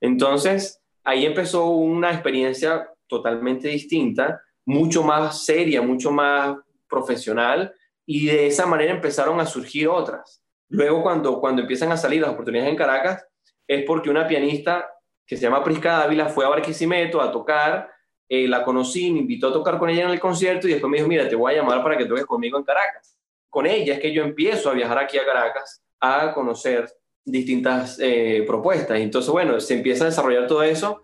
Entonces, 0.00 0.82
ahí 1.04 1.24
empezó 1.24 1.66
una 1.70 2.12
experiencia 2.12 2.88
totalmente 3.06 3.68
distinta, 3.68 4.40
mucho 4.66 5.02
más 5.02 5.44
seria, 5.44 5.80
mucho 5.80 6.10
más 6.10 6.56
profesional, 6.88 7.72
y 8.06 8.26
de 8.26 8.46
esa 8.48 8.66
manera 8.66 8.92
empezaron 8.92 9.40
a 9.40 9.46
surgir 9.46 9.88
otras. 9.88 10.42
Luego, 10.68 11.02
cuando, 11.02 11.40
cuando 11.40 11.62
empiezan 11.62 11.92
a 11.92 11.96
salir 11.96 12.20
las 12.20 12.30
oportunidades 12.30 12.70
en 12.70 12.76
Caracas, 12.76 13.24
es 13.66 13.84
porque 13.84 14.10
una 14.10 14.26
pianista 14.26 14.88
que 15.30 15.36
se 15.36 15.44
llama 15.44 15.62
Prisca 15.62 15.92
Dávila, 15.92 16.28
fue 16.28 16.44
a 16.44 16.48
Barquisimeto 16.48 17.20
a 17.20 17.30
tocar, 17.30 17.88
eh, 18.28 18.48
la 18.48 18.64
conocí, 18.64 19.12
me 19.12 19.20
invitó 19.20 19.46
a 19.46 19.52
tocar 19.52 19.78
con 19.78 19.88
ella 19.88 20.02
en 20.02 20.10
el 20.10 20.18
concierto 20.18 20.66
y 20.66 20.72
después 20.72 20.90
me 20.90 20.96
dijo, 20.96 21.08
mira, 21.08 21.28
te 21.28 21.36
voy 21.36 21.52
a 21.52 21.58
llamar 21.58 21.84
para 21.84 21.96
que 21.96 22.04
toques 22.04 22.26
conmigo 22.26 22.58
en 22.58 22.64
Caracas. 22.64 23.16
Con 23.48 23.64
ella 23.64 23.94
es 23.94 24.00
que 24.00 24.12
yo 24.12 24.24
empiezo 24.24 24.70
a 24.70 24.72
viajar 24.72 24.98
aquí 24.98 25.18
a 25.18 25.24
Caracas 25.24 25.84
a 26.00 26.34
conocer 26.34 26.90
distintas 27.24 27.96
eh, 28.00 28.42
propuestas. 28.44 28.98
Entonces, 28.98 29.30
bueno, 29.30 29.60
se 29.60 29.74
empieza 29.74 30.02
a 30.02 30.08
desarrollar 30.08 30.48
todo 30.48 30.64
eso 30.64 31.02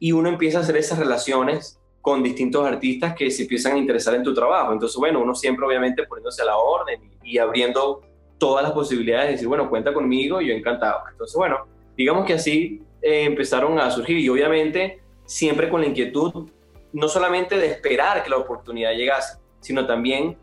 y 0.00 0.10
uno 0.10 0.30
empieza 0.30 0.58
a 0.58 0.62
hacer 0.62 0.76
esas 0.76 0.98
relaciones 0.98 1.78
con 2.00 2.24
distintos 2.24 2.66
artistas 2.66 3.14
que 3.14 3.30
se 3.30 3.42
empiezan 3.42 3.74
a 3.74 3.78
interesar 3.78 4.16
en 4.16 4.24
tu 4.24 4.34
trabajo. 4.34 4.72
Entonces, 4.72 4.96
bueno, 4.96 5.20
uno 5.20 5.32
siempre 5.36 5.64
obviamente 5.64 6.08
poniéndose 6.08 6.42
a 6.42 6.46
la 6.46 6.56
orden 6.56 7.00
y, 7.22 7.34
y 7.34 7.38
abriendo 7.38 8.02
todas 8.36 8.64
las 8.64 8.72
posibilidades 8.72 9.26
de 9.26 9.32
decir, 9.34 9.46
bueno, 9.46 9.70
cuenta 9.70 9.94
conmigo, 9.94 10.40
yo 10.40 10.52
encantado. 10.52 11.02
Entonces, 11.08 11.36
bueno, 11.36 11.68
digamos 11.96 12.26
que 12.26 12.32
así 12.32 12.82
eh, 13.02 13.24
empezaron 13.24 13.78
a 13.78 13.90
surgir 13.90 14.18
y 14.18 14.28
obviamente 14.28 15.00
siempre 15.24 15.68
con 15.68 15.80
la 15.80 15.86
inquietud 15.86 16.48
no 16.92 17.08
solamente 17.08 17.56
de 17.56 17.66
esperar 17.66 18.22
que 18.22 18.30
la 18.30 18.36
oportunidad 18.36 18.92
llegase, 18.92 19.38
sino 19.60 19.86
también 19.86 20.36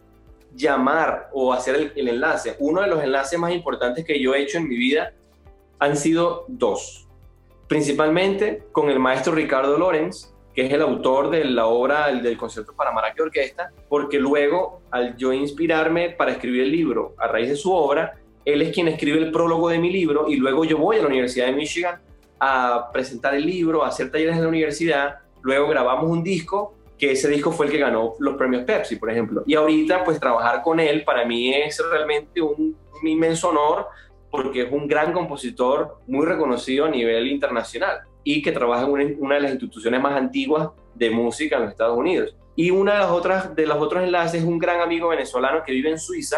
llamar 0.56 1.30
o 1.34 1.54
hacer 1.54 1.92
el, 1.96 2.08
enlace. 2.08 2.56
Uno 2.60 2.82
de 2.82 2.88
los 2.88 3.04
enlaces 3.04 3.38
más 3.38 3.52
importantes 3.52 4.06
que 4.06 4.20
yo 4.20 4.34
he 4.34 4.42
hecho 4.42 4.58
en 4.58 4.68
mi 4.68 4.78
vida 4.78 5.14
han 5.80 5.98
sido 5.98 6.46
dos. 6.48 7.08
Principalmente 7.68 8.64
con 8.72 8.90
el 8.90 9.00
maestro 9.00 9.34
Ricardo 9.34 9.78
Lorenz, 9.78 10.34
que 10.56 10.66
es 10.66 10.74
el 10.74 10.82
autor 10.82 11.30
de 11.30 11.46
la 11.46 11.68
obra 11.68 12.08
del 12.08 12.38
concierto 12.38 12.74
para 12.74 12.92
maraca 12.92 13.22
orquesta, 13.22 13.72
porque 13.90 14.20
luego 14.20 14.82
al 14.90 15.16
yo 15.18 15.34
inspirarme 15.34 16.12
para 16.12 16.32
escribir 16.32 16.64
el 16.64 16.72
libro 16.72 17.14
a 17.18 17.28
raíz 17.28 17.50
de 17.50 17.56
su 17.56 17.72
obra, 17.72 18.18
él 18.44 18.62
es 18.62 18.74
quien 18.74 18.88
escribe 18.88 19.20
el 19.20 19.32
prólogo 19.32 19.70
de 19.70 19.78
mi 19.78 19.92
libro 19.92 20.28
y 20.30 20.38
luego 20.38 20.64
yo 20.64 20.78
voy 20.78 20.98
a 20.98 21.02
la 21.02 21.08
Universidad 21.08 21.48
de 21.48 21.52
Michigan 21.52 22.00
a 22.40 22.90
presentar 22.92 23.36
el 23.36 23.46
libro, 23.46 23.84
a 23.84 23.88
hacer 23.88 24.12
talleres 24.12 24.36
en 24.36 24.44
la 24.44 24.50
universidad, 24.50 25.20
luego 25.42 25.68
grabamos 25.68 26.10
un 26.10 26.24
disco, 26.24 26.76
que 26.98 27.12
ese 27.12 27.30
disco 27.30 27.52
fue 27.52 27.68
el 27.68 27.72
que 27.72 27.78
ganó 27.78 28.16
los 28.20 28.36
premios 28.36 28.64
Pepsi, 28.64 28.96
por 28.96 29.12
ejemplo. 29.12 29.44
Y 29.46 29.56
ahorita, 29.56 30.04
pues 30.04 30.20
trabajar 30.20 30.62
con 30.64 30.80
él 30.80 31.04
para 31.04 31.26
mí 31.26 31.54
es 31.54 31.82
realmente 31.92 32.42
un, 32.42 32.76
inmenso 33.04 33.50
honor 33.50 33.86
porque 34.32 34.64
es 34.64 34.72
un 34.72 34.88
gran 34.88 35.14
compositor 35.14 36.00
muy 36.08 36.26
reconocido 36.26 36.86
a 36.86 36.90
nivel 36.90 37.28
internacional 37.28 38.00
y 38.24 38.42
que 38.42 38.52
trabaja 38.52 38.86
en 38.86 39.18
una, 39.20 39.36
de 39.36 39.42
las 39.42 39.52
instituciones 39.52 40.02
más 40.02 40.14
antiguas 40.14 40.70
de 40.96 41.12
música 41.12 41.58
en 41.58 41.62
los 41.64 41.72
Estados 41.72 41.96
Unidos. 41.96 42.36
Y 42.56 42.72
una 42.72 42.94
de 42.94 43.00
las 43.00 43.12
otras 43.12 43.56
de 43.56 43.68
los 43.68 43.78
otros 43.78 44.04
enlaces 44.04 44.42
es 44.42 44.48
un 44.48 44.58
gran 44.58 44.82
amigo 44.82 45.10
venezolano 45.10 45.62
que 45.64 45.72
vive 45.72 45.92
en 45.92 46.00
Suiza, 46.00 46.38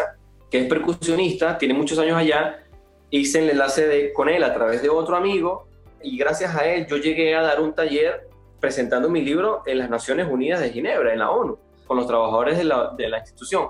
que 0.50 0.58
es 0.58 0.66
percusionista, 0.66 1.56
tiene 1.56 1.72
muchos 1.72 1.98
años 1.98 2.18
allá. 2.18 2.62
Hice 3.08 3.38
el 3.38 3.50
enlace 3.50 3.88
de, 3.88 4.12
con 4.12 4.28
él 4.28 4.44
a 4.44 4.52
través 4.52 4.82
de 4.82 4.90
otro 4.90 5.16
amigo 5.16 5.69
y 6.02 6.16
gracias 6.16 6.54
a 6.54 6.64
él 6.64 6.86
yo 6.86 6.96
llegué 6.96 7.34
a 7.34 7.42
dar 7.42 7.60
un 7.60 7.74
taller 7.74 8.28
presentando 8.60 9.08
mi 9.08 9.22
libro 9.22 9.62
en 9.66 9.78
las 9.78 9.90
Naciones 9.90 10.28
Unidas 10.30 10.60
de 10.60 10.70
Ginebra, 10.70 11.12
en 11.12 11.18
la 11.18 11.30
ONU. 11.30 11.58
con 11.86 11.96
los 11.96 12.06
trabajadores 12.06 12.56
de 12.56 12.62
la, 12.62 12.92
de 12.96 13.08
la 13.08 13.18
institución. 13.18 13.68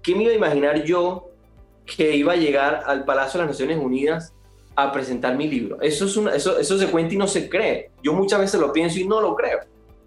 ¿Qué 0.00 0.14
me 0.14 0.22
iba 0.22 0.32
a 0.32 0.36
imaginar 0.36 0.84
yo 0.84 1.30
que 1.84 2.14
iba 2.14 2.34
a 2.34 2.36
llegar 2.36 2.84
al 2.86 3.04
Palacio 3.04 3.40
de 3.40 3.46
las 3.46 3.54
Naciones 3.54 3.78
Unidas 3.78 4.32
a 4.76 4.92
presentar 4.92 5.36
mi 5.36 5.48
libro? 5.48 5.78
Eso, 5.80 6.04
es 6.04 6.16
una, 6.16 6.32
eso, 6.32 6.58
eso 6.60 6.78
se 6.78 6.86
cuenta 6.86 7.14
y 7.14 7.16
no 7.16 7.26
se 7.26 7.48
cree. 7.48 7.90
Yo 8.04 8.12
muchas 8.12 8.38
veces 8.38 8.60
lo 8.60 8.72
pienso 8.72 9.00
y 9.00 9.04
no 9.08 9.20
lo 9.20 9.34
creo. 9.34 9.58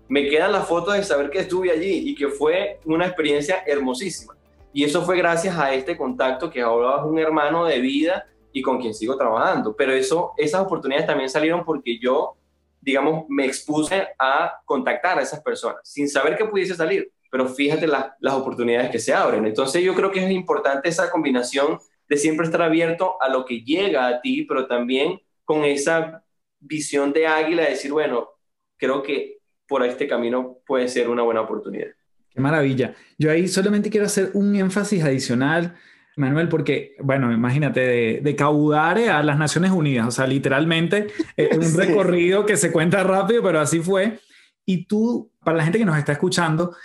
Me 0.07 0.29
quedan 0.29 0.53
las 0.53 0.67
fotos 0.67 0.93
de 0.93 1.03
saber 1.03 1.29
que 1.29 1.39
estuve 1.39 1.69
allí 1.69 2.09
y 2.09 2.15
que 2.15 2.29
fue 2.29 2.79
una 2.85 3.07
experiencia 3.07 3.61
hermosísima. 3.67 4.37
Y 4.71 4.85
eso 4.85 5.01
fue 5.01 5.17
gracias 5.17 5.57
a 5.57 5.73
este 5.73 5.97
contacto 5.97 6.49
que 6.49 6.61
ahora 6.61 7.01
es 7.01 7.03
un 7.03 7.19
hermano 7.19 7.65
de 7.65 7.79
vida 7.79 8.25
y 8.51 8.61
con 8.61 8.79
quien 8.79 8.93
sigo 8.93 9.17
trabajando. 9.17 9.75
Pero 9.75 9.93
eso, 9.93 10.33
esas 10.37 10.61
oportunidades 10.61 11.07
también 11.07 11.29
salieron 11.29 11.63
porque 11.63 11.99
yo, 11.99 12.37
digamos, 12.81 13.25
me 13.29 13.45
expuse 13.45 14.07
a 14.17 14.59
contactar 14.65 15.19
a 15.19 15.21
esas 15.21 15.41
personas 15.41 15.81
sin 15.83 16.09
saber 16.09 16.37
que 16.37 16.45
pudiese 16.45 16.75
salir 16.75 17.11
pero 17.29 17.47
fíjate 17.47 17.87
las 17.87 18.33
oportunidades 18.33 18.89
que 18.89 18.99
se 18.99 19.13
abren. 19.13 19.45
Entonces 19.45 19.83
yo 19.83 19.93
creo 19.93 20.11
que 20.11 20.23
es 20.23 20.31
importante 20.31 20.89
esa 20.89 21.09
combinación 21.11 21.79
de 22.07 22.17
siempre 22.17 22.45
estar 22.45 22.61
abierto 22.61 23.21
a 23.21 23.29
lo 23.29 23.45
que 23.45 23.61
llega 23.61 24.07
a 24.07 24.21
ti, 24.21 24.43
pero 24.43 24.67
también 24.67 25.21
con 25.45 25.63
esa 25.63 26.23
visión 26.59 27.13
de 27.13 27.27
águila, 27.27 27.63
de 27.63 27.69
decir, 27.71 27.91
bueno, 27.91 28.29
creo 28.77 29.03
que 29.03 29.37
por 29.67 29.85
este 29.85 30.07
camino 30.07 30.57
puede 30.65 30.87
ser 30.87 31.09
una 31.09 31.21
buena 31.21 31.41
oportunidad. 31.41 31.89
Qué 32.31 32.41
maravilla. 32.41 32.95
Yo 33.17 33.31
ahí 33.31 33.47
solamente 33.47 33.89
quiero 33.89 34.07
hacer 34.07 34.31
un 34.33 34.55
énfasis 34.55 35.03
adicional, 35.03 35.77
Manuel, 36.19 36.49
porque, 36.49 36.95
bueno, 37.01 37.31
imagínate, 37.31 37.79
de, 37.79 38.21
de 38.21 38.35
Caudare 38.35 39.09
a 39.09 39.23
las 39.23 39.37
Naciones 39.37 39.71
Unidas, 39.71 40.07
o 40.07 40.11
sea, 40.11 40.27
literalmente 40.27 41.07
es 41.35 41.57
un 41.57 41.77
recorrido 41.77 42.45
que 42.45 42.57
se 42.57 42.71
cuenta 42.71 43.03
rápido, 43.03 43.41
pero 43.41 43.59
así 43.59 43.79
fue. 43.79 44.19
Y 44.65 44.85
tú, 44.85 45.31
para 45.43 45.57
la 45.57 45.63
gente 45.63 45.79
que 45.79 45.85
nos 45.85 45.97
está 45.97 46.11
escuchando, 46.11 46.75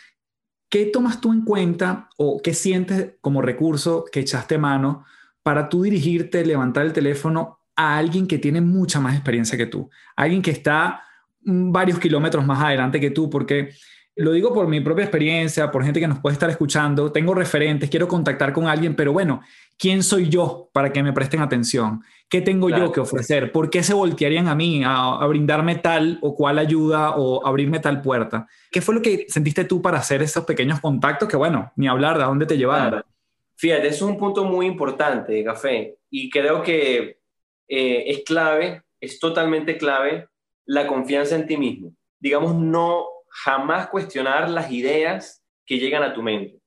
¿Qué 0.75 0.87
tomas 0.87 1.21
tú 1.21 1.33
en 1.33 1.43
cuenta 1.43 2.09
o 2.17 2.41
qué 2.43 2.53
sientes 2.53 3.13
como 3.21 3.41
recurso 3.41 4.05
que 4.11 4.19
echaste 4.19 4.59
mano 4.59 5.05
para 5.41 5.69
tú 5.69 5.83
dirigirte, 5.83 6.45
levantar 6.45 6.85
el 6.85 6.93
teléfono 6.93 7.61
a 7.77 7.97
alguien 7.97 8.27
que 8.27 8.39
tiene 8.39 8.61
mucha 8.61 8.99
más 8.99 9.15
experiencia 9.15 9.57
que 9.57 9.67
tú? 9.67 9.89
Alguien 10.17 10.43
que 10.43 10.51
está 10.51 11.01
mm, 11.43 11.71
varios 11.71 12.01
kilómetros 12.01 12.45
más 12.45 12.61
adelante 12.61 12.99
que 12.99 13.13
tú, 13.13 13.31
porque 13.31 13.71
lo 14.17 14.33
digo 14.33 14.53
por 14.55 14.69
mi 14.69 14.81
propia 14.81 15.05
experiencia, 15.05 15.71
por 15.71 15.85
gente 15.85 15.99
que 15.99 16.07
nos 16.07 16.21
puede 16.21 16.35
estar 16.35 16.49
escuchando, 16.49 17.11
tengo 17.11 17.35
referentes, 17.35 17.91
quiero 17.91 18.07
contactar 18.07 18.53
con 18.53 18.69
alguien, 18.69 18.95
pero 18.95 19.13
bueno, 19.13 19.43
¿quién 19.77 20.03
soy 20.03 20.29
yo 20.29 20.71
para 20.73 20.93
que 20.93 21.03
me 21.03 21.13
presten 21.13 21.41
atención? 21.41 22.03
¿Qué 22.29 22.41
tengo 22.41 22.71
yo 22.71 22.93
que 22.93 23.01
ofrecer? 23.01 23.51
¿Por 23.51 23.71
qué 23.71 23.83
se 23.83 23.93
voltearían 23.93 24.49
a 24.49 24.55
mí 24.55 24.83
a, 24.85 25.25
brindarme 25.27 25.77
tal 25.77 26.19
o 26.23 26.35
cual 26.35 26.59
ayuda 26.59 27.17
o 27.17 27.45
abrirme 27.47 27.81
tal 27.81 28.03
puerta? 28.03 28.47
¿Qué 28.71 28.81
fue 28.81 28.95
lo 28.95 29.03
que 29.03 29.27
sentiste 29.29 29.65
tú 29.65 29.83
para 29.83 29.99
hacer 29.99 30.23
esos 30.23 30.45
pequeños 30.45 30.81
contactos 30.81 31.29
que, 31.29 31.37
bueno, 31.37 31.73
ni 31.77 31.89
hablar 31.89 32.17
de 32.19 32.25
dónde 32.25 32.47
te 32.47 32.57
llevaron? 32.57 33.03
Fíjate, 33.57 33.89
es 33.89 34.01
un 34.01 34.17
punto 34.17 34.45
muy 34.45 34.67
importante, 34.67 35.43
Café, 35.45 35.97
y 36.11 36.31
creo 36.31 36.63
que 36.63 37.19
eh, 37.69 38.05
es 38.07 38.25
clave, 38.25 38.83
es 39.01 39.19
totalmente 39.19 39.77
clave 39.77 40.29
la 40.67 40.87
confianza 40.87 41.37
en 41.37 41.47
ti 41.47 41.57
mismo. 41.57 41.95
Digamos, 42.19 42.55
no 42.57 43.14
jamás 43.35 43.89
cuestionar 43.89 44.49
las 44.49 44.71
ideas 44.71 45.43
que 45.67 45.79
llegan 45.79 46.03
a 46.03 46.15
tu 46.15 46.23
mente. 46.23 46.61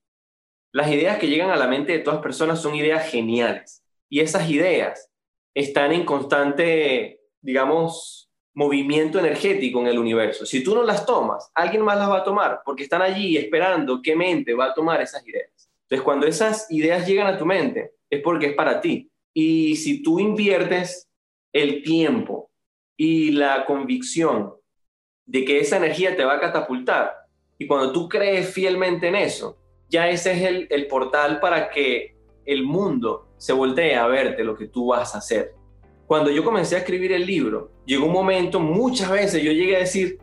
Las 0.74 0.92
ideas 0.92 1.18
que 1.18 1.28
llegan 1.28 1.50
a 1.50 1.56
la 1.56 1.68
mente 1.68 1.94
de 1.94 2.00
todas 2.00 2.22
personas 2.22 2.62
son 2.62 2.76
ideas 2.76 3.10
geniales. 3.10 3.84
Y 4.10 4.20
esas 4.20 4.50
ideas 4.50 5.10
están 5.54 5.92
en 5.94 6.04
constante, 6.06 7.22
digamos, 7.42 8.30
movimiento 8.54 9.20
energético 9.20 9.80
en 9.80 9.88
el 9.88 9.98
universo. 9.98 10.46
Si 10.46 10.64
tú 10.64 10.76
no 10.76 10.84
las 10.84 11.06
tomas, 11.06 11.50
alguien 11.56 11.84
más 11.84 11.98
las 11.98 12.10
va 12.10 12.18
a 12.18 12.24
tomar 12.24 12.62
porque 12.66 12.84
están 12.84 13.02
allí 13.02 13.38
esperando 13.38 14.02
qué 14.02 14.16
mente 14.16 14.54
va 14.54 14.66
a 14.66 14.74
tomar 14.74 15.02
esas 15.02 15.26
ideas. 15.26 15.52
Entonces, 15.84 16.04
cuando 16.04 16.28
esas 16.28 16.70
ideas 16.70 17.08
llegan 17.08 17.28
a 17.28 17.38
tu 17.38 17.46
mente, 17.46 17.94
es 18.10 18.22
porque 18.22 18.48
es 18.48 18.56
para 18.56 18.82
ti. 18.82 19.10
Y 19.34 19.76
si 19.78 20.04
tú 20.04 20.20
inviertes 20.20 21.08
el 21.54 21.82
tiempo 21.82 22.52
y 22.98 23.32
la 23.32 23.66
convicción 23.66 24.54
de 25.28 25.46
que 25.46 25.60
esa 25.60 25.78
energía 25.78 26.16
te 26.16 26.26
va 26.26 26.36
a 26.36 26.40
catapultar. 26.40 27.14
Y 27.60 27.68
cuando 27.68 27.92
tú 27.92 28.10
crees 28.10 28.50
fielmente 28.52 29.08
en 29.08 29.16
eso, 29.16 29.58
ya 29.90 30.10
ese 30.10 30.32
es 30.32 30.42
el, 30.44 30.68
el 30.70 30.88
portal 30.88 31.40
para 31.40 31.70
que 31.70 32.16
el 32.46 32.64
mundo 32.64 33.28
se 33.38 33.54
voltee 33.54 33.96
a 33.96 34.08
verte 34.08 34.44
lo 34.44 34.56
que 34.56 34.68
tú 34.68 34.88
vas 34.88 35.14
a 35.14 35.20
hacer. 35.20 35.54
Cuando 36.08 36.32
yo 36.32 36.44
comencé 36.44 36.76
a 36.76 36.80
escribir 36.80 37.12
el 37.12 37.26
libro, 37.26 37.72
llegó 37.86 38.06
un 38.06 38.14
momento, 38.14 38.60
muchas 38.60 39.12
veces 39.12 39.44
yo 39.44 39.52
llegué 39.52 39.76
a 39.76 39.80
decir, 39.80 40.20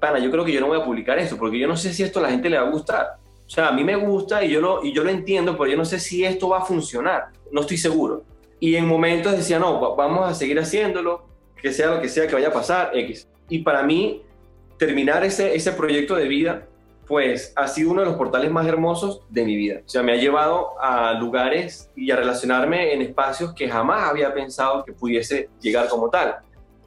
pana, 0.00 0.18
yo 0.18 0.30
creo 0.30 0.44
que 0.44 0.52
yo 0.52 0.60
no 0.60 0.68
voy 0.68 0.80
a 0.80 0.84
publicar 0.84 1.18
esto, 1.18 1.36
porque 1.36 1.58
yo 1.58 1.68
no 1.68 1.76
sé 1.76 1.92
si 1.92 2.02
esto 2.02 2.18
a 2.18 2.22
la 2.22 2.30
gente 2.30 2.48
le 2.48 2.58
va 2.58 2.66
a 2.66 2.70
gustar. 2.70 3.18
O 3.46 3.50
sea, 3.50 3.68
a 3.68 3.72
mí 3.72 3.84
me 3.84 3.96
gusta 3.96 4.42
y 4.42 4.50
yo 4.50 4.60
lo, 4.60 4.82
y 4.82 4.92
yo 4.92 5.04
lo 5.04 5.10
entiendo, 5.10 5.56
pero 5.56 5.70
yo 5.70 5.76
no 5.76 5.84
sé 5.84 6.00
si 6.00 6.24
esto 6.24 6.48
va 6.48 6.58
a 6.58 6.64
funcionar. 6.64 7.28
No 7.52 7.60
estoy 7.60 7.76
seguro. 7.76 8.24
Y 8.58 8.76
en 8.76 8.86
momentos 8.86 9.32
decía, 9.32 9.58
no, 9.58 9.94
vamos 9.94 10.28
a 10.28 10.34
seguir 10.34 10.58
haciéndolo, 10.58 11.26
que 11.60 11.72
sea 11.72 11.94
lo 11.94 12.00
que 12.00 12.08
sea 12.08 12.26
que 12.26 12.34
vaya 12.34 12.48
a 12.48 12.52
pasar, 12.52 12.90
X. 12.94 13.28
Y 13.48 13.60
para 13.60 13.82
mí, 13.82 14.22
terminar 14.78 15.24
ese, 15.24 15.54
ese 15.54 15.72
proyecto 15.72 16.16
de 16.16 16.28
vida, 16.28 16.66
pues 17.06 17.52
ha 17.56 17.68
sido 17.68 17.90
uno 17.90 18.00
de 18.00 18.06
los 18.06 18.16
portales 18.16 18.50
más 18.50 18.66
hermosos 18.66 19.22
de 19.28 19.44
mi 19.44 19.56
vida. 19.56 19.80
O 19.84 19.88
sea, 19.88 20.02
me 20.02 20.12
ha 20.12 20.16
llevado 20.16 20.80
a 20.80 21.12
lugares 21.14 21.90
y 21.94 22.10
a 22.10 22.16
relacionarme 22.16 22.94
en 22.94 23.02
espacios 23.02 23.52
que 23.52 23.68
jamás 23.68 24.08
había 24.08 24.32
pensado 24.32 24.84
que 24.84 24.92
pudiese 24.92 25.50
llegar 25.60 25.88
como 25.88 26.08
tal. 26.08 26.36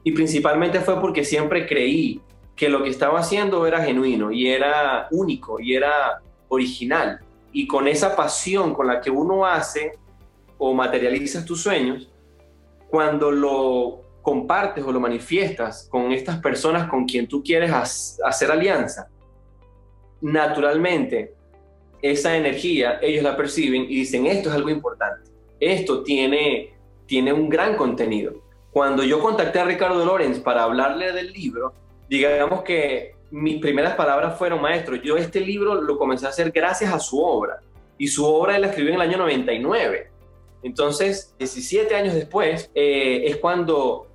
Y 0.02 0.12
principalmente 0.12 0.80
fue 0.80 1.00
porque 1.00 1.24
siempre 1.24 1.66
creí 1.66 2.20
que 2.56 2.68
lo 2.68 2.82
que 2.82 2.90
estaba 2.90 3.20
haciendo 3.20 3.66
era 3.66 3.84
genuino 3.84 4.32
y 4.32 4.48
era 4.48 5.06
único 5.12 5.60
y 5.60 5.76
era 5.76 6.20
original. 6.48 7.20
Y 7.52 7.66
con 7.66 7.86
esa 7.86 8.16
pasión 8.16 8.74
con 8.74 8.88
la 8.88 9.00
que 9.00 9.10
uno 9.10 9.46
hace 9.46 9.92
o 10.58 10.74
materializas 10.74 11.44
tus 11.44 11.62
sueños, 11.62 12.10
cuando 12.90 13.30
lo 13.30 14.00
compartes 14.28 14.84
o 14.84 14.92
lo 14.92 15.00
manifiestas 15.00 15.88
con 15.90 16.12
estas 16.12 16.36
personas 16.40 16.86
con 16.90 17.06
quien 17.06 17.26
tú 17.26 17.42
quieres 17.42 17.72
hacer 17.72 18.50
alianza, 18.50 19.08
naturalmente 20.20 21.32
esa 22.02 22.36
energía 22.36 22.98
ellos 23.00 23.24
la 23.24 23.38
perciben 23.38 23.84
y 23.84 24.00
dicen, 24.00 24.26
esto 24.26 24.50
es 24.50 24.54
algo 24.54 24.68
importante, 24.68 25.30
esto 25.58 26.02
tiene, 26.02 26.74
tiene 27.06 27.32
un 27.32 27.48
gran 27.48 27.74
contenido. 27.74 28.34
Cuando 28.70 29.02
yo 29.02 29.18
contacté 29.18 29.60
a 29.60 29.64
Ricardo 29.64 30.04
Lorenz 30.04 30.40
para 30.40 30.64
hablarle 30.64 31.10
del 31.12 31.32
libro, 31.32 31.72
digamos 32.06 32.60
que 32.64 33.14
mis 33.30 33.62
primeras 33.62 33.94
palabras 33.94 34.36
fueron, 34.36 34.60
maestro, 34.60 34.96
yo 34.96 35.16
este 35.16 35.40
libro 35.40 35.80
lo 35.80 35.96
comencé 35.96 36.26
a 36.26 36.28
hacer 36.28 36.50
gracias 36.50 36.92
a 36.92 37.00
su 37.00 37.18
obra. 37.18 37.62
Y 37.96 38.08
su 38.08 38.26
obra 38.26 38.56
él 38.56 38.60
la 38.60 38.68
escribió 38.68 38.90
en 38.90 38.96
el 38.96 39.08
año 39.08 39.16
99. 39.16 40.10
Entonces, 40.62 41.34
17 41.38 41.94
años 41.94 42.12
después, 42.12 42.70
eh, 42.74 43.22
es 43.24 43.38
cuando 43.38 44.07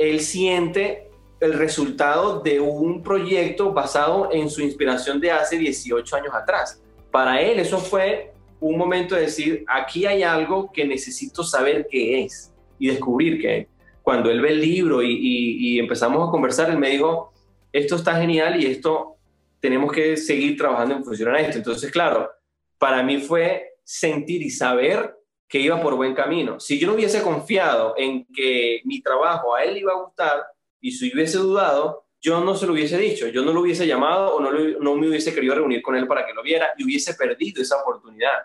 él 0.00 0.20
siente 0.20 1.10
el 1.40 1.52
resultado 1.52 2.40
de 2.40 2.58
un 2.58 3.02
proyecto 3.02 3.70
basado 3.70 4.30
en 4.32 4.48
su 4.48 4.62
inspiración 4.62 5.20
de 5.20 5.30
hace 5.30 5.58
18 5.58 6.16
años 6.16 6.32
atrás. 6.34 6.82
Para 7.10 7.38
él 7.42 7.60
eso 7.60 7.76
fue 7.78 8.32
un 8.60 8.78
momento 8.78 9.14
de 9.14 9.22
decir, 9.22 9.62
aquí 9.68 10.06
hay 10.06 10.22
algo 10.22 10.72
que 10.72 10.86
necesito 10.86 11.44
saber 11.44 11.86
qué 11.90 12.24
es 12.24 12.50
y 12.78 12.88
descubrir 12.88 13.42
qué 13.42 13.58
es. 13.58 13.66
Cuando 14.02 14.30
él 14.30 14.40
ve 14.40 14.52
el 14.52 14.60
libro 14.62 15.02
y, 15.02 15.78
empezamos 15.78 16.26
a 16.26 16.30
conversar, 16.30 16.70
él 16.70 16.78
me 16.78 16.88
dijo, 16.88 17.34
esto 17.70 17.96
está 17.96 18.18
genial 18.18 18.58
y 18.58 18.66
esto 18.66 19.16
tenemos 19.60 19.92
que 19.92 20.16
seguir 20.16 20.56
trabajando 20.56 20.94
en 20.94 21.04
función 21.04 21.34
a 21.34 21.40
esto. 21.40 21.58
Entonces, 21.58 21.90
claro, 21.90 22.30
para 22.78 23.02
mí 23.02 23.18
fue 23.18 23.74
sentir 23.84 24.40
y 24.40 24.50
saber 24.50 25.14
que 25.50 25.58
iba 25.58 25.82
por 25.82 25.96
buen 25.96 26.14
camino. 26.14 26.60
Si 26.60 26.78
yo 26.78 26.86
no 26.86 26.94
hubiese 26.94 27.22
confiado 27.22 27.94
en 27.98 28.24
que 28.32 28.80
mi 28.84 29.02
trabajo 29.02 29.56
a 29.56 29.64
él 29.64 29.78
iba 29.78 29.92
a 29.92 30.00
gustar 30.00 30.46
y 30.80 30.92
si 30.92 31.12
hubiese 31.12 31.38
dudado, 31.38 32.06
yo 32.20 32.40
no 32.40 32.54
se 32.54 32.66
lo 32.66 32.72
hubiese 32.72 32.96
dicho, 32.96 33.26
yo 33.26 33.42
no 33.42 33.52
lo 33.52 33.62
hubiese 33.62 33.84
llamado 33.84 34.36
o 34.36 34.40
no, 34.40 34.52
no 34.52 34.94
me 34.94 35.08
hubiese 35.08 35.34
querido 35.34 35.56
reunir 35.56 35.82
con 35.82 35.96
él 35.96 36.06
para 36.06 36.24
que 36.24 36.34
lo 36.34 36.44
viera 36.44 36.68
y 36.78 36.84
hubiese 36.84 37.14
perdido 37.14 37.60
esa 37.60 37.82
oportunidad. 37.82 38.38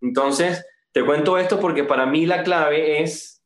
Entonces, 0.00 0.66
te 0.90 1.04
cuento 1.04 1.38
esto 1.38 1.60
porque 1.60 1.84
para 1.84 2.06
mí 2.06 2.26
la 2.26 2.42
clave 2.42 3.00
es 3.02 3.40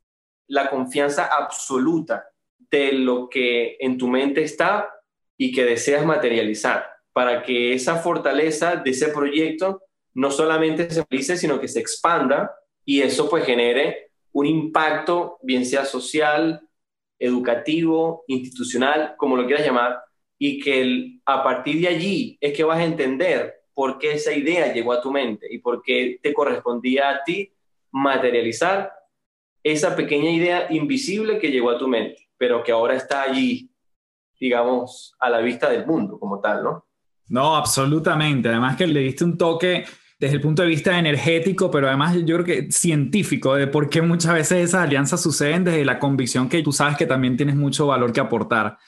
la 0.47 0.71
confianza 0.71 1.27
absoluta 1.27 2.31
de 2.71 2.93
lo 2.93 3.29
que 3.29 3.77
en 3.79 3.99
tu 3.99 4.09
mente 4.09 4.43
está 4.43 4.91
y 5.37 5.53
que 5.53 5.67
deseas 5.67 6.07
materializar, 6.07 6.89
para 7.13 7.43
que 7.43 7.75
esa 7.75 7.97
fortaleza 7.97 8.77
de 8.77 8.91
ese 8.91 9.09
proyecto 9.09 9.83
no 10.15 10.31
solamente 10.31 10.89
se 10.89 11.05
realice, 11.11 11.37
sino 11.37 11.61
que 11.61 11.69
se 11.69 11.81
expanda 11.81 12.57
y 12.87 13.03
eso 13.03 13.29
pues 13.29 13.45
genere 13.45 14.13
un 14.33 14.47
impacto, 14.47 15.39
bien 15.43 15.67
sea 15.67 15.85
social, 15.85 16.67
educativo, 17.19 18.25
institucional, 18.29 19.15
como 19.17 19.37
lo 19.37 19.47
quieras 19.47 19.67
llamar, 19.67 19.99
y 20.39 20.61
que 20.61 21.19
a 21.25 21.43
partir 21.43 21.81
de 21.81 21.89
allí 21.89 22.39
es 22.41 22.53
que 22.53 22.65
vas 22.65 22.79
a 22.79 22.85
entender 22.85 23.55
por 23.75 23.99
qué 23.99 24.13
esa 24.13 24.33
idea 24.33 24.73
llegó 24.73 24.93
a 24.93 25.01
tu 25.01 25.11
mente 25.11 25.47
y 25.51 25.59
por 25.59 25.83
qué 25.83 26.19
te 26.23 26.33
correspondía 26.33 27.11
a 27.11 27.25
ti 27.25 27.53
materializar 27.91 28.93
esa 29.63 29.97
pequeña 29.97 30.31
idea 30.31 30.67
invisible 30.71 31.39
que 31.39 31.51
llegó 31.51 31.71
a 31.71 31.79
tu 31.79 31.89
mente, 31.89 32.29
pero 32.37 32.63
que 32.63 32.73
ahora 32.73 32.95
está 32.95 33.23
allí, 33.23 33.71
digamos, 34.39 35.15
a 35.19 35.29
la 35.29 35.41
vista 35.41 35.69
del 35.69 35.87
mundo 35.87 36.19
como 36.21 36.41
tal, 36.41 36.63
¿no? 36.63 36.87
No, 37.29 37.57
absolutamente. 37.57 38.49
Además 38.49 38.77
que 38.77 38.87
le 38.87 39.01
diste 39.01 39.25
un 39.25 39.37
toque 39.37 39.85
desde 40.19 40.37
el 40.37 40.41
punto 40.41 40.63
de 40.63 40.69
vista 40.69 40.99
energético, 40.99 41.71
pero 41.71 41.89
además 41.89 42.17
yo 42.25 42.37
creo 42.37 42.45
que 42.45 42.73
científico, 42.73 43.55
de 43.55 43.67
por 43.67 43.91
qué 43.91 44.01
muchas 44.01 44.33
veces 44.33 44.69
esas 44.69 44.85
alianzas 44.85 45.23
suceden 45.23 45.65
desde 45.65 45.85
la 45.85 45.99
convicción 45.99 46.49
que 46.49 46.63
tú 46.63 46.73
sabes 46.73 46.97
que 46.97 47.07
también 47.07 47.37
tienes 47.37 47.55
mucho 47.55 47.87
valor 47.87 48.13
que 48.13 48.21
aportar. 48.21 48.79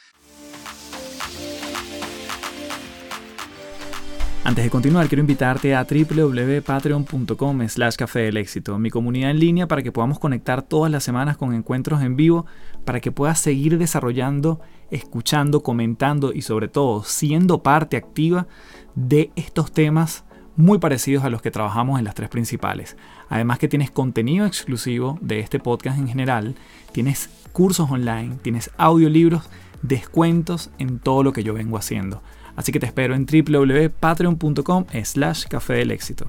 Antes 4.44 4.64
de 4.64 4.70
continuar, 4.70 5.06
quiero 5.08 5.20
invitarte 5.20 5.74
a 5.74 5.84
www.patreon.com 5.84 7.68
slash 7.68 7.96
café 7.96 8.20
del 8.20 8.38
éxito, 8.38 8.78
mi 8.78 8.88
comunidad 8.88 9.30
en 9.30 9.38
línea 9.38 9.68
para 9.68 9.82
que 9.82 9.92
podamos 9.92 10.18
conectar 10.18 10.62
todas 10.62 10.90
las 10.90 11.04
semanas 11.04 11.36
con 11.36 11.52
encuentros 11.52 12.00
en 12.00 12.16
vivo, 12.16 12.46
para 12.86 13.00
que 13.00 13.12
puedas 13.12 13.38
seguir 13.38 13.76
desarrollando, 13.76 14.62
escuchando, 14.90 15.62
comentando 15.62 16.32
y 16.32 16.40
sobre 16.40 16.68
todo 16.68 17.04
siendo 17.04 17.62
parte 17.62 17.98
activa 17.98 18.46
de 18.94 19.30
estos 19.36 19.70
temas 19.70 20.24
muy 20.58 20.78
parecidos 20.78 21.24
a 21.24 21.30
los 21.30 21.40
que 21.40 21.52
trabajamos 21.52 22.00
en 22.00 22.04
las 22.04 22.16
tres 22.16 22.28
principales. 22.28 22.96
Además 23.28 23.60
que 23.60 23.68
tienes 23.68 23.92
contenido 23.92 24.44
exclusivo 24.44 25.16
de 25.20 25.38
este 25.38 25.60
podcast 25.60 25.98
en 25.98 26.08
general, 26.08 26.56
tienes 26.90 27.30
cursos 27.52 27.88
online, 27.88 28.38
tienes 28.42 28.70
audiolibros, 28.76 29.48
descuentos 29.82 30.70
en 30.78 30.98
todo 30.98 31.22
lo 31.22 31.32
que 31.32 31.44
yo 31.44 31.54
vengo 31.54 31.78
haciendo. 31.78 32.22
Así 32.56 32.72
que 32.72 32.80
te 32.80 32.86
espero 32.86 33.14
en 33.14 33.24
www.patreon.com 33.24 34.86
slash 35.04 35.44
café 35.46 35.74
del 35.74 35.92
éxito. 35.92 36.26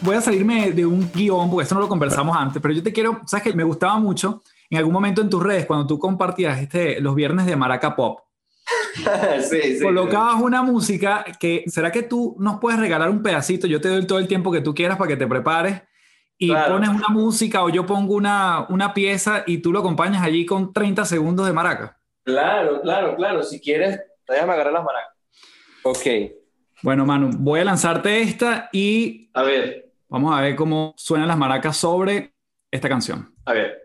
Voy 0.00 0.16
a 0.16 0.20
salirme 0.20 0.72
de 0.72 0.84
un 0.84 1.08
guion, 1.14 1.48
porque 1.48 1.62
esto 1.62 1.76
no 1.76 1.82
lo 1.82 1.88
conversamos 1.88 2.36
antes, 2.36 2.60
pero 2.60 2.74
yo 2.74 2.82
te 2.82 2.92
quiero, 2.92 3.20
sabes 3.26 3.44
que 3.44 3.54
me 3.54 3.62
gustaba 3.62 3.96
mucho 4.00 4.42
en 4.68 4.78
algún 4.78 4.92
momento 4.92 5.22
en 5.22 5.30
tus 5.30 5.40
redes, 5.40 5.66
cuando 5.66 5.86
tú 5.86 6.00
compartías 6.00 6.58
este, 6.58 7.00
los 7.00 7.14
viernes 7.14 7.46
de 7.46 7.54
Maraca 7.54 7.94
Pop, 7.94 8.23
sí, 9.48 9.78
sí, 9.78 9.82
colocabas 9.82 10.40
una 10.40 10.62
música 10.62 11.24
que, 11.38 11.64
¿será 11.66 11.92
que 11.92 12.02
tú 12.02 12.36
nos 12.38 12.58
puedes 12.60 12.80
regalar 12.80 13.10
un 13.10 13.22
pedacito? 13.22 13.66
Yo 13.66 13.80
te 13.80 13.88
doy 13.88 14.06
todo 14.06 14.18
el 14.18 14.28
tiempo 14.28 14.50
que 14.50 14.60
tú 14.60 14.74
quieras 14.74 14.96
para 14.96 15.08
que 15.08 15.16
te 15.16 15.26
prepares 15.26 15.82
y 16.38 16.52
pones 16.52 16.88
una 16.88 17.08
música 17.08 17.62
o 17.62 17.68
yo 17.68 17.86
pongo 17.86 18.14
una, 18.14 18.66
una 18.68 18.94
pieza 18.94 19.44
y 19.46 19.58
tú 19.58 19.72
lo 19.72 19.80
acompañas 19.80 20.22
allí 20.22 20.46
con 20.46 20.72
30 20.72 21.04
segundos 21.04 21.46
de 21.46 21.52
maraca. 21.52 21.98
Claro, 22.24 22.80
claro, 22.80 23.16
claro. 23.16 23.42
Si 23.42 23.60
quieres, 23.60 24.00
déjame 24.26 24.52
agarrar 24.52 24.72
las 24.72 24.84
maracas. 24.84 25.14
Ok. 25.82 26.06
Bueno, 26.82 27.06
Manu, 27.06 27.30
voy 27.38 27.60
a 27.60 27.64
lanzarte 27.64 28.22
esta 28.22 28.68
y... 28.72 29.30
A 29.34 29.42
ver. 29.42 29.92
Vamos 30.08 30.36
a 30.36 30.40
ver 30.40 30.54
cómo 30.54 30.94
suenan 30.96 31.28
las 31.28 31.38
maracas 31.38 31.76
sobre 31.76 32.34
esta 32.70 32.88
canción. 32.88 33.34
A 33.44 33.52
ver. 33.52 33.83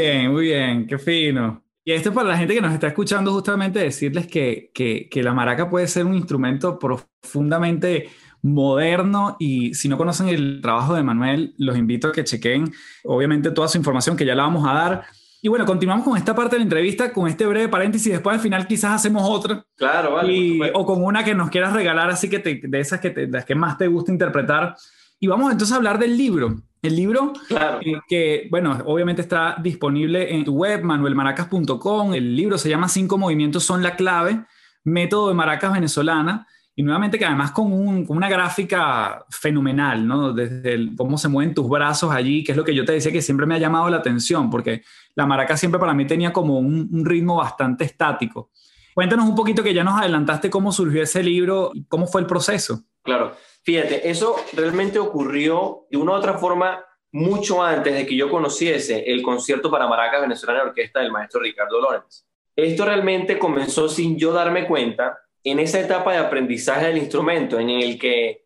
Bien, 0.00 0.32
muy 0.32 0.44
bien, 0.46 0.86
qué 0.86 0.98
fino. 0.98 1.62
Y 1.84 1.92
esto 1.92 2.10
es 2.10 2.14
para 2.14 2.28
la 2.28 2.36
gente 2.36 2.54
que 2.54 2.60
nos 2.60 2.72
está 2.72 2.88
escuchando 2.88 3.32
justamente 3.32 3.78
decirles 3.78 4.26
que, 4.26 4.70
que, 4.74 5.08
que, 5.10 5.22
la 5.22 5.32
maraca 5.32 5.70
puede 5.70 5.88
ser 5.88 6.04
un 6.04 6.14
instrumento 6.14 6.78
profundamente 6.78 8.10
moderno 8.42 9.36
y 9.38 9.74
si 9.74 9.88
no 9.88 9.98
conocen 9.98 10.28
el 10.28 10.60
trabajo 10.62 10.94
de 10.94 11.02
Manuel, 11.02 11.54
los 11.58 11.76
invito 11.76 12.08
a 12.08 12.12
que 12.12 12.24
chequen 12.24 12.72
obviamente 13.04 13.50
toda 13.50 13.68
su 13.68 13.78
información 13.78 14.16
que 14.16 14.24
ya 14.24 14.34
la 14.34 14.44
vamos 14.44 14.66
a 14.68 14.72
dar. 14.72 15.04
Y 15.42 15.48
bueno, 15.48 15.64
continuamos 15.64 16.04
con 16.04 16.18
esta 16.18 16.34
parte 16.34 16.56
de 16.56 16.60
la 16.60 16.64
entrevista, 16.64 17.12
con 17.12 17.26
este 17.26 17.46
breve 17.46 17.68
paréntesis, 17.68 18.12
después 18.12 18.36
al 18.36 18.42
final 18.42 18.66
quizás 18.66 18.92
hacemos 18.92 19.22
otra. 19.26 19.64
Claro, 19.74 20.14
vale. 20.14 20.70
o 20.74 20.84
con 20.84 21.02
una 21.02 21.24
que 21.24 21.34
nos 21.34 21.48
quieras 21.48 21.72
regalar, 21.72 22.10
así 22.10 22.28
que 22.28 22.38
de 22.38 22.80
esas 22.80 23.00
que 23.00 23.28
las 23.30 23.46
que 23.46 23.54
más 23.54 23.78
te 23.78 23.86
gusta 23.86 24.12
interpretar. 24.12 24.76
Y 25.20 25.26
vamos 25.26 25.52
entonces 25.52 25.74
a 25.74 25.76
hablar 25.76 25.98
del 25.98 26.16
libro. 26.16 26.62
El 26.82 26.96
libro, 26.96 27.34
eh, 27.50 28.00
que 28.08 28.48
bueno, 28.50 28.78
obviamente 28.86 29.20
está 29.20 29.56
disponible 29.62 30.34
en 30.34 30.46
tu 30.46 30.54
web, 30.54 30.82
manuelmaracas.com. 30.82 32.14
El 32.14 32.34
libro 32.34 32.56
se 32.56 32.70
llama 32.70 32.88
Cinco 32.88 33.18
movimientos 33.18 33.62
son 33.64 33.82
la 33.82 33.96
clave, 33.96 34.44
método 34.82 35.28
de 35.28 35.34
maracas 35.34 35.74
venezolana. 35.74 36.46
Y 36.74 36.82
nuevamente 36.82 37.18
que 37.18 37.26
además 37.26 37.50
con, 37.50 37.70
una 37.70 38.28
gráfica 38.30 39.26
fenomenal, 39.28 40.06
¿no? 40.06 40.32
Desde 40.32 40.96
cómo 40.96 41.18
se 41.18 41.28
mueven 41.28 41.52
tus 41.52 41.68
brazos 41.68 42.10
allí, 42.10 42.42
que 42.42 42.52
es 42.52 42.56
lo 42.56 42.64
que 42.64 42.74
yo 42.74 42.86
te 42.86 42.92
decía 42.92 43.12
que 43.12 43.20
siempre 43.20 43.44
me 43.44 43.56
ha 43.56 43.58
llamado 43.58 43.90
la 43.90 43.98
atención, 43.98 44.48
porque 44.48 44.82
la 45.14 45.26
maraca 45.26 45.58
siempre 45.58 45.78
para 45.78 45.92
mí 45.92 46.06
tenía 46.06 46.32
como 46.32 46.58
un, 46.58 46.88
un 46.90 47.04
ritmo 47.04 47.36
bastante 47.36 47.84
estático. 47.84 48.50
Cuéntanos 48.94 49.28
un 49.28 49.34
poquito 49.34 49.62
que 49.62 49.74
ya 49.74 49.84
nos 49.84 50.00
adelantaste 50.00 50.48
cómo 50.48 50.72
surgió 50.72 51.02
ese 51.02 51.22
libro 51.22 51.72
y 51.74 51.84
cómo 51.84 52.06
fue 52.06 52.22
el 52.22 52.26
proceso. 52.26 52.84
Claro. 53.02 53.34
Fíjate, 53.62 54.08
eso 54.08 54.36
realmente 54.54 54.98
ocurrió 54.98 55.86
de 55.90 55.98
una 55.98 56.12
u 56.12 56.14
otra 56.14 56.38
forma 56.38 56.84
mucho 57.12 57.62
antes 57.62 57.94
de 57.94 58.06
que 58.06 58.16
yo 58.16 58.30
conociese 58.30 59.04
el 59.06 59.22
concierto 59.22 59.70
para 59.70 59.88
maracas 59.88 60.22
venezolana 60.22 60.60
de 60.60 60.68
orquesta 60.68 61.00
del 61.00 61.12
maestro 61.12 61.40
Ricardo 61.40 61.80
Lorenz. 61.80 62.26
Esto 62.56 62.84
realmente 62.84 63.38
comenzó 63.38 63.88
sin 63.88 64.18
yo 64.18 64.32
darme 64.32 64.66
cuenta 64.66 65.18
en 65.44 65.58
esa 65.58 65.80
etapa 65.80 66.12
de 66.12 66.18
aprendizaje 66.18 66.86
del 66.86 66.98
instrumento, 66.98 67.58
en 67.58 67.70
el 67.70 67.98
que 67.98 68.44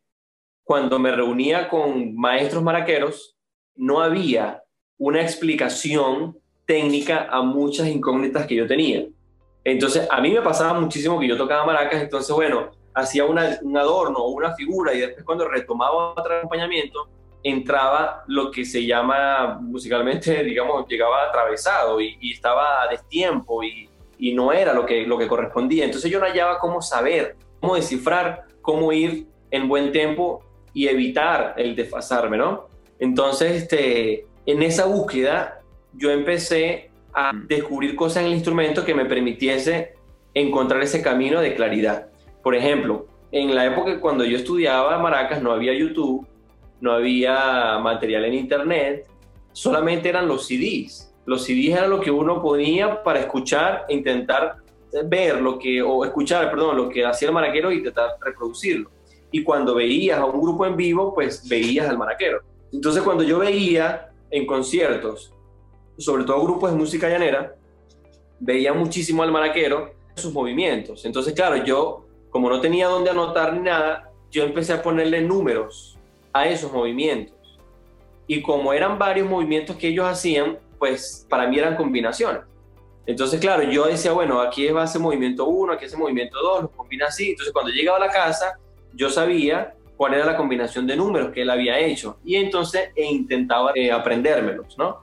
cuando 0.62 0.98
me 0.98 1.10
reunía 1.10 1.68
con 1.68 2.14
maestros 2.14 2.62
maraqueros, 2.62 3.36
no 3.74 4.00
había 4.00 4.62
una 4.98 5.20
explicación 5.20 6.38
técnica 6.66 7.28
a 7.30 7.42
muchas 7.42 7.88
incógnitas 7.88 8.46
que 8.46 8.54
yo 8.54 8.66
tenía. 8.66 9.06
Entonces, 9.64 10.06
a 10.10 10.20
mí 10.20 10.30
me 10.30 10.42
pasaba 10.42 10.78
muchísimo 10.78 11.18
que 11.18 11.28
yo 11.28 11.36
tocaba 11.36 11.66
maracas, 11.66 12.02
entonces, 12.02 12.34
bueno, 12.34 12.70
hacía 12.95 13.24
un 13.24 13.38
adorno 13.76 14.18
o 14.18 14.30
una 14.30 14.55
figura 14.55 14.95
y 14.95 15.01
después 15.01 15.24
cuando 15.24 15.49
retomaba 15.49 16.12
otro 16.12 16.38
acompañamiento, 16.38 17.09
entraba 17.42 18.24
lo 18.26 18.51
que 18.51 18.64
se 18.64 18.86
llama 18.86 19.59
musicalmente, 19.61 20.42
digamos, 20.45 20.86
llegaba 20.88 21.28
atravesado 21.28 22.01
y, 22.01 22.32
estaba 22.32 22.82
a 22.82 22.88
destiempo 22.88 23.62
y, 23.62 23.88
y, 24.18 24.32
no 24.32 24.53
era 24.53 24.72
lo 24.72 24.86
que, 24.86 25.07
lo 25.07 25.18
que 25.18 25.28
correspondía. 25.28 25.84
Entonces 25.84 26.11
yo 26.11 26.18
no 26.18 26.26
hallaba 26.26 26.59
cómo 26.59 26.80
saber, 26.80 27.36
cómo 27.61 27.74
descifrar, 27.74 28.45
cómo 28.62 28.92
ir 28.92 29.26
en 29.51 29.68
buen 29.68 29.92
tiempo 29.92 30.42
y 30.72 30.88
evitar 30.88 31.55
el 31.57 31.76
desfasarme, 31.76 32.36
¿no? 32.36 32.68
Entonces, 32.99 33.62
este, 33.62 34.26
en 34.47 34.62
esa 34.62 34.86
búsqueda, 34.86 35.61
yo 35.92 36.11
empecé 36.11 36.90
a 37.12 37.32
descubrir 37.47 37.95
cosas 37.95 38.22
en 38.22 38.28
el 38.28 38.34
instrumento 38.34 38.84
que 38.84 38.95
me 38.95 39.05
permitiese 39.05 39.95
encontrar 40.32 40.82
ese 40.82 41.03
camino 41.03 41.40
de 41.40 41.55
claridad. 41.55 42.09
Por 42.45 42.55
ejemplo, 42.55 43.07
en 43.32 43.55
la 43.55 43.64
época 43.64 43.99
cuando 43.99 44.22
yo 44.22 44.36
estudiaba 44.36 44.99
Maracas 44.99 45.42
no 45.42 45.51
había 45.51 45.72
YouTube, 45.72 46.26
no 46.80 46.92
había 46.92 47.78
material 47.78 48.26
en 48.26 48.34
Internet, 48.34 49.07
solamente 49.53 50.11
eran 50.11 50.28
los 50.28 50.47
CDs. 50.47 51.11
Los 51.24 51.45
CDs 51.45 51.70
eran 51.70 51.88
lo 51.88 52.01
que 52.01 52.11
uno 52.11 52.42
ponía 52.42 53.03
para 53.03 53.20
escuchar 53.20 53.86
e 53.88 53.95
intentar 53.95 54.57
ver 55.07 55.40
lo 55.40 55.59
que, 55.59 55.80
o 55.80 56.05
escuchar, 56.05 56.51
perdón, 56.51 56.76
lo 56.76 56.88
que 56.90 57.05
hacía 57.05 57.28
el 57.28 57.34
maraquero 57.34 57.70
e 57.70 57.76
intentar 57.76 58.11
reproducirlo. 58.20 58.90
Y 59.32 59.42
cuando 59.42 59.74
veías 59.74 60.18
a 60.18 60.26
un 60.26 60.40
grupo 60.40 60.66
en 60.66 60.76
vivo, 60.76 61.14
pues 61.14 61.49
veías 61.49 61.88
al 61.88 61.97
maraquero. 61.97 62.42
Entonces 62.72 63.03
cuando 63.03 63.24
yo 63.24 63.38
veía 63.38 64.11
en 64.30 64.47
conciertos, 64.47 65.32
sobre 65.97 66.24
todo 66.24 66.45
grupos 66.45 66.72
de 66.72 66.76
música 66.76 67.09
llanera, 67.09 67.55
veía 68.38 68.74
muchísimo 68.74 69.22
al 69.22 69.32
maraquero, 69.32 69.95
sus 70.14 70.32
movimientos. 70.32 71.05
Entonces, 71.07 71.32
claro, 71.32 71.64
yo 71.64 72.05
como 72.35 72.51
no 72.51 72.61
tenía 72.61 72.89
dónde 72.89 73.11
anotar 73.11 73.53
ni 73.53 73.61
nada, 73.61 74.11
yo 74.28 74.43
empecé 74.43 74.72
a 74.72 74.82
ponerle 74.82 75.20
números 75.20 75.97
a 76.32 76.49
esos 76.49 76.72
movimientos. 76.72 77.37
Y 78.26 78.43
como 78.43 78.72
eran 78.72 78.99
varios 78.99 79.30
movimientos 79.30 79.76
que 79.76 79.87
ellos 79.87 80.05
hacían, 80.05 80.59
pues 80.76 81.24
para 81.30 81.47
mí 81.47 81.61
eran 81.61 81.76
combinaciones. 81.76 82.43
Entonces, 83.07 83.39
claro, 83.39 83.62
yo 83.62 83.87
decía, 83.87 84.11
bueno, 84.11 84.41
aquí 84.41 84.66
va 84.70 84.82
ese 84.82 84.99
movimiento 84.99 85.47
1, 85.47 85.74
aquí 85.74 85.85
ese 85.85 85.97
movimiento 85.97 86.37
2, 86.43 86.62
los 86.62 86.70
combina 86.72 87.07
así. 87.07 87.30
Entonces, 87.30 87.53
cuando 87.53 87.70
llegaba 87.70 87.99
a 87.99 88.01
la 88.01 88.11
casa, 88.11 88.59
yo 88.95 89.11
sabía 89.11 89.76
cuál 89.97 90.14
era 90.14 90.26
la 90.26 90.37
combinación 90.37 90.89
de 90.89 90.97
números 90.97 91.30
que 91.32 91.43
él 91.43 91.51
había 91.51 91.78
hecho. 91.78 92.16
Y 92.24 92.35
entonces 92.35 92.91
e 92.97 93.05
intentaba 93.05 93.70
eh, 93.76 93.93
aprendérmelos, 93.93 94.76
¿no? 94.76 95.03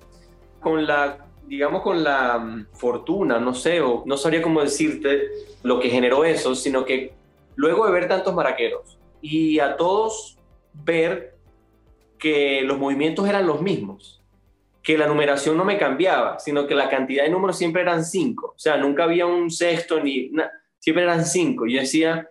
Con 0.59 0.85
la 0.85 1.17
digamos, 1.51 1.81
con 1.81 2.01
la 2.01 2.39
mm, 2.39 2.67
fortuna, 2.71 3.37
no 3.37 3.53
sé, 3.53 3.81
o 3.81 4.03
no 4.05 4.15
sabría 4.15 4.41
cómo 4.41 4.61
decirte 4.61 5.29
lo 5.63 5.81
que 5.81 5.89
generó 5.89 6.23
eso, 6.23 6.55
sino 6.55 6.85
que 6.85 7.20
luego 7.61 7.85
de 7.85 7.91
ver 7.91 8.07
tantos 8.07 8.33
maraqueros 8.33 8.97
y 9.21 9.59
a 9.59 9.77
todos 9.77 10.39
ver 10.73 11.35
que 12.17 12.63
los 12.63 12.79
movimientos 12.79 13.29
eran 13.29 13.45
los 13.45 13.61
mismos, 13.61 14.19
que 14.81 14.97
la 14.97 15.05
numeración 15.05 15.55
no 15.55 15.63
me 15.63 15.77
cambiaba, 15.77 16.39
sino 16.39 16.65
que 16.65 16.73
la 16.73 16.89
cantidad 16.89 17.23
de 17.23 17.29
números 17.29 17.57
siempre 17.57 17.83
eran 17.83 18.03
cinco, 18.03 18.53
o 18.55 18.59
sea, 18.59 18.77
nunca 18.77 19.03
había 19.03 19.27
un 19.27 19.51
sexto 19.51 19.99
ni 19.99 20.31
siempre 20.79 21.03
eran 21.03 21.23
cinco. 21.23 21.67
Yo 21.67 21.79
decía, 21.79 22.27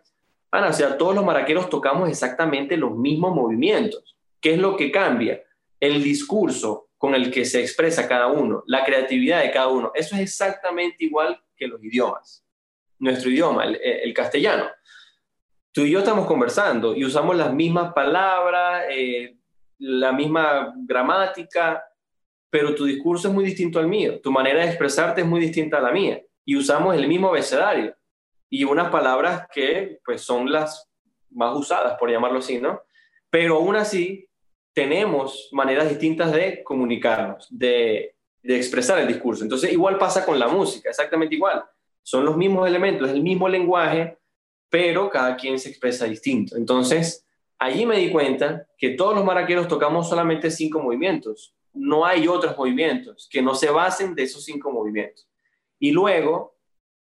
Ana, 0.51 0.71
o 0.71 0.73
sea, 0.73 0.99
todos 0.99 1.15
los 1.15 1.25
maraqueros 1.25 1.71
tocamos 1.71 2.09
exactamente 2.09 2.77
los 2.77 2.97
mismos 2.97 3.33
movimientos. 3.33 4.17
¿Qué 4.41 4.55
es 4.55 4.59
lo 4.59 4.77
que 4.77 4.91
cambia? 4.91 5.41
El 5.79 6.03
discurso 6.03 6.89
con 6.99 7.15
el 7.15 7.31
que 7.31 7.45
se 7.45 7.61
expresa 7.61 8.09
cada 8.09 8.27
uno, 8.27 8.65
la 8.67 8.85
creatividad 8.85 9.43
de 9.43 9.53
cada 9.53 9.69
uno. 9.69 9.93
Eso 9.95 10.17
es 10.17 10.23
exactamente 10.23 11.05
igual 11.05 11.41
que 11.57 11.69
los 11.69 11.83
idiomas. 11.85 12.45
Nuestro 12.99 13.31
idioma, 13.31 13.65
el, 13.65 14.13
castellano. 14.13 14.67
Tú 15.73 15.83
y 15.83 15.91
yo 15.91 16.01
estamos 16.01 16.27
conversando 16.27 16.97
y 16.97 17.05
usamos 17.05 17.37
las 17.37 17.53
mismas 17.53 17.93
palabras, 17.93 18.87
eh, 18.91 19.37
la 19.79 20.13
misma 20.13 20.75
gramática, 20.77 21.85
pero 22.51 22.75
tu 22.75 22.85
discurso 22.85 23.29
es 23.29 23.35
muy 23.35 23.45
distinto 23.45 23.79
al 23.79 23.87
mío, 23.87 24.21
tu 24.21 24.33
manera 24.33 24.61
de 24.61 24.67
expresarte 24.67 25.21
es 25.21 25.27
muy 25.27 25.41
distinta 25.41 25.79
a 25.79 25.81
la 25.81 25.93
mía 25.93 26.21
y 26.45 26.57
usamos 26.57 26.97
el 26.97 27.07
mismo 27.07 27.29
abecedario 27.29 27.95
y 28.49 28.65
unas 28.65 28.91
palabras 28.91 29.47
que 29.55 30.01
pues 30.05 30.23
son 30.23 30.51
las 30.51 30.91
más 31.31 31.57
usadas, 31.57 31.97
por 31.99 32.11
llamarlo 32.11 32.41
así, 32.41 32.61
¿no? 32.61 32.83
Pero 33.31 33.59
aún 33.59 33.77
así 33.77 34.29
tenemos 34.73 35.51
maneras 35.53 35.89
distintas 35.89 36.33
de 36.33 36.65
comunicarnos, 36.65 37.47
de, 37.49 38.17
de 38.43 38.57
expresar 38.57 38.99
el 38.99 39.07
discurso. 39.07 39.45
Entonces 39.45 39.73
igual 39.73 39.99
pasa 39.99 40.27
con 40.27 40.37
la 40.37 40.49
música, 40.49 40.91
exactamente 40.91 41.37
igual. 41.37 41.65
Son 42.03 42.25
los 42.25 42.37
mismos 42.37 42.67
elementos, 42.67 43.09
el 43.09 43.23
mismo 43.23 43.49
lenguaje, 43.49 44.19
pero 44.71 45.11
cada 45.11 45.37
quien 45.37 45.59
se 45.59 45.69
expresa 45.69 46.07
distinto. 46.07 46.57
Entonces, 46.57 47.27
allí 47.59 47.85
me 47.85 47.99
di 47.99 48.11
cuenta 48.11 48.67
que 48.79 48.91
todos 48.91 49.15
los 49.15 49.25
maraqueros 49.25 49.69
tocamos 49.69 50.09
solamente 50.09 50.51
cinco 50.51 50.81
movimientos. 50.81 51.55
No 51.75 52.07
hay 52.07 52.27
otros 52.29 52.57
movimientos 52.57 53.29
que 53.31 53.43
no 53.43 53.55
se 53.55 53.69
basen 53.71 54.15
de 54.15 54.23
esos 54.23 54.45
cinco 54.45 54.71
movimientos. 54.71 55.29
Y 55.79 55.91
luego, 55.91 56.57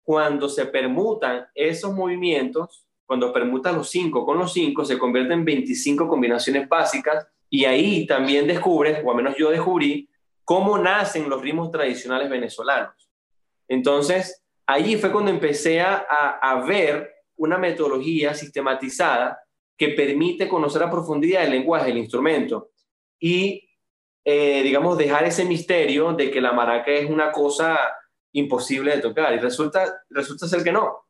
cuando 0.02 0.48
se 0.48 0.66
permutan 0.66 1.46
esos 1.54 1.92
movimientos, 1.92 2.86
cuando 3.04 3.32
permutan 3.32 3.76
los 3.76 3.90
cinco 3.90 4.24
con 4.24 4.38
los 4.38 4.52
cinco, 4.52 4.84
se 4.84 4.98
convierten 4.98 5.40
en 5.40 5.44
25 5.44 6.08
combinaciones 6.08 6.66
básicas 6.68 7.26
y 7.50 7.66
ahí 7.66 8.06
también 8.06 8.46
descubres, 8.46 9.00
o 9.04 9.10
al 9.10 9.16
menos 9.16 9.36
yo 9.36 9.50
descubrí, 9.50 10.08
cómo 10.44 10.78
nacen 10.78 11.28
los 11.28 11.42
ritmos 11.42 11.70
tradicionales 11.70 12.30
venezolanos. 12.30 13.10
Entonces, 13.68 14.42
allí 14.66 14.96
fue 14.96 15.12
cuando 15.12 15.30
empecé 15.30 15.82
a, 15.82 15.96
a 16.40 16.64
ver 16.64 17.12
una 17.42 17.58
metodología 17.58 18.34
sistematizada 18.34 19.40
que 19.76 19.88
permite 19.88 20.48
conocer 20.48 20.82
a 20.82 20.90
profundidad 20.90 21.42
el 21.42 21.50
lenguaje 21.50 21.88
del 21.88 21.98
instrumento 21.98 22.70
y, 23.18 23.68
eh, 24.24 24.62
digamos, 24.62 24.96
dejar 24.96 25.24
ese 25.24 25.44
misterio 25.44 26.12
de 26.12 26.30
que 26.30 26.40
la 26.40 26.52
maraca 26.52 26.92
es 26.92 27.10
una 27.10 27.32
cosa 27.32 27.78
imposible 28.32 28.94
de 28.94 29.02
tocar. 29.02 29.34
Y 29.34 29.38
resulta, 29.38 30.02
resulta 30.08 30.46
ser 30.46 30.62
que 30.62 30.70
no, 30.70 31.06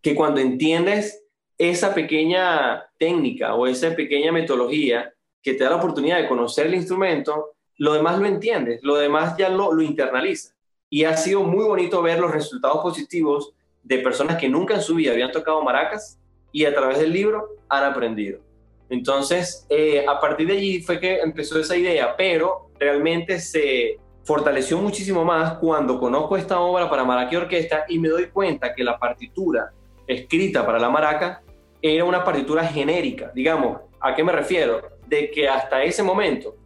que 0.00 0.14
cuando 0.14 0.40
entiendes 0.40 1.24
esa 1.58 1.94
pequeña 1.94 2.88
técnica 2.98 3.54
o 3.54 3.66
esa 3.66 3.94
pequeña 3.94 4.32
metodología 4.32 5.12
que 5.42 5.52
te 5.52 5.64
da 5.64 5.70
la 5.70 5.76
oportunidad 5.76 6.16
de 6.16 6.28
conocer 6.28 6.66
el 6.66 6.74
instrumento, 6.74 7.56
lo 7.76 7.92
demás 7.92 8.18
lo 8.18 8.26
entiendes, 8.26 8.82
lo 8.82 8.96
demás 8.96 9.36
ya 9.36 9.50
lo, 9.50 9.72
lo 9.72 9.82
internaliza. 9.82 10.54
Y 10.88 11.04
ha 11.04 11.16
sido 11.18 11.42
muy 11.42 11.64
bonito 11.64 12.00
ver 12.00 12.18
los 12.18 12.30
resultados 12.30 12.78
positivos 12.78 13.55
de 13.86 13.98
personas 13.98 14.36
que 14.36 14.48
nunca 14.48 14.74
en 14.74 14.82
su 14.82 14.96
vida 14.96 15.12
habían 15.12 15.30
tocado 15.30 15.62
maracas 15.62 16.18
y 16.50 16.64
a 16.64 16.74
través 16.74 16.98
del 16.98 17.12
libro 17.12 17.50
han 17.68 17.84
aprendido. 17.84 18.40
Entonces, 18.88 19.64
eh, 19.68 20.04
a 20.06 20.20
partir 20.20 20.48
de 20.48 20.54
allí 20.54 20.80
fue 20.80 20.98
que 20.98 21.18
empezó 21.18 21.58
esa 21.58 21.76
idea, 21.76 22.16
pero 22.16 22.70
realmente 22.78 23.38
se 23.38 23.98
fortaleció 24.24 24.78
muchísimo 24.78 25.24
más 25.24 25.58
cuando 25.58 26.00
conozco 26.00 26.36
esta 26.36 26.58
obra 26.58 26.90
para 26.90 27.04
maraca 27.04 27.38
orquesta 27.38 27.84
y 27.88 27.98
me 28.00 28.08
doy 28.08 28.26
cuenta 28.26 28.74
que 28.74 28.82
la 28.82 28.98
partitura 28.98 29.70
escrita 30.06 30.66
para 30.66 30.80
la 30.80 30.90
maraca 30.90 31.42
era 31.80 32.04
una 32.04 32.24
partitura 32.24 32.64
genérica. 32.64 33.30
Digamos, 33.34 33.82
¿a 34.00 34.14
qué 34.16 34.24
me 34.24 34.32
refiero? 34.32 34.82
De 35.06 35.30
que 35.30 35.48
hasta 35.48 35.84
ese 35.84 36.02
momento 36.02 36.56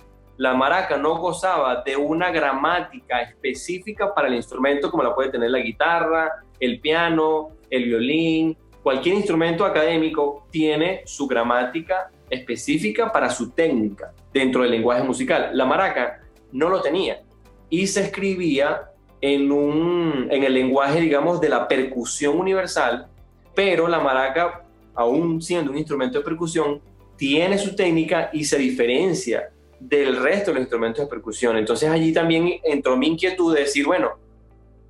la 0.40 0.54
maraca 0.54 0.96
no 0.96 1.18
gozaba 1.18 1.82
de 1.84 1.98
una 1.98 2.30
gramática 2.30 3.20
específica 3.20 4.14
para 4.14 4.26
el 4.26 4.36
instrumento 4.36 4.90
como 4.90 5.02
la 5.02 5.14
puede 5.14 5.28
tener 5.28 5.50
la 5.50 5.58
guitarra, 5.58 6.42
el 6.58 6.80
piano, 6.80 7.50
el 7.68 7.84
violín, 7.84 8.56
cualquier 8.82 9.16
instrumento 9.16 9.66
académico 9.66 10.46
tiene 10.50 11.02
su 11.04 11.26
gramática 11.26 12.10
específica 12.30 13.12
para 13.12 13.28
su 13.28 13.50
técnica 13.50 14.14
dentro 14.32 14.62
del 14.62 14.70
lenguaje 14.70 15.02
musical. 15.02 15.50
La 15.52 15.66
maraca 15.66 16.22
no 16.52 16.70
lo 16.70 16.80
tenía 16.80 17.20
y 17.68 17.86
se 17.86 18.04
escribía 18.04 18.92
en, 19.20 19.52
un, 19.52 20.26
en 20.30 20.42
el 20.42 20.54
lenguaje, 20.54 21.02
digamos, 21.02 21.38
de 21.42 21.50
la 21.50 21.68
percusión 21.68 22.38
universal, 22.38 23.08
pero 23.54 23.86
la 23.88 24.00
maraca, 24.00 24.64
aún 24.94 25.42
siendo 25.42 25.70
un 25.70 25.76
instrumento 25.76 26.16
de 26.16 26.24
percusión, 26.24 26.80
tiene 27.18 27.58
su 27.58 27.76
técnica 27.76 28.30
y 28.32 28.44
se 28.44 28.56
diferencia 28.56 29.50
del 29.80 30.16
resto 30.16 30.50
de 30.50 30.54
los 30.54 30.60
instrumentos 30.62 31.04
de 31.04 31.10
percusión. 31.10 31.56
Entonces 31.56 31.88
allí 31.88 32.12
también 32.12 32.60
entró 32.62 32.96
mi 32.96 33.08
inquietud 33.08 33.54
de 33.54 33.62
decir, 33.62 33.86
bueno, 33.86 34.12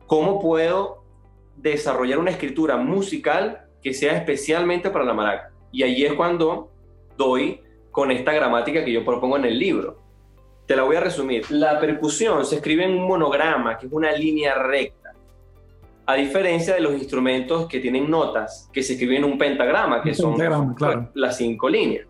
¿cómo 0.07 0.41
puedo 0.41 1.01
desarrollar 1.57 2.19
una 2.19 2.31
escritura 2.31 2.77
musical 2.77 3.67
que 3.83 3.95
sea 3.95 4.17
especialmente 4.17 4.91
para 4.91 5.05
la 5.05 5.15
maraca. 5.15 5.53
Y 5.73 5.83
allí 5.83 6.05
es 6.05 6.15
cuando 6.15 6.71
doy 7.17 7.61
con 7.91 8.11
esta 8.11 8.33
gramática 8.33 8.85
que 8.85 8.93
yo 8.93 9.05
propongo 9.05 9.37
en 9.37 9.45
el 9.47 9.59
libro. 9.59 9.99
Te 10.67 10.77
la 10.77 10.85
voy 10.85 10.97
a 10.97 11.01
resumir. 11.01 11.51
La 11.51 11.81
percusión 11.81 12.45
se 12.45 12.57
escribe 12.57 12.85
en 12.85 12.93
un 12.93 13.07
monograma, 13.07 13.77
que 13.77 13.87
es 13.87 13.93
una 13.93 14.13
línea 14.13 14.55
recta, 14.55 15.13
a 16.07 16.15
diferencia 16.15 16.75
de 16.75 16.81
los 16.81 16.93
instrumentos 16.93 17.67
que 17.67 17.81
tienen 17.81 18.09
notas, 18.09 18.69
que 18.73 18.83
se 18.83 18.95
escriben 18.95 19.19
en 19.19 19.25
un 19.25 19.39
pentagrama, 19.39 20.03
que 20.03 20.15
son 20.15 20.37
las 21.15 21.37
cinco 21.37 21.69
líneas. 21.69 22.07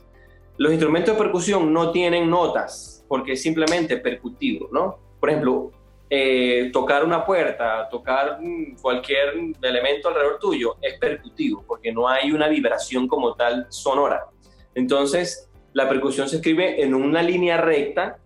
Los 0.61 0.73
instrumentos 0.73 1.15
de 1.15 1.19
percusión 1.19 1.73
no 1.73 1.91
tienen 1.91 2.29
notas, 2.29 3.03
porque 3.09 3.33
es 3.33 3.41
simplemente 3.41 3.97
percutivo, 3.97 4.69
¿no? 4.71 4.99
Por 5.19 5.31
ejemplo, 5.31 5.73
eh, 6.11 6.69
tocar 6.71 7.03
una 7.03 7.25
puerta, 7.25 7.89
tocar 7.89 8.39
cualquier 8.83 9.33
elemento 9.63 10.09
alrededor 10.09 10.39
tuyo 10.39 10.77
es 10.83 10.99
percutivo, 10.99 11.65
porque 11.67 11.91
no 11.91 12.07
hay 12.07 12.31
una 12.33 12.47
vibración 12.47 13.09
como 13.09 13.35
tal 13.37 13.69
sonora. 13.71 14.27
Entonces, 14.75 15.49
la 15.73 15.89
percusión 15.89 16.29
se 16.29 16.37
escribe 16.37 16.83
en 16.83 16.93
una 16.93 17.23
línea 17.23 17.57
recta 17.57 18.19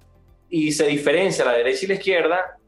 y 0.51 0.72
se 0.72 0.89
diferencia 0.89 1.45
la 1.45 1.53
derecha 1.53 1.85
y 1.85 1.89
la 1.89 1.95
izquierda 1.95 2.59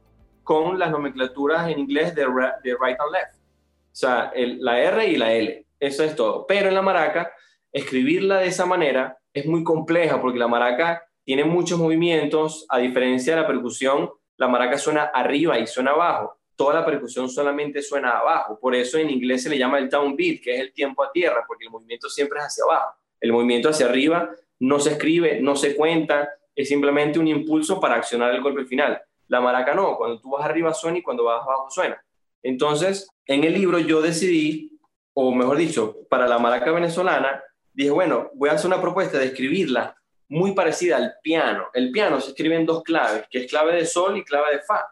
con 0.45 0.79
las 0.79 0.93
nomenclaturas 0.93 1.69
en 1.69 1.81
inglés 1.81 2.15
de, 2.15 2.25
right 2.25 3.01
and 3.01 3.13
left. 3.13 3.35
O 3.35 3.97
sea, 3.97 4.31
la 4.37 4.81
R 4.81 5.09
y 5.09 5.17
la 5.17 5.33
L. 5.33 5.67
Eso 5.81 6.05
es 6.05 6.15
todo. 6.15 6.47
Pero 6.47 6.69
en 6.69 6.75
la 6.77 6.83
maraca, 6.83 7.33
escribirla 7.73 8.39
de 8.39 8.47
esa 8.47 8.65
manera 8.65 9.19
es 9.41 9.47
muy 9.47 9.63
compleja 9.63 10.21
porque 10.21 10.39
la 10.39 10.49
maraca 10.49 11.03
tiene 11.23 11.45
muchos 11.45 11.79
movimientos, 11.79 12.65
a 12.71 12.79
diferencia 12.79 13.35
de 13.35 13.43
la 13.43 13.47
percusión, 13.47 14.11
la 14.39 14.49
maraca 14.49 14.79
suena 14.79 15.05
arriba 15.05 15.59
y 15.59 15.67
suena 15.67 15.91
abajo. 15.91 16.39
Toda 16.57 16.75
la 16.75 16.87
percusión 16.87 17.29
solamente 17.29 17.83
suena 17.83 18.13
abajo. 18.13 18.59
Por 18.59 18.75
eso 18.75 18.97
en 18.97 19.11
inglés 19.11 19.43
se 19.43 19.51
le 19.51 19.59
llama 19.59 19.79
el 19.79 19.91
downbeat, 19.91 20.41
que 20.41 20.55
es 20.55 20.61
el 20.61 20.73
tiempo 20.73 21.05
a 21.05 21.13
tierra, 21.13 21.45
porque 21.47 21.65
el 21.65 21.71
movimiento 21.71 22.09
siempre 22.09 22.39
es 22.39 22.47
hacia 22.47 22.65
abajo. 22.65 22.95
El 23.21 23.33
movimiento 23.33 23.69
hacia 23.69 23.87
arriba 23.87 24.31
no 24.61 24.79
se 24.79 24.93
escribe, 24.93 25.39
no 25.43 25.55
se 25.55 25.77
cuenta, 25.77 26.31
es 26.55 26.69
simplemente 26.69 27.19
un 27.19 27.29
impulso 27.29 27.79
para 27.79 27.97
accionar 27.97 28.35
el 28.35 28.41
golpe 28.41 28.65
final. 28.65 29.03
La 29.29 29.43
maraca 29.43 29.75
no, 29.75 29.99
cuando 29.99 30.19
tú 30.19 30.31
vas 30.31 30.47
arriba 30.47 30.73
suena 30.73 30.99
y 30.99 31.03
cuando 31.03 31.25
vas 31.25 31.43
abajo 31.43 31.69
suena. 31.69 32.03
Entonces, 32.43 33.11
en 33.27 33.45
el 33.45 33.53
libro 33.53 33.79
yo 33.81 34.01
decidí, 34.01 34.79
o 35.13 35.35
mejor 35.35 35.59
dicho, 35.59 35.97
para 36.09 36.27
la 36.27 36.39
maraca 36.39 36.71
venezolana, 36.73 37.43
dije, 37.77 37.91
bueno, 37.91 38.31
voy 38.35 38.49
a 38.49 38.53
hacer 38.53 38.69
una 38.69 38.81
propuesta 38.81 39.19
de 39.19 39.27
escribirla 39.27 39.95
muy 40.29 40.53
parecida 40.53 40.97
al 40.97 41.17
piano. 41.23 41.67
El 41.75 41.93
piano 41.93 42.21
se 42.21 42.31
escribe 42.31 42.57
en 42.57 42.65
dos 42.65 42.83
claves, 42.83 43.27
que 43.31 43.45
es 43.45 43.51
clave 43.51 43.75
de 43.77 43.85
sol 43.85 44.17
y 44.17 44.25
clave 44.25 44.57
de 44.57 44.63
fa. 44.63 44.89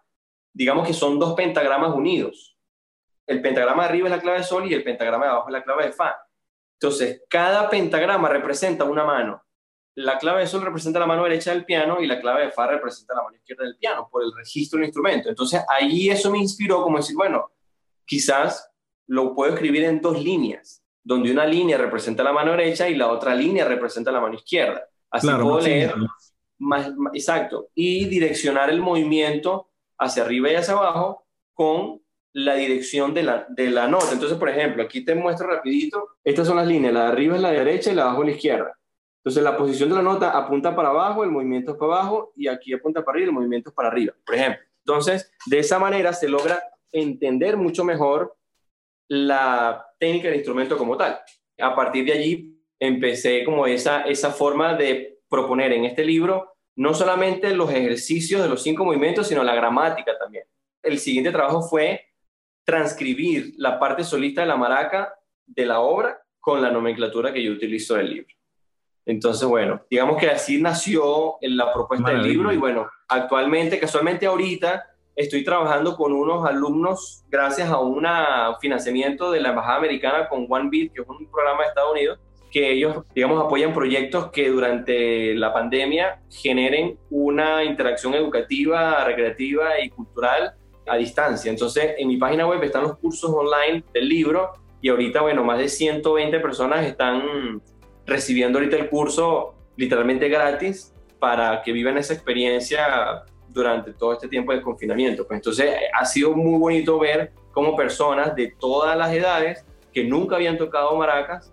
Digamos 0.53 0.87
que 0.87 0.93
son 0.93 1.19
dos 1.19 1.35
pentagramas 1.35 1.95
unidos. 1.95 2.57
El 3.27 3.41
pentagrama 3.41 3.85
de 3.85 3.89
arriba 3.89 4.09
es 4.09 4.15
la 4.15 4.21
clave 4.21 4.39
de 4.39 4.45
sol 4.45 4.71
y 4.71 4.75
el 4.75 4.85
pentagrama 4.85 5.25
de 5.25 5.31
abajo 5.31 5.49
es 5.49 5.53
la 5.55 5.65
clave 5.65 5.87
de 5.87 5.93
fa. 5.93 6.15
Entonces, 6.79 7.23
cada 7.29 7.71
pentagrama 7.71 8.29
representa 8.29 8.85
una 8.85 9.05
mano. 9.05 9.43
La 9.97 10.19
clave 10.19 10.41
de 10.41 10.47
sol 10.47 10.61
representa 10.61 11.01
la 11.01 11.07
mano 11.07 11.25
derecha 11.25 11.53
del 11.53 11.65
piano 11.65 12.03
y 12.03 12.07
la 12.07 12.21
clave 12.21 12.45
de 12.45 12.51
fa 12.51 12.67
representa 12.67 13.15
la 13.15 13.23
mano 13.23 13.37
izquierda 13.37 13.65
del 13.65 13.79
piano 13.79 14.09
por 14.11 14.23
el 14.23 14.33
registro 14.37 14.79
del 14.79 14.89
instrumento. 14.89 15.31
Entonces, 15.31 15.63
ahí 15.69 16.11
eso 16.11 16.31
me 16.31 16.39
inspiró 16.39 16.83
como 16.83 16.99
decir, 16.99 17.17
bueno, 17.17 17.51
quizás 18.05 18.71
lo 19.07 19.35
puedo 19.35 19.55
escribir 19.55 19.85
en 19.85 20.03
dos 20.03 20.23
líneas, 20.23 20.84
donde 21.05 21.31
una 21.31 21.47
línea 21.47 21.77
representa 21.77 22.25
la 22.25 22.33
mano 22.33 22.53
derecha 22.53 22.89
y 22.89 22.97
la 22.97 23.09
otra 23.09 23.35
línea 23.35 23.67
representa 23.67 24.11
la 24.11 24.21
mano 24.21 24.35
izquierda. 24.35 24.83
Así 25.11 25.29
puedo 25.29 25.61
leer 25.61 25.95
más, 26.59 26.91
exacto, 27.13 27.69
y 27.75 28.07
direccionar 28.07 28.71
el 28.71 28.81
movimiento 28.81 29.69
hacia 29.99 30.25
arriba 30.25 30.51
y 30.51 30.55
hacia 30.55 30.75
abajo 30.75 31.27
con 31.53 32.01
la 32.33 32.55
dirección 32.55 33.15
de 33.15 33.23
la, 33.23 33.47
de 33.49 33.71
la 33.71 33.87
nota. 33.87 34.13
Entonces, 34.13 34.39
por 34.39 34.49
ejemplo, 34.49 34.83
aquí 34.83 35.05
te 35.05 35.15
muestro 35.15 35.47
rapidito, 35.47 36.17
estas 36.25 36.47
son 36.47 36.57
las 36.57 36.67
líneas, 36.67 36.93
la 36.95 37.03
de 37.03 37.13
arriba 37.13 37.37
es 37.37 37.43
la 37.43 37.51
derecha 37.51 37.93
y 37.93 37.95
la 37.95 38.03
de 38.03 38.09
abajo 38.09 38.23
es 38.23 38.29
la 38.29 38.35
izquierda. 38.35 38.79
Entonces, 39.19 39.43
la 39.43 39.57
posición 39.57 39.89
de 39.89 39.95
la 39.97 40.03
nota 40.03 40.31
apunta 40.31 40.75
para 40.75 40.89
abajo, 40.89 41.23
el 41.23 41.31
movimiento 41.31 41.73
es 41.73 41.79
para 41.79 41.95
abajo, 41.95 42.33
y 42.35 42.49
aquí 42.49 42.73
apunta 42.73 43.05
para 43.05 43.17
arriba, 43.17 43.29
el 43.29 43.35
movimiento 43.35 43.71
es 43.71 43.75
para 43.75 43.89
arriba, 43.89 44.13
por 44.25 44.35
ejemplo. 44.35 44.63
Entonces, 44.81 45.33
de 45.47 45.59
esa 45.61 45.79
manera 45.79 46.13
se 46.13 46.29
logra 46.29 46.63
entender 46.93 47.57
mucho 47.57 47.85
mejor 47.85 48.37
la 49.09 49.87
técnica 49.99 50.29
del 50.29 50.37
instrumento 50.37 50.77
como 50.77 50.97
tal. 50.97 51.21
A 51.59 51.75
partir 51.75 52.05
de 52.05 52.13
allí 52.13 52.59
empecé 52.79 53.45
como 53.45 53.67
esa, 53.67 54.03
esa 54.03 54.31
forma 54.31 54.75
de 54.75 55.19
proponer 55.29 55.73
en 55.73 55.85
este 55.85 56.05
libro 56.05 56.55
no 56.77 56.93
solamente 56.93 57.55
los 57.55 57.71
ejercicios 57.71 58.43
de 58.43 58.49
los 58.49 58.63
cinco 58.63 58.85
movimientos, 58.85 59.29
sino 59.29 59.45
la 59.45 59.55
gramática 59.55 60.17
también. 60.19 60.45
El 60.83 60.99
siguiente 60.99 61.31
trabajo 61.31 61.63
fue 61.63 62.13
transcribir 62.65 63.55
la 63.57 63.79
parte 63.79 64.05
solista 64.05 64.41
de 64.41 64.49
la 64.49 64.57
maraca 64.57 65.15
de 65.47 65.67
la 65.67 65.81
obra 65.81 66.21
con 66.41 66.61
la 66.61 66.71
nomenclatura 66.71 67.33
que 67.33 67.43
yo 67.43 67.53
utilizo 67.53 67.95
del 67.95 68.11
libro. 68.11 68.35
Entonces, 69.07 69.47
bueno, 69.47 69.83
digamos 69.91 70.19
que 70.19 70.31
así 70.31 70.61
nació 70.61 71.37
la 71.43 71.73
propuesta 71.73 72.11
del 72.11 72.23
libro 72.23 72.53
y 72.53 72.57
bueno, 72.57 72.89
actualmente, 73.09 73.79
casualmente 73.79 74.27
ahorita, 74.27 74.85
estoy 75.17 75.45
trabajando 75.45 75.97
con 75.97 76.13
unos 76.13 76.47
alumnos 76.47 77.25
gracias 77.29 77.71
a 77.71 77.79
un 77.79 78.05
financiamiento 78.61 79.31
de 79.31 79.41
la 79.41 79.51
Embajada 79.51 79.79
Americana 79.79 80.29
con 80.29 80.47
One 80.49 80.69
Beat, 80.71 80.93
que 80.93 81.03
es 81.03 81.09
un 81.09 81.27
programa 81.31 81.63
de 81.63 81.69
Estados 81.69 81.93
Unidos, 81.93 82.19
que 82.51 82.71
ellos, 82.73 83.05
digamos, 83.15 83.45
apoyan 83.45 83.73
proyectos 83.73 84.31
que 84.31 84.49
durante 84.49 85.35
la 85.35 85.53
pandemia 85.53 86.21
generen 86.31 86.99
una 87.11 87.65
interacción 87.65 88.15
educativa, 88.15 89.05
recreativa 89.05 89.81
y 89.81 89.91
cultural 89.91 90.55
a 90.87 90.97
distancia. 90.97 91.51
Entonces, 91.51 91.95
en 91.99 92.09
mi 92.09 92.17
página 92.17 92.47
web 92.47 92.63
están 92.63 92.83
los 92.83 92.99
cursos 92.99 93.31
online 93.31 93.83
del 93.93 94.09
libro 94.09 94.53
y 94.81 94.89
ahorita, 94.89 95.23
bueno, 95.23 95.43
más 95.43 95.59
de 95.59 95.69
120 95.69 96.39
personas 96.41 96.87
están 96.87 97.61
recibiendo 98.07 98.59
ahorita 98.59 98.77
el 98.77 98.89
curso 98.89 99.55
literalmente 99.77 100.29
gratis 100.29 100.95
para 101.19 101.63
que 101.63 101.73
vivan 101.73 101.99
esa 101.99 102.15
experiencia 102.15 103.25
durante 103.55 103.93
todo 103.93 104.13
este 104.13 104.29
tiempo 104.29 104.53
de 104.53 104.61
confinamiento. 104.61 105.27
Pues 105.27 105.39
entonces 105.39 105.73
ha 105.99 106.05
sido 106.05 106.33
muy 106.33 106.59
bonito 106.59 106.99
ver 106.99 107.33
cómo 107.53 107.77
personas 107.77 108.35
de 108.35 108.55
todas 108.59 108.99
las 108.99 109.13
edades 109.13 109.65
que 109.93 110.05
nunca 110.05 110.37
habían 110.37 110.59
tocado 110.59 110.95
maracas 110.97 111.53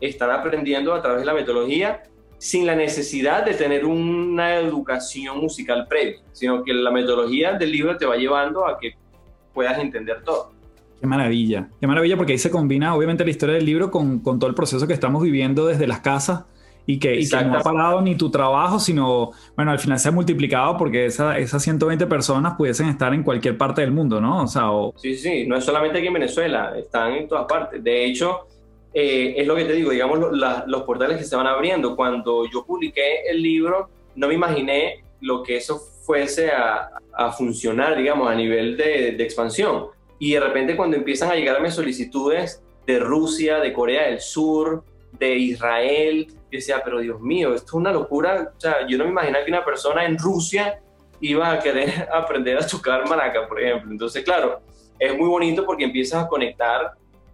están 0.00 0.30
aprendiendo 0.30 0.94
a 0.94 1.02
través 1.02 1.20
de 1.20 1.26
la 1.26 1.34
metodología 1.34 2.02
sin 2.38 2.66
la 2.66 2.74
necesidad 2.74 3.44
de 3.44 3.54
tener 3.54 3.84
una 3.84 4.56
educación 4.56 5.38
musical 5.38 5.86
previa, 5.88 6.20
sino 6.32 6.62
que 6.62 6.72
la 6.72 6.90
metodología 6.90 7.52
del 7.54 7.72
libro 7.72 7.96
te 7.96 8.06
va 8.06 8.16
llevando 8.16 8.66
a 8.66 8.78
que 8.78 8.94
puedas 9.52 9.78
entender 9.78 10.22
todo. 10.22 10.52
Qué 11.00 11.06
maravilla, 11.06 11.68
qué 11.80 11.86
maravilla 11.86 12.16
porque 12.16 12.32
ahí 12.32 12.38
se 12.38 12.50
combina 12.50 12.94
obviamente 12.94 13.24
la 13.24 13.30
historia 13.30 13.54
del 13.54 13.64
libro 13.64 13.90
con, 13.90 14.20
con 14.20 14.38
todo 14.38 14.48
el 14.48 14.54
proceso 14.54 14.86
que 14.86 14.92
estamos 14.92 15.22
viviendo 15.22 15.66
desde 15.66 15.86
las 15.86 16.00
casas 16.00 16.44
y 16.86 16.98
que, 16.98 17.22
no 17.46 17.58
ha 17.58 17.62
parado 17.62 18.00
ni 18.00 18.16
tu 18.16 18.30
trabajo, 18.30 18.78
sino, 18.78 19.30
bueno, 19.54 19.70
al 19.70 19.78
final 19.78 19.98
se 19.98 20.08
ha 20.08 20.12
multiplicado 20.12 20.76
porque 20.76 21.06
esa, 21.06 21.38
esas 21.38 21.62
120 21.62 22.06
personas 22.06 22.54
pudiesen 22.56 22.88
estar 22.88 23.14
en 23.14 23.22
cualquier 23.22 23.56
parte 23.56 23.80
del 23.82 23.92
mundo, 23.92 24.20
¿no? 24.20 24.42
O 24.42 24.46
sea, 24.46 24.70
Sí, 24.96 25.14
sí, 25.16 25.46
no 25.46 25.56
es 25.56 25.64
solamente 25.64 25.98
aquí 25.98 26.08
en 26.08 26.14
Venezuela, 26.14 26.72
están 26.76 27.12
en 27.12 27.28
todas 27.28 27.46
partes. 27.46 27.82
De 27.82 28.04
hecho, 28.04 28.46
eh, 28.92 29.34
es 29.36 29.46
lo 29.46 29.54
que 29.54 29.64
te 29.64 29.74
digo, 29.74 29.90
digamos, 29.90 30.18
los 30.66 30.82
portales 30.82 31.18
que 31.18 31.24
se 31.24 31.36
van 31.36 31.46
abriendo. 31.46 31.94
Cuando 31.94 32.44
yo 32.50 32.64
publiqué 32.64 33.22
el 33.28 33.42
libro, 33.42 33.88
no 34.16 34.28
me 34.28 34.34
imaginé 34.34 35.04
lo 35.20 35.42
que 35.42 35.56
eso 35.56 35.78
fuese 35.78 36.50
a, 36.50 36.90
a 37.12 37.32
funcionar, 37.32 37.96
digamos, 37.96 38.28
a 38.28 38.34
nivel 38.34 38.76
de, 38.76 39.12
de 39.12 39.22
expansión. 39.22 39.86
Y 40.18 40.32
de 40.32 40.40
repente 40.40 40.76
cuando 40.76 40.96
empiezan 40.96 41.30
a 41.30 41.34
llegarme 41.34 41.70
solicitudes 41.70 42.62
de 42.86 42.98
Rusia, 42.98 43.58
de 43.58 43.72
Corea 43.72 44.08
del 44.08 44.20
Sur, 44.20 44.84
de 45.18 45.36
Israel, 45.36 46.28
yo 46.50 46.58
decía, 46.58 46.82
pero 46.84 47.00
Dios 47.00 47.20
mío, 47.20 47.54
esto 47.54 47.66
es 47.66 47.74
una 47.74 47.92
locura. 47.92 48.52
O 48.56 48.60
sea, 48.60 48.86
yo 48.88 48.98
no 48.98 49.04
me 49.04 49.10
imaginaba 49.10 49.44
que 49.44 49.50
una 49.50 49.64
persona 49.64 50.04
en 50.04 50.18
Rusia 50.18 50.80
iba 51.20 51.52
a 51.52 51.58
querer 51.58 52.08
aprender 52.14 52.58
a 52.58 52.66
tocar 52.66 53.08
maraca, 53.08 53.46
por 53.46 53.60
ejemplo. 53.60 53.90
Entonces, 53.90 54.24
claro, 54.24 54.60
es 54.98 55.16
muy 55.16 55.28
bonito 55.28 55.64
porque 55.64 55.84
empiezas 55.84 56.24
a 56.24 56.28
conectar 56.28 56.92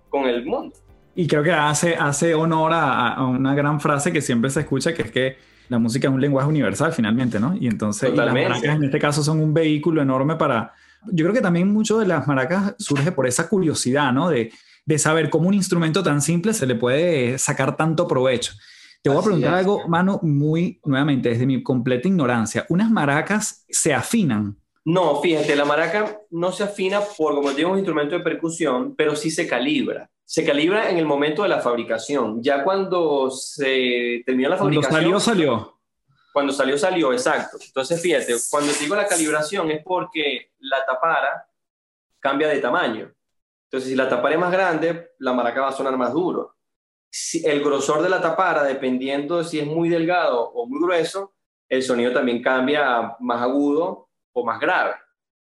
con 0.09 0.27
el 0.27 0.45
mundo. 0.45 0.77
Y 1.15 1.27
creo 1.27 1.43
que 1.43 1.53
hace, 1.53 1.97
hace 1.97 2.35
honor 2.35 2.73
a, 2.75 3.25
una 3.25 3.55
gran 3.55 3.81
frase 3.81 4.13
que 4.13 4.21
siempre 4.21 4.51
se 4.51 4.61
escucha, 4.61 4.93
que 4.93 5.03
es 5.03 5.11
que 5.11 5.37
la 5.69 5.79
música 5.79 6.09
es 6.09 6.15
un 6.15 6.21
lenguaje 6.21 6.49
universal 6.49 6.93
finalmente, 6.93 7.41
¿no? 7.41 7.57
Y 7.59 7.67
entonces 7.67 8.15
las 8.15 8.33
maracas 8.33 8.63
en 8.65 8.85
este 8.85 8.99
caso 8.99 9.23
son 9.23 9.41
un 9.41 9.55
vehículo 9.55 10.03
enorme 10.03 10.37
para... 10.37 10.75
Yo 11.07 11.25
creo 11.25 11.35
que 11.35 11.41
también 11.41 11.73
mucho 11.73 11.99
de 11.99 12.07
las 12.07 12.27
maracas 12.27 12.75
surge 12.79 13.13
por 13.13 13.27
esa 13.27 13.49
curiosidad, 13.49 14.13
¿no? 14.13 14.29
De, 14.29 14.53
de 14.85 14.99
saber 14.99 15.31
cómo 15.31 15.49
un 15.49 15.55
instrumento 15.55 16.03
tan 16.03 16.23
simple 16.23 16.53
se 16.53 16.67
le 16.67 16.75
puede 16.75 17.39
sacar 17.39 17.77
tanto 17.77 18.07
provecho. 18.07 18.53
Te 19.07 19.11
voy 19.11 19.21
a 19.21 19.23
preguntar 19.23 19.55
algo, 19.55 19.87
mano, 19.87 20.19
muy 20.21 20.81
nuevamente, 20.85 21.29
desde 21.29 21.47
mi 21.47 21.63
completa 21.63 22.09
ignorancia. 22.09 22.67
¿Unas 22.71 22.91
maracas 22.91 23.65
se 23.69 23.95
afinan? 23.95 24.57
No, 24.85 25.21
fíjate, 25.23 25.55
la 25.55 25.65
maraca 25.65 26.23
no 26.31 26.51
se 26.51 26.65
afina 26.65 27.01
por, 27.17 27.37
como 27.37 27.53
digo, 27.53 27.71
un 27.71 27.79
instrumento 27.79 28.17
de 28.17 28.25
percusión, 28.25 28.97
pero 28.97 29.15
sí 29.15 29.31
se 29.31 29.47
calibra. 29.47 30.11
Se 30.25 30.45
calibra 30.45 30.91
en 30.91 30.99
el 30.99 31.07
momento 31.07 31.45
de 31.45 31.49
la 31.51 31.61
fabricación. 31.61 32.43
Ya 32.43 32.65
cuando 32.65 33.31
se 33.31 34.25
termina 34.27 34.49
la 34.49 34.57
fabricación. 34.57 34.91
Cuando 34.91 35.21
salió, 35.21 35.21
salió. 35.21 35.81
Cuando 36.33 36.53
salió, 36.53 36.77
salió, 36.77 37.13
exacto. 37.13 37.59
Entonces, 37.65 38.03
fíjate, 38.03 38.35
cuando 38.51 38.73
digo 38.73 38.97
la 38.97 39.07
calibración 39.07 39.71
es 39.71 39.85
porque 39.85 40.51
la 40.59 40.85
tapara 40.85 41.47
cambia 42.19 42.49
de 42.49 42.59
tamaño. 42.59 43.13
Entonces, 43.67 43.89
si 43.89 43.95
la 43.95 44.09
tapara 44.09 44.35
es 44.35 44.41
más 44.41 44.51
grande, 44.51 45.11
la 45.21 45.33
maraca 45.33 45.61
va 45.61 45.69
a 45.69 45.73
sonar 45.73 45.97
más 45.97 46.13
duro 46.13 46.56
el 47.45 47.63
grosor 47.63 48.03
de 48.03 48.09
la 48.09 48.21
tapara, 48.21 48.65
dependiendo 48.65 49.39
de 49.39 49.45
si 49.45 49.59
es 49.59 49.67
muy 49.67 49.89
delgado 49.89 50.41
o 50.41 50.67
muy 50.67 50.81
grueso, 50.81 51.35
el 51.69 51.83
sonido 51.83 52.13
también 52.13 52.43
cambia 52.43 52.97
a 52.97 53.17
más 53.21 53.43
agudo 53.43 54.09
o 54.33 54.45
más 54.45 54.61
grave. 54.61 54.95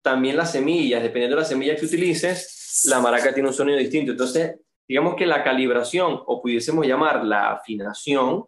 También 0.02 0.36
las 0.36 0.52
semillas, 0.52 1.02
dependiendo 1.02 1.36
de 1.36 1.42
la 1.42 1.48
semilla 1.48 1.76
que 1.76 1.84
utilices, 1.84 2.82
la 2.86 3.00
maraca 3.00 3.32
tiene 3.32 3.48
un 3.48 3.54
sonido 3.54 3.78
distinto. 3.78 4.12
Entonces, 4.12 4.56
digamos 4.86 5.14
que 5.14 5.26
la 5.26 5.44
calibración, 5.44 6.20
o 6.26 6.40
pudiésemos 6.42 6.86
llamar 6.86 7.24
la 7.24 7.52
afinación, 7.52 8.46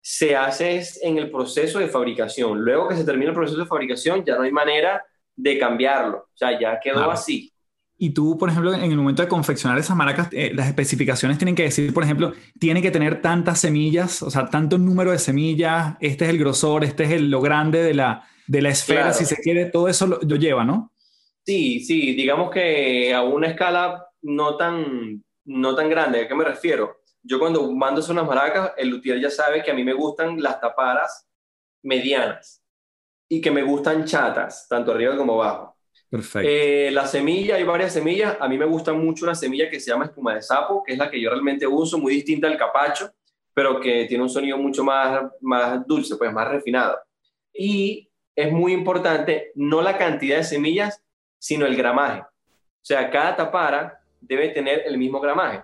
se 0.00 0.36
hace 0.36 0.82
en 1.02 1.18
el 1.18 1.30
proceso 1.30 1.78
de 1.78 1.88
fabricación. 1.88 2.60
Luego 2.60 2.88
que 2.88 2.96
se 2.96 3.04
termina 3.04 3.30
el 3.30 3.36
proceso 3.36 3.58
de 3.58 3.66
fabricación, 3.66 4.24
ya 4.24 4.36
no 4.36 4.42
hay 4.42 4.52
manera 4.52 5.04
de 5.34 5.58
cambiarlo. 5.58 6.18
O 6.18 6.36
sea, 6.36 6.58
ya 6.58 6.78
quedó 6.80 7.10
así. 7.10 7.52
Y 7.98 8.10
tú, 8.10 8.36
por 8.36 8.50
ejemplo, 8.50 8.74
en 8.74 8.90
el 8.90 8.96
momento 8.96 9.22
de 9.22 9.28
confeccionar 9.28 9.78
esas 9.78 9.96
maracas, 9.96 10.28
eh, 10.32 10.52
las 10.54 10.68
especificaciones 10.68 11.38
tienen 11.38 11.54
que 11.54 11.62
decir, 11.62 11.94
por 11.94 12.04
ejemplo, 12.04 12.34
tiene 12.58 12.82
que 12.82 12.90
tener 12.90 13.22
tantas 13.22 13.60
semillas, 13.60 14.22
o 14.22 14.30
sea, 14.30 14.46
tanto 14.46 14.76
número 14.76 15.12
de 15.12 15.18
semillas, 15.18 15.96
este 16.00 16.24
es 16.24 16.30
el 16.30 16.38
grosor, 16.38 16.84
este 16.84 17.04
es 17.04 17.12
el, 17.12 17.30
lo 17.30 17.40
grande 17.40 17.82
de 17.82 17.94
la, 17.94 18.28
de 18.46 18.60
la 18.60 18.68
esfera, 18.68 19.14
si 19.14 19.24
se 19.24 19.36
quiere, 19.36 19.66
todo 19.66 19.88
eso 19.88 20.06
lo, 20.06 20.20
lleva, 20.20 20.62
¿no? 20.62 20.92
Sí, 21.44 21.80
sí, 21.80 22.14
digamos 22.14 22.50
que 22.50 23.14
a 23.14 23.22
una 23.22 23.48
escala 23.48 24.06
no 24.20 24.56
tan, 24.56 25.24
no 25.46 25.74
tan 25.74 25.88
grande, 25.88 26.22
¿a 26.22 26.28
qué 26.28 26.34
me 26.34 26.44
refiero? 26.44 26.98
Yo 27.22 27.38
cuando 27.38 27.72
mando 27.72 28.04
unas 28.10 28.26
maracas, 28.26 28.72
el 28.76 28.90
luthier 28.90 29.20
ya 29.20 29.30
sabe 29.30 29.62
que 29.62 29.70
a 29.70 29.74
mí 29.74 29.82
me 29.84 29.94
gustan 29.94 30.40
las 30.42 30.60
taparas 30.60 31.26
medianas 31.82 32.62
y 33.28 33.40
que 33.40 33.50
me 33.50 33.62
gustan 33.62 34.04
chatas, 34.04 34.66
tanto 34.68 34.92
arriba 34.92 35.16
como 35.16 35.42
abajo. 35.42 35.75
Perfecto. 36.08 36.48
Eh, 36.48 36.90
la 36.92 37.06
semilla, 37.06 37.56
hay 37.56 37.64
varias 37.64 37.92
semillas. 37.92 38.36
A 38.40 38.48
mí 38.48 38.56
me 38.56 38.64
gusta 38.64 38.92
mucho 38.92 39.24
una 39.24 39.34
semilla 39.34 39.68
que 39.68 39.80
se 39.80 39.90
llama 39.90 40.04
espuma 40.04 40.34
de 40.34 40.42
sapo, 40.42 40.82
que 40.84 40.92
es 40.92 40.98
la 40.98 41.10
que 41.10 41.20
yo 41.20 41.30
realmente 41.30 41.66
uso, 41.66 41.98
muy 41.98 42.14
distinta 42.14 42.46
al 42.46 42.56
capacho, 42.56 43.10
pero 43.52 43.80
que 43.80 44.04
tiene 44.06 44.22
un 44.22 44.30
sonido 44.30 44.56
mucho 44.58 44.84
más, 44.84 45.24
más 45.40 45.86
dulce, 45.86 46.16
pues 46.16 46.32
más 46.32 46.48
refinado. 46.48 46.98
Y 47.52 48.08
es 48.34 48.52
muy 48.52 48.72
importante 48.72 49.52
no 49.54 49.80
la 49.80 49.96
cantidad 49.96 50.36
de 50.36 50.44
semillas, 50.44 51.02
sino 51.38 51.66
el 51.66 51.76
gramaje. 51.76 52.20
O 52.20 52.84
sea, 52.88 53.10
cada 53.10 53.34
tapara 53.34 54.00
debe 54.20 54.50
tener 54.50 54.82
el 54.86 54.98
mismo 54.98 55.20
gramaje. 55.20 55.62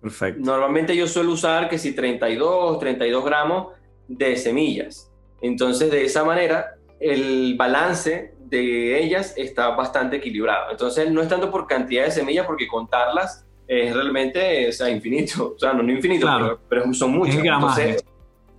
Perfecto. 0.00 0.40
Normalmente 0.42 0.96
yo 0.96 1.06
suelo 1.06 1.32
usar 1.32 1.68
que 1.68 1.78
si 1.78 1.94
32, 1.94 2.78
32 2.78 3.24
gramos 3.24 3.72
de 4.08 4.36
semillas. 4.36 5.12
Entonces, 5.42 5.90
de 5.90 6.04
esa 6.04 6.24
manera, 6.24 6.76
el 7.00 7.56
balance 7.56 8.35
de 8.48 9.02
ellas 9.02 9.34
está 9.36 9.70
bastante 9.70 10.16
equilibrado. 10.16 10.70
Entonces, 10.70 11.10
no 11.10 11.20
es 11.20 11.28
tanto 11.28 11.50
por 11.50 11.66
cantidad 11.66 12.04
de 12.04 12.10
semillas, 12.10 12.46
porque 12.46 12.66
contarlas 12.66 13.44
es 13.66 13.94
realmente 13.94 14.68
o 14.68 14.88
infinito. 14.88 15.54
O 15.56 15.58
sea, 15.58 15.72
no, 15.72 15.90
infinito, 15.90 16.60
pero, 16.68 16.92
son 16.94 17.12
muchas. 17.12 17.36
Entonces, 17.36 18.04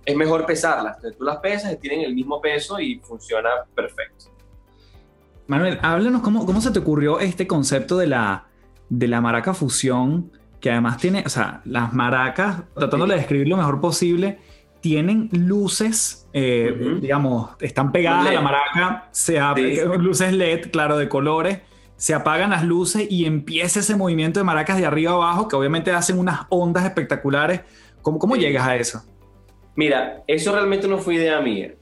es 0.04 0.16
mejor 0.16 0.46
pesarlas. 0.46 0.96
Entonces, 0.96 1.18
tú 1.18 1.24
las 1.24 1.38
pesas, 1.38 1.78
tienen 1.80 2.02
el 2.02 2.14
mismo 2.14 2.40
peso 2.40 2.78
y 2.80 2.98
funciona 3.00 3.50
perfecto. 3.74 4.26
Manuel, 5.46 5.78
háblanos 5.82 6.22
cómo, 6.22 6.44
cómo 6.44 6.60
se 6.60 6.70
te 6.70 6.78
ocurrió 6.78 7.20
este 7.20 7.46
concepto 7.46 7.96
de 7.96 8.06
la, 8.06 8.48
de 8.90 9.08
la 9.08 9.20
maraca 9.20 9.54
fusión, 9.54 10.30
que 10.60 10.70
además 10.70 10.98
tiene, 10.98 11.22
o 11.24 11.28
sea, 11.30 11.62
las 11.64 11.94
maracas, 11.94 12.64
tratando 12.74 13.06
de 13.06 13.16
describir 13.16 13.48
lo 13.48 13.56
mejor 13.56 13.80
posible, 13.80 14.38
tienen 14.80 15.28
luces, 15.32 16.28
eh, 16.32 16.98
digamos, 17.00 17.50
están 17.60 17.92
pegadas 17.92 18.28
a 18.28 18.32
la 18.32 18.40
maraca, 18.40 19.08
se 19.10 19.38
luces 19.98 20.32
LED, 20.32 20.70
claro, 20.70 20.96
de 20.98 21.08
colores, 21.08 21.60
se 21.96 22.14
apagan 22.14 22.50
las 22.50 22.64
luces 22.64 23.06
y 23.10 23.24
empieza 23.26 23.80
ese 23.80 23.96
movimiento 23.96 24.38
de 24.38 24.44
maracas 24.44 24.78
de 24.78 24.86
arriba 24.86 25.12
a 25.12 25.14
abajo 25.14 25.48
que 25.48 25.56
obviamente 25.56 25.90
hacen 25.90 26.18
unas 26.18 26.42
ondas 26.48 26.84
espectaculares. 26.84 27.62
¿Cómo, 28.02 28.18
cómo 28.18 28.36
llegas 28.36 28.66
a 28.66 28.76
eso? 28.76 29.02
Mira, 29.74 30.22
eso 30.26 30.52
realmente 30.52 30.86
no 30.86 30.98
fue 30.98 31.16
idea 31.16 31.40
mía. 31.40 31.74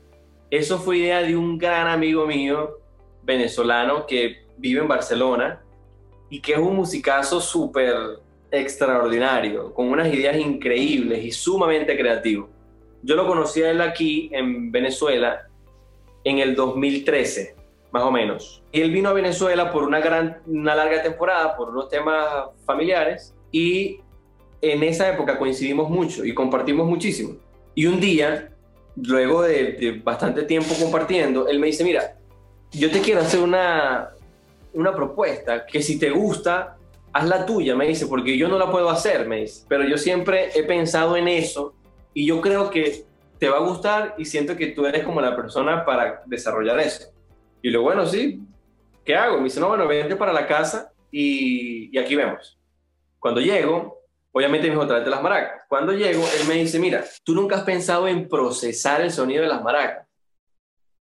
Eso 0.50 0.78
fue 0.78 0.98
idea 0.98 1.22
de 1.22 1.36
un 1.36 1.58
gran 1.58 1.86
amigo 1.86 2.26
mío 2.26 2.78
venezolano 3.22 4.06
que 4.06 4.46
vive 4.56 4.80
en 4.80 4.88
Barcelona 4.88 5.60
y 6.30 6.40
que 6.40 6.52
es 6.52 6.58
un 6.58 6.76
musicazo 6.76 7.40
súper 7.40 7.94
extraordinario, 8.50 9.74
con 9.74 9.88
unas 9.88 10.12
ideas 10.12 10.36
increíbles 10.36 11.24
y 11.24 11.30
sumamente 11.30 11.96
creativo. 11.96 12.48
Yo 13.02 13.16
lo 13.16 13.26
conocí 13.26 13.62
a 13.62 13.70
él 13.70 13.80
aquí 13.80 14.30
en 14.32 14.72
Venezuela 14.72 15.46
en 16.24 16.38
el 16.38 16.54
2013. 16.54 17.54
más 17.92 18.02
o 18.02 18.10
menos. 18.10 18.62
Él 18.72 18.90
vino 18.90 19.08
a 19.08 19.12
Venezuela 19.12 19.72
por 19.72 19.84
una, 19.84 20.00
gran, 20.00 20.42
una 20.46 20.74
larga 20.74 21.02
temporada, 21.02 21.56
por 21.56 21.70
unos 21.70 21.88
temas 21.88 22.50
familiares, 22.66 23.34
y 23.50 24.00
en 24.60 24.82
esa 24.82 25.08
época 25.08 25.38
coincidimos 25.38 25.88
mucho 25.88 26.24
y 26.24 26.34
compartimos 26.34 26.86
muchísimo. 26.86 27.36
Y 27.74 27.86
un 27.86 28.00
día, 28.00 28.50
luego 28.96 29.42
de, 29.42 29.72
de 29.72 29.92
bastante 29.92 30.42
tiempo 30.42 30.74
compartiendo, 30.78 31.48
él 31.48 31.58
me 31.58 31.68
dice, 31.68 31.84
mira, 31.84 32.16
yo 32.72 32.90
te 32.90 33.00
quiero 33.00 33.20
hacer 33.20 33.40
una, 33.40 34.10
una 34.74 34.94
propuesta 34.94 35.64
que 35.64 35.80
si 35.80 35.98
te 35.98 36.10
gusta, 36.10 36.76
haz 37.12 37.26
la 37.26 37.46
tuya, 37.46 37.74
me 37.74 37.86
dice, 37.86 38.06
porque 38.06 38.36
yo 38.36 38.48
no 38.48 38.58
la 38.58 38.70
puedo 38.70 38.90
hacer, 38.90 39.26
me 39.26 39.40
dice. 39.40 39.64
Pero 39.68 39.84
yo 39.84 39.96
siempre 39.96 40.50
he 40.54 40.64
pensado 40.64 41.16
en 41.16 41.28
eso 41.28 41.75
y 42.16 42.24
yo 42.24 42.40
creo 42.40 42.70
que 42.70 43.04
te 43.38 43.50
va 43.50 43.58
a 43.58 43.68
gustar 43.68 44.14
y 44.16 44.24
siento 44.24 44.56
que 44.56 44.68
tú 44.68 44.86
eres 44.86 45.04
como 45.04 45.20
la 45.20 45.36
persona 45.36 45.84
para 45.84 46.22
desarrollar 46.24 46.80
eso. 46.80 47.12
Y 47.60 47.68
lo 47.68 47.82
bueno, 47.82 48.06
sí, 48.06 48.40
¿qué 49.04 49.14
hago? 49.14 49.36
Me 49.36 49.44
dice, 49.44 49.60
no, 49.60 49.68
bueno, 49.68 49.86
vente 49.86 50.16
para 50.16 50.32
la 50.32 50.46
casa 50.46 50.90
y, 51.10 51.94
y 51.94 51.98
aquí 51.98 52.16
vemos. 52.16 52.58
Cuando 53.18 53.42
llego, 53.42 54.00
obviamente 54.32 54.66
me 54.66 54.72
dijo, 54.72 54.86
tráete 54.86 55.10
las 55.10 55.22
maracas. 55.22 55.64
Cuando 55.68 55.92
llego, 55.92 56.24
él 56.40 56.48
me 56.48 56.54
dice, 56.54 56.78
mira, 56.78 57.04
tú 57.22 57.34
nunca 57.34 57.56
has 57.56 57.64
pensado 57.64 58.08
en 58.08 58.26
procesar 58.26 59.02
el 59.02 59.10
sonido 59.10 59.42
de 59.42 59.48
las 59.48 59.62
maracas. 59.62 60.08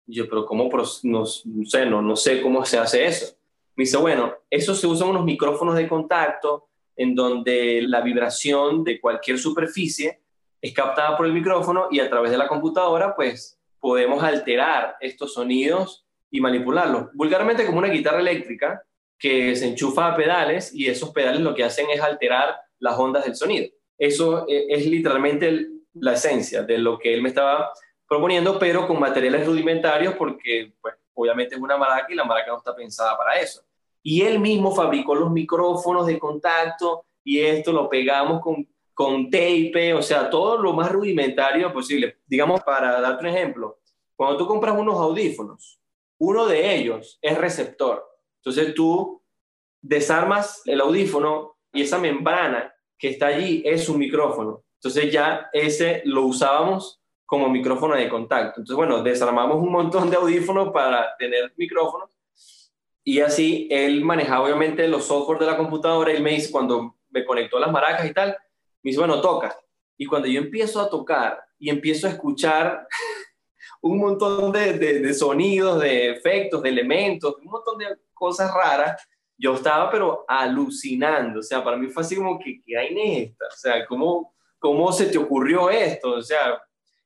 Yo, 0.07 0.27
pero 0.27 0.47
¿cómo? 0.47 0.71
No, 1.03 1.27
sé, 1.27 1.85
no, 1.85 2.01
no 2.01 2.17
sé 2.17 2.41
cómo 2.41 2.65
se 2.65 2.79
hace 2.79 3.05
eso. 3.05 3.37
Me 3.77 3.85
dice, 3.85 3.99
bueno, 3.99 4.33
eso 4.49 4.75
se 4.75 4.87
usan 4.87 5.11
unos 5.11 5.27
micrófonos 5.27 5.77
de 5.77 5.87
contacto 5.87 6.69
en 6.97 7.15
donde 7.15 7.83
la 7.83 8.01
vibración 8.01 8.83
de 8.83 8.99
cualquier 9.03 9.39
superficie 9.39 10.24
es 10.65 10.73
captada 10.73 11.15
por 11.15 11.27
el 11.27 11.35
micrófono 11.35 11.89
y 11.91 12.01
a 12.01 12.09
través 12.09 12.31
de 12.31 12.39
la 12.39 12.49
computadora, 12.49 13.15
pues 13.15 13.61
podemos 13.79 14.25
alterar 14.25 14.97
estos 14.99 15.35
sonidos 15.35 16.07
y 16.31 16.41
manipularlos. 16.41 17.13
Vulgarmente 17.13 17.67
como 17.67 17.81
una 17.81 17.89
guitarra 17.89 18.21
eléctrica 18.21 18.83
que 19.19 19.55
se 19.57 19.69
enchufa 19.69 20.07
a 20.09 20.17
pedales 20.17 20.75
y 20.75 20.87
esos 20.87 21.11
pedales 21.11 21.43
lo 21.43 21.55
que 21.55 21.65
hacen 21.65 21.91
es 21.91 22.01
alterar 22.01 22.57
las 22.79 22.99
ondas 22.99 23.27
del 23.27 23.37
sonido. 23.37 23.69
Eso 23.99 24.47
e, 24.49 24.65
es 24.71 24.87
literalmente 24.87 25.67
la 25.93 26.15
esencia 26.15 26.63
de 26.63 26.79
lo 26.79 26.99
que 26.99 27.13
él 27.13 27.21
me 27.21 27.29
estaba 27.29 27.71
proponiendo, 28.09 28.59
pero 28.59 28.87
con 28.89 28.99
materiales 28.99 29.47
rudimentarios 29.47 30.15
porque 30.15 30.73
pues, 30.81 30.95
obviamente 31.13 31.57
es 31.57 31.61
una 31.61 31.77
maraca 31.77 32.07
y 32.11 32.15
la 32.15 32.25
maraca 32.25 32.53
no 32.53 32.57
está 32.57 32.75
pensada 32.75 33.19
para 33.19 33.39
eso. 33.39 33.63
Y 34.03 34.23
él 34.23 34.39
mismo 34.39 34.75
fabricó 34.75 35.15
los 35.15 35.31
micrófonos 35.31 36.07
de 36.07 36.19
contacto 36.19 37.05
y 37.23 37.41
esto 37.41 37.71
lo 37.71 37.87
pegamos 37.91 38.41
con, 38.41 38.67
con 38.95 39.29
tape, 39.31 39.93
o 39.93 40.03
sea, 40.03 40.31
todo 40.31 40.59
lo 40.59 40.73
más 40.73 40.91
rudimentario 40.91 41.73
posible. 41.73 42.19
Digamos, 42.27 42.63
para 42.63 43.01
darte 43.01 43.25
un 43.25 43.31
ejemplo, 43.31 43.81
cuando 44.17 44.37
tú 44.37 44.47
compras 44.47 44.79
unos 44.79 44.95
audífonos, 44.95 45.81
uno 46.19 46.47
de 46.47 46.77
ellos 46.77 47.19
es 47.21 47.37
receptor. 47.37 48.05
Entonces 48.37 48.75
tú 48.75 49.23
desarmas 49.83 50.63
el 50.67 50.81
audífono 50.81 51.57
y 51.73 51.83
esa 51.83 51.99
membrana 51.99 52.73
que 52.97 53.09
está 53.09 53.27
allí 53.27 53.63
es 53.67 53.89
un 53.89 53.99
micrófono. 53.99 54.63
Entonces 54.77 55.13
ya 55.13 55.49
ese 55.53 56.03
lo 56.05 56.23
usábamos 56.23 57.01
como 57.27 57.49
micrófono 57.49 57.97
de 57.97 58.09
contacto. 58.09 58.61
Entonces, 58.61 58.77
bueno, 58.77 59.03
desarmamos 59.03 59.57
un 59.57 59.73
montón 59.73 60.09
de 60.09 60.17
audífonos 60.17 60.73
para 60.73 61.17
tener 61.19 61.53
micrófonos 61.57 62.11
y 63.03 63.21
así 63.21 63.69
él 63.71 64.03
manejaba 64.03 64.45
obviamente 64.45 64.89
los 64.89 65.05
software 65.05 65.39
de 65.39 65.47
la 65.47 65.57
computadora. 65.57 66.11
Él 66.13 66.23
me 66.23 66.31
dice, 66.31 66.51
cuando 66.51 66.97
me 67.11 67.25
conectó 67.25 67.59
las 67.59 67.71
maracas 67.71 68.09
y 68.09 68.15
tal, 68.15 68.37
me 68.85 68.91
dice, 68.91 68.99
bueno, 69.01 69.21
toca. 69.21 69.59
Y 69.97 70.07
cuando 70.07 70.29
yo 70.29 70.41
empiezo 70.41 70.81
a 70.81 70.91
tocar 70.91 71.43
y 71.59 71.71
empiezo 71.71 72.07
a 72.07 72.11
escuchar 72.11 72.87
un 73.83 73.99
montón 73.99 74.53
de, 74.53 74.75
de, 74.75 75.15
sonidos, 75.15 75.81
de 75.81 76.11
efectos, 76.11 76.63
de 76.63 76.69
elementos, 76.69 77.37
un 77.39 77.51
montón 77.51 77.79
de 77.79 77.87
cosas 78.13 78.53
raras, 78.53 79.03
yo 79.37 79.55
estaba 79.55 79.91
pero 79.91 80.25
alucinando. 80.29 81.41
O 81.41 81.43
sea, 81.43 81.65
para 81.65 81.77
mí 81.77 81.89
fue 81.89 82.03
así 82.03 82.15
como 82.15 82.39
que, 82.39 82.63
¿qué 82.65 82.77
hay 82.77 82.89
en 82.89 82.99
esta? 82.99 83.47
O 83.47 83.57
sea, 83.57 83.87
¿cómo, 83.87 84.35
¿cómo 84.59 84.93
se 84.93 85.07
te 85.07 85.19
ocurrió 85.19 85.71
esto? 85.71 86.13
O 86.13 86.23
sea, 86.23 86.63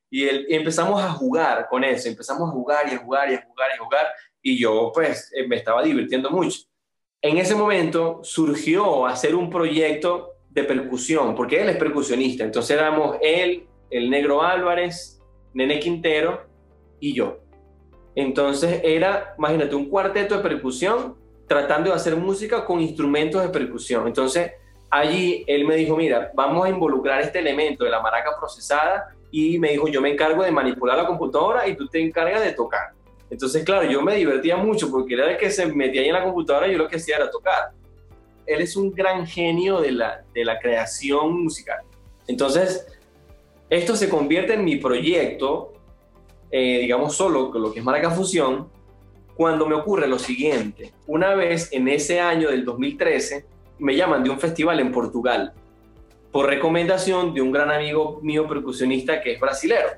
y, 0.09 0.53
empezamos 0.53 1.01
a 1.01 1.11
jugar 1.11 1.67
con 1.69 1.83
eso, 1.83 2.09
empezamos 2.09 2.49
a 2.49 2.51
jugar 2.51 2.91
y 2.91 2.95
a 2.95 2.97
jugar 2.97 3.31
y 3.31 3.35
a 3.35 3.41
jugar 3.41 3.69
y 3.71 3.75
a 3.75 3.83
jugar, 3.83 4.07
y 4.41 4.59
yo 4.59 4.91
pues 4.93 5.31
eh, 5.33 5.47
me 5.47 5.55
estaba 5.55 5.83
divirtiendo 5.83 6.29
mucho. 6.29 6.59
En 7.21 7.37
ese 7.37 7.55
momento 7.55 8.21
surgió 8.23 9.05
hacer 9.05 9.35
un 9.35 9.49
proyecto 9.49 10.28
de 10.49 10.63
percusión, 10.63 11.35
porque 11.35 11.61
él 11.61 11.69
es 11.69 11.77
percusionista, 11.77 12.43
entonces 12.43 12.77
éramos 12.77 13.17
él, 13.21 13.67
el 13.89 14.09
negro 14.09 14.41
Álvarez, 14.41 15.21
Nene 15.53 15.79
Quintero 15.79 16.43
y 16.99 17.13
yo. 17.13 17.39
Entonces 18.15 18.81
era, 18.83 19.35
imagínate, 19.37 19.75
un 19.75 19.89
cuarteto 19.89 20.37
de 20.37 20.43
percusión 20.43 21.15
tratando 21.47 21.89
de 21.89 21.95
hacer 21.95 22.15
música 22.15 22.65
con 22.65 22.79
instrumentos 22.79 23.41
de 23.41 23.49
percusión. 23.49 24.07
Entonces 24.07 24.53
allí 24.89 25.43
él 25.47 25.65
me 25.65 25.75
dijo, 25.75 25.95
mira, 25.95 26.31
vamos 26.35 26.65
a 26.65 26.69
involucrar 26.69 27.21
este 27.21 27.39
elemento 27.39 27.83
de 27.83 27.91
la 27.91 28.01
maraca 28.01 28.31
procesada 28.37 29.15
y 29.31 29.59
me 29.59 29.71
dijo, 29.71 29.87
yo 29.87 30.01
me 30.01 30.11
encargo 30.11 30.43
de 30.43 30.51
manipular 30.51 30.97
la 30.97 31.05
computadora 31.05 31.67
y 31.67 31.75
tú 31.75 31.87
te 31.87 32.01
encargas 32.01 32.43
de 32.43 32.53
tocar. 32.53 32.91
Entonces, 33.29 33.63
claro, 33.63 33.89
yo 33.89 34.01
me 34.01 34.15
divertía 34.15 34.57
mucho 34.57 34.89
porque 34.89 35.13
era 35.13 35.31
el 35.31 35.37
que 35.37 35.51
se 35.51 35.67
metía 35.67 36.01
ahí 36.01 36.07
en 36.07 36.13
la 36.13 36.23
computadora 36.23 36.67
y 36.67 36.71
yo 36.71 36.79
lo 36.79 36.87
que 36.87 36.95
hacía 36.95 37.17
era 37.17 37.29
tocar. 37.29 37.71
Él 38.45 38.61
es 38.61 38.75
un 38.75 38.91
gran 38.91 39.27
genio 39.27 39.79
de 39.81 39.91
la, 39.91 40.23
de 40.33 40.45
la 40.45 40.59
creación 40.59 41.43
musical. 41.43 41.79
Entonces, 42.27 42.85
esto 43.69 43.95
se 43.95 44.09
convierte 44.09 44.53
en 44.53 44.63
mi 44.63 44.77
proyecto, 44.77 45.73
eh, 46.51 46.79
digamos 46.79 47.15
solo 47.15 47.51
lo 47.53 47.71
que 47.71 47.79
es 47.79 47.85
Maraca 47.85 48.09
Fusión, 48.11 48.69
cuando 49.35 49.67
me 49.67 49.75
ocurre 49.75 50.07
lo 50.07 50.19
siguiente. 50.19 50.91
Una 51.07 51.35
vez 51.35 51.69
en 51.71 51.87
ese 51.87 52.19
año 52.19 52.49
del 52.49 52.65
2013, 52.65 53.45
me 53.79 53.95
llaman 53.95 54.23
de 54.23 54.29
un 54.29 54.39
festival 54.39 54.79
en 54.79 54.91
Portugal 54.91 55.53
por 56.31 56.47
recomendación 56.47 57.33
de 57.33 57.41
un 57.41 57.51
gran 57.51 57.71
amigo 57.71 58.19
mío 58.21 58.47
percusionista 58.47 59.21
que 59.21 59.33
es 59.33 59.39
brasilero. 59.39 59.89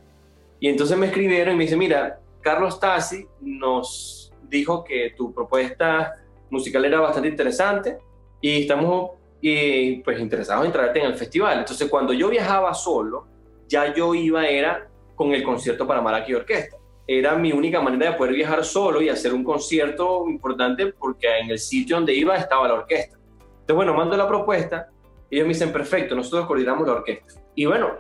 Y 0.60 0.68
entonces 0.68 0.98
me 0.98 1.08
escribieron 1.08 1.56
y 1.56 1.58
me 1.58 1.64
dice, 1.64 1.76
mira, 1.76 2.20
Carlos 2.42 2.80
Tassi 2.80 3.26
nos 3.40 4.32
dijo 4.50 4.84
que 4.84 5.14
tu 5.18 5.34
propuesta 5.34 6.16
musical 6.50 6.86
era 6.86 7.00
bastante 7.00 7.30
interesante 7.30 7.98
y 8.42 8.62
estamos 8.62 9.12
y, 9.40 9.98
pues 9.98 10.20
interesados 10.20 10.66
en 10.66 10.72
traerte 10.72 11.00
en 11.00 11.06
el 11.06 11.16
festival. 11.16 11.60
Entonces 11.60 11.90
cuando 11.90 12.14
yo 12.14 12.30
viajaba 12.30 12.74
solo, 12.74 13.28
ya 13.68 13.94
yo 13.94 14.14
iba 14.14 14.48
era 14.48 14.88
con 15.16 15.32
el 15.34 15.44
concierto 15.44 15.88
para 15.88 16.02
Maracay 16.02 16.34
Orquesta. 16.34 16.78
Era 17.08 17.36
mi 17.36 17.52
única 17.52 17.82
manera 17.82 18.12
de 18.12 18.18
poder 18.18 18.34
viajar 18.34 18.64
solo 18.64 19.02
y 19.02 19.10
hacer 19.10 19.34
un 19.34 19.44
concierto 19.44 20.26
importante 20.28 20.88
porque 20.88 21.28
en 21.40 21.50
el 21.50 21.60
sitio 21.60 21.96
donde 21.96 22.14
iba 22.14 22.36
estaba 22.36 22.68
la 22.68 22.76
orquesta. 22.76 23.18
Entonces, 23.18 23.76
bueno, 23.76 23.94
mando 23.94 24.16
la 24.16 24.28
propuesta 24.28 24.90
ellos 25.32 25.48
me 25.48 25.54
dicen, 25.54 25.72
perfecto, 25.72 26.14
nosotros 26.14 26.46
coordinamos 26.46 26.86
la 26.86 26.94
orquesta. 26.96 27.42
Y 27.56 27.66
bueno, 27.66 27.92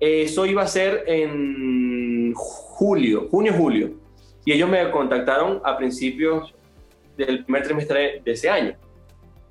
eso 0.00 0.44
iba 0.44 0.62
a 0.62 0.66
ser 0.66 1.04
en 1.06 2.32
julio, 2.34 3.28
junio-julio. 3.30 3.92
Y 4.44 4.52
ellos 4.52 4.68
me 4.68 4.90
contactaron 4.90 5.60
a 5.64 5.76
principios 5.76 6.52
del 7.16 7.44
primer 7.44 7.62
trimestre 7.62 8.20
de 8.24 8.32
ese 8.32 8.50
año. 8.50 8.76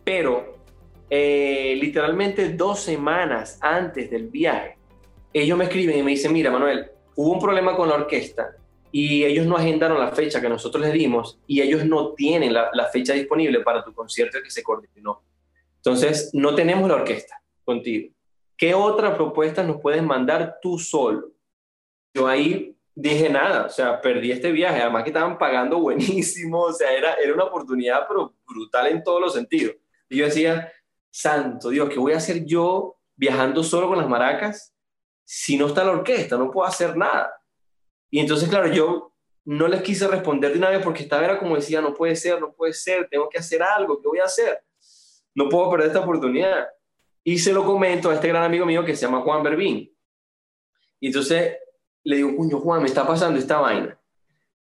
Pero 0.04 0.56
eh, 1.10 1.78
literalmente 1.80 2.54
dos 2.54 2.80
semanas 2.80 3.58
antes 3.62 4.10
del 4.10 4.28
viaje, 4.30 4.78
ellos 5.34 5.58
me 5.58 5.66
escriben 5.66 6.00
y 6.00 6.04
me 6.04 6.12
dicen, 6.12 6.34
mira 6.34 6.52
Manuel, 6.52 6.92
hubo 7.16 7.34
un 7.34 7.40
problema 7.40 7.76
con 7.76 7.90
la 7.90 7.96
orquesta 7.96 8.56
y 8.92 9.24
ellos 9.24 9.46
no 9.46 9.56
agendaron 9.56 10.00
la 10.00 10.12
fecha 10.12 10.42
que 10.42 10.50
nosotros 10.50 10.84
les 10.84 10.94
dimos 10.94 11.40
y 11.48 11.62
ellos 11.62 11.86
no 11.86 12.14
tienen 12.14 12.54
la, 12.54 12.70
la 12.74 12.88
fecha 12.88 13.14
disponible 13.14 13.62
para 13.62 13.84
tu 13.84 13.94
concierto 13.94 14.40
que 14.44 14.50
se 14.50 14.64
coordinó. 14.64 15.24
Entonces, 15.78 16.30
no 16.34 16.54
tenemos 16.54 16.88
la 16.90 16.96
orquesta 16.96 17.42
contigo. 17.64 18.14
¿Qué 18.58 18.76
otra 18.76 19.16
propuesta 19.16 19.64
nos 19.64 19.82
puedes 19.82 20.04
mandar 20.04 20.60
tú 20.62 20.78
solo? 20.78 21.32
Yo 22.14 22.28
ahí 22.28 22.76
dije 22.94 23.30
nada, 23.30 23.66
o 23.66 23.70
sea, 23.70 24.00
perdí 24.02 24.32
este 24.32 24.52
viaje, 24.52 24.82
además 24.82 25.04
que 25.04 25.10
estaban 25.10 25.38
pagando 25.38 25.80
buenísimo, 25.80 26.62
o 26.62 26.74
sea, 26.74 26.92
era, 26.94 27.16
era 27.16 27.34
una 27.34 27.46
oportunidad 27.46 28.06
pero 28.08 28.34
brutal 28.46 28.88
en 28.88 29.04
todos 29.04 29.22
los 29.22 29.34
sentidos. 29.34 29.76
Yo 30.18 30.26
decía, 30.26 30.72
santo 31.10 31.70
Dios, 31.70 31.90
¿qué 31.90 32.00
voy 32.00 32.14
a 32.14 32.18
hacer 32.18 32.46
yo 32.46 32.98
viajando 33.16 33.64
solo 33.64 33.88
con 33.88 33.98
las 33.98 34.08
maracas 34.08 34.74
si 35.26 35.58
no 35.58 35.68
está 35.68 35.84
la 35.84 35.92
orquesta? 35.92 36.38
No 36.38 36.52
puedo 36.52 36.68
hacer 36.68 36.96
nada. 36.96 37.34
Y 38.10 38.20
entonces, 38.20 38.50
claro, 38.50 38.68
yo 38.68 39.14
no 39.46 39.68
les 39.68 39.82
quise 39.82 40.08
responder 40.08 40.52
de 40.52 40.58
una 40.58 40.70
vez 40.70 40.84
porque 40.84 41.04
estaba 41.04 41.24
era 41.26 41.40
como 41.40 41.56
decía, 41.56 41.82
no 41.82 41.94
puede 41.94 42.16
ser, 42.16 42.40
no 42.40 42.54
puede 42.54 42.74
ser, 42.74 43.08
tengo 43.10 43.30
que 43.30 43.40
hacer 43.40 43.64
algo, 43.64 44.02
¿qué 44.02 44.08
voy 44.08 44.20
a 44.20 44.26
hacer? 44.26 44.64
no 45.36 45.50
puedo 45.50 45.70
perder 45.72 45.88
esta 45.88 46.02
oportunidad. 46.02 46.68
Y 47.24 47.38
se 47.38 47.54
lo 47.54 47.66
comento 47.66 48.10
a 48.10 48.16
este 48.16 48.28
gran 48.28 48.44
amigo 48.44 48.66
mío 48.66 48.84
que 48.84 48.96
se 48.96 49.06
llama 49.06 49.22
Juan 49.22 49.44
Berbín. 49.44 49.96
Y 51.00 51.08
entonces 51.08 51.58
le 52.04 52.18
digo, 52.18 52.36
cuño, 52.36 52.60
Juan, 52.60 52.82
me 52.82 52.88
está 52.88 53.06
pasando 53.06 53.40
esta 53.40 53.60
vaina. 53.60 54.00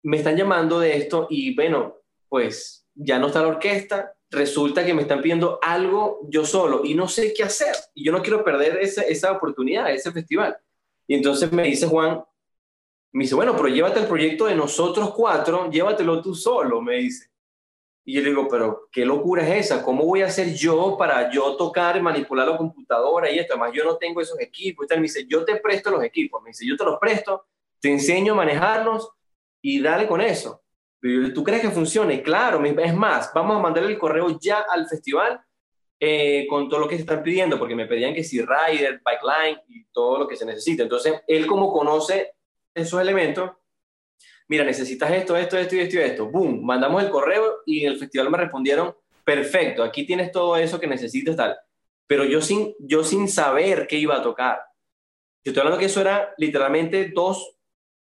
Me 0.04 0.18
están 0.18 0.36
llamando 0.36 0.80
de 0.80 0.98
esto 0.98 1.28
y 1.30 1.56
bueno, 1.56 1.98
pues 2.28 2.88
ya 2.96 3.20
no 3.20 3.28
está 3.28 3.42
la 3.42 3.50
orquesta, 3.50 4.16
resulta 4.32 4.86
que 4.86 4.94
me 4.94 5.02
están 5.02 5.22
pidiendo 5.22 5.60
algo 5.62 6.20
yo 6.30 6.46
solo 6.46 6.82
y 6.84 6.94
no 6.94 7.08
sé 7.08 7.34
qué 7.34 7.44
hacer. 7.44 7.76
Y 7.94 8.06
yo 8.06 8.12
no 8.12 8.22
quiero 8.22 8.44
perder 8.44 8.78
esa, 8.78 9.02
esa 9.02 9.32
oportunidad, 9.32 9.92
ese 9.92 10.12
festival. 10.12 10.58
Y 11.08 11.16
entonces 11.16 11.52
me 11.52 11.64
dice 11.64 11.88
Juan, 11.88 12.24
Me 13.12 13.24
dice, 13.24 13.34
bueno, 13.34 13.56
pero 13.56 13.70
llévate 13.70 14.00
el 14.00 14.08
proyecto 14.08 14.46
de 14.46 14.56
nosotros 14.56 15.14
cuatro, 15.16 15.70
llévatelo 15.72 16.22
tú 16.22 16.36
solo, 16.36 16.80
me 16.82 16.98
dice. 16.98 17.30
Y 18.06 18.14
yo 18.14 18.22
le 18.22 18.30
digo, 18.30 18.48
pero 18.48 18.88
¿qué 18.92 19.06
locura 19.06 19.48
es 19.48 19.66
esa? 19.66 19.84
¿Cómo 19.84 20.06
voy 20.06 20.22
a 20.22 20.28
hacer 20.28 20.54
yo 20.54 20.96
para 20.98 21.32
yo 21.32 21.56
tocar 21.56 22.02
manipular 22.02 22.48
la 22.48 22.58
computadora 22.58 23.30
y 23.30 23.38
esto? 23.38 23.54
Además, 23.54 23.72
yo 23.74 23.84
no 23.84 23.98
tengo 23.98 24.22
esos 24.22 24.40
equipos. 24.40 24.88
Y 24.90 24.96
me 24.96 25.02
dice, 25.04 25.26
yo 25.28 25.46
te 25.46 25.58
presto 25.58 25.92
los 25.92 26.04
equipos. 26.04 26.42
Me 26.42 26.50
dice, 26.50 26.66
yo 26.66 26.76
te 26.76 26.86
los 26.86 27.00
presto, 27.00 27.46
te 27.80 27.92
enseño 27.92 28.34
a 28.34 28.38
manejarlos 28.38 29.12
y 29.62 29.82
dale 29.82 30.08
con 30.08 30.22
eso. 30.22 30.62
¿Tú 31.02 31.44
crees 31.44 31.62
que 31.62 31.70
funcione? 31.70 32.22
Claro, 32.22 32.64
es 32.64 32.94
más, 32.94 33.32
vamos 33.34 33.58
a 33.58 33.62
mandarle 33.62 33.92
el 33.92 33.98
correo 33.98 34.38
ya 34.40 34.66
al 34.70 34.88
festival 34.88 35.40
eh, 35.98 36.46
con 36.50 36.68
todo 36.68 36.82
lo 36.82 36.88
que 36.88 36.96
se 36.96 37.02
están 37.02 37.24
pidiendo, 37.24 37.58
porque 37.58 37.76
me 37.76 37.86
pedían 37.86 38.14
que 38.14 38.24
si 38.24 38.42
rider, 38.42 39.02
bikeline 39.06 39.62
y 39.68 39.86
todo 39.92 40.20
lo 40.20 40.28
que 40.28 40.36
se 40.36 40.46
necesita. 40.46 40.84
Entonces, 40.84 41.22
él 41.28 41.48
como 41.48 41.72
conoce 41.72 42.36
esos 42.74 43.02
elementos, 43.02 43.52
mira, 44.48 44.64
necesitas 44.64 45.12
esto, 45.12 45.38
esto, 45.38 45.58
esto 45.58 45.76
y 45.76 45.80
esto 45.80 45.96
y 45.96 46.00
esto. 46.00 46.26
Boom, 46.28 46.66
mandamos 46.66 47.04
el 47.04 47.10
correo 47.10 47.60
y 47.66 47.86
en 47.86 47.94
el 47.94 48.00
festival 48.00 48.30
me 48.30 48.38
respondieron, 48.38 48.96
perfecto, 49.24 49.84
aquí 49.84 50.06
tienes 50.06 50.32
todo 50.32 50.58
eso 50.58 50.80
que 50.80 50.88
necesitas, 50.88 51.36
tal. 51.36 51.58
Pero 52.08 52.26
yo 52.26 52.42
sin, 52.42 52.76
yo 52.80 53.04
sin 53.04 53.30
saber 53.30 53.88
qué 53.88 53.98
iba 53.98 54.18
a 54.18 54.24
tocar. 54.24 54.62
Yo 55.44 55.52
estoy 55.52 55.62
hablando 55.62 55.80
que 55.80 55.86
eso 55.86 56.02
era 56.02 56.34
literalmente 56.38 57.12
dos 57.14 57.56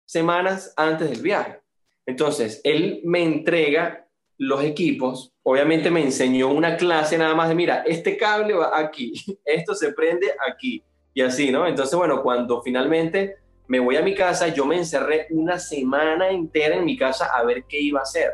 semanas 0.05 0.73
antes 0.75 1.09
del 1.09 1.21
viaje. 1.21 1.62
Entonces, 2.05 2.61
él 2.63 3.01
me 3.03 3.23
entrega 3.23 4.07
los 4.37 4.63
equipos, 4.63 5.33
obviamente 5.43 5.91
me 5.91 6.01
enseñó 6.01 6.49
una 6.49 6.75
clase 6.75 7.17
nada 7.17 7.35
más 7.35 7.49
de, 7.49 7.55
mira, 7.55 7.83
este 7.85 8.17
cable 8.17 8.53
va 8.53 8.77
aquí, 8.77 9.13
esto 9.45 9.73
se 9.73 9.93
prende 9.93 10.27
aquí, 10.49 10.83
y 11.13 11.21
así, 11.21 11.51
¿no? 11.51 11.67
Entonces, 11.67 11.95
bueno, 11.95 12.21
cuando 12.23 12.61
finalmente 12.61 13.37
me 13.67 13.79
voy 13.79 13.95
a 13.95 14.01
mi 14.01 14.15
casa, 14.15 14.47
yo 14.49 14.65
me 14.65 14.75
encerré 14.75 15.27
una 15.29 15.59
semana 15.59 16.29
entera 16.29 16.75
en 16.75 16.85
mi 16.85 16.97
casa 16.97 17.27
a 17.33 17.43
ver 17.43 17.65
qué 17.67 17.79
iba 17.79 17.99
a 17.99 18.03
hacer. 18.03 18.33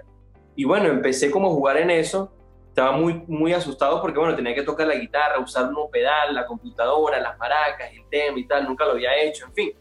Y 0.55 0.63
bueno, 0.63 0.87
empecé 0.87 1.29
como 1.29 1.49
a 1.49 1.51
jugar 1.51 1.77
en 1.77 1.91
eso, 1.91 2.33
estaba 2.67 2.91
muy, 2.91 3.23
muy 3.27 3.53
asustado 3.53 4.01
porque, 4.01 4.19
bueno, 4.19 4.35
tenía 4.35 4.55
que 4.55 4.63
tocar 4.63 4.87
la 4.87 4.95
guitarra, 4.95 5.39
usar 5.39 5.65
un 5.65 5.91
pedal, 5.91 6.33
la 6.33 6.45
computadora, 6.45 7.19
las 7.19 7.37
maracas, 7.37 7.91
el 7.91 8.07
tema 8.09 8.39
y 8.39 8.47
tal, 8.47 8.65
nunca 8.65 8.85
lo 8.85 8.91
había 8.91 9.15
hecho, 9.21 9.45
en 9.45 9.53
fin. 9.53 9.71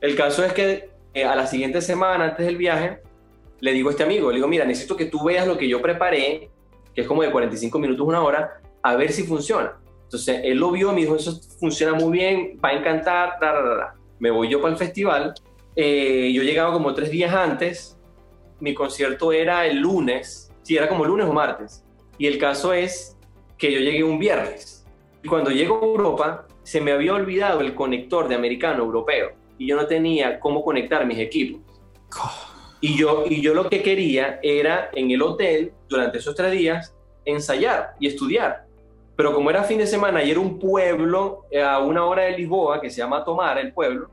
El 0.00 0.16
caso 0.16 0.44
es 0.44 0.52
que 0.52 0.90
eh, 1.12 1.24
a 1.24 1.36
la 1.36 1.46
siguiente 1.46 1.82
semana, 1.82 2.24
antes 2.24 2.46
del 2.46 2.56
viaje, 2.56 3.02
le 3.60 3.72
digo 3.72 3.88
a 3.88 3.92
este 3.92 4.02
amigo, 4.02 4.30
le 4.30 4.36
digo, 4.36 4.48
mira, 4.48 4.64
necesito 4.64 4.96
que 4.96 5.06
tú 5.06 5.24
veas 5.24 5.46
lo 5.46 5.56
que 5.56 5.68
yo 5.68 5.80
preparé, 5.80 6.50
que 6.94 7.00
es 7.02 7.06
como 7.06 7.22
de 7.22 7.30
45 7.30 7.78
minutos, 7.78 8.06
una 8.06 8.22
hora, 8.22 8.60
a 8.82 8.96
ver 8.96 9.12
si 9.12 9.24
funciona. 9.24 9.78
Entonces, 10.04 10.40
él 10.44 10.58
lo 10.58 10.72
vio, 10.72 10.92
me 10.92 11.02
dijo, 11.02 11.16
eso 11.16 11.38
funciona 11.58 11.94
muy 11.94 12.10
bien, 12.10 12.58
va 12.64 12.70
a 12.70 12.72
encantar, 12.72 13.38
me 14.18 14.30
voy 14.30 14.48
yo 14.48 14.60
para 14.60 14.72
el 14.72 14.78
festival. 14.78 15.34
Eh, 15.76 16.32
yo 16.34 16.42
llegaba 16.42 16.72
como 16.72 16.94
tres 16.94 17.10
días 17.10 17.32
antes, 17.32 17.96
mi 18.58 18.74
concierto 18.74 19.32
era 19.32 19.66
el 19.66 19.78
lunes, 19.78 20.52
sí, 20.62 20.76
era 20.76 20.88
como 20.88 21.04
lunes 21.04 21.26
o 21.26 21.32
martes. 21.32 21.84
Y 22.18 22.26
el 22.26 22.38
caso 22.38 22.72
es 22.72 23.16
que 23.56 23.72
yo 23.72 23.78
llegué 23.78 24.02
un 24.02 24.18
viernes. 24.18 24.84
Y 25.22 25.28
cuando 25.28 25.50
llego 25.50 25.80
a 25.80 25.86
Europa, 25.86 26.46
se 26.62 26.80
me 26.80 26.92
había 26.92 27.14
olvidado 27.14 27.60
el 27.60 27.74
conector 27.74 28.28
de 28.28 28.34
americano 28.34 28.82
europeo 28.82 29.32
y 29.58 29.66
yo 29.66 29.76
no 29.76 29.86
tenía 29.86 30.40
cómo 30.40 30.64
conectar 30.64 31.06
mis 31.06 31.18
equipos. 31.18 31.60
Y 32.80 32.96
yo, 32.96 33.24
y 33.28 33.42
yo 33.42 33.54
lo 33.54 33.68
que 33.68 33.82
quería 33.82 34.40
era 34.42 34.90
en 34.94 35.10
el 35.10 35.20
hotel, 35.22 35.72
durante 35.88 36.18
esos 36.18 36.34
tres 36.34 36.52
días, 36.52 36.94
ensayar 37.24 37.94
y 38.00 38.06
estudiar. 38.06 38.64
Pero 39.16 39.34
como 39.34 39.50
era 39.50 39.64
fin 39.64 39.78
de 39.78 39.86
semana 39.86 40.24
y 40.24 40.30
era 40.30 40.40
un 40.40 40.58
pueblo 40.58 41.44
eh, 41.50 41.62
a 41.62 41.78
una 41.78 42.06
hora 42.06 42.22
de 42.22 42.38
Lisboa, 42.38 42.80
que 42.80 42.88
se 42.88 42.98
llama 42.98 43.24
Tomar, 43.24 43.58
el 43.58 43.72
pueblo, 43.72 44.08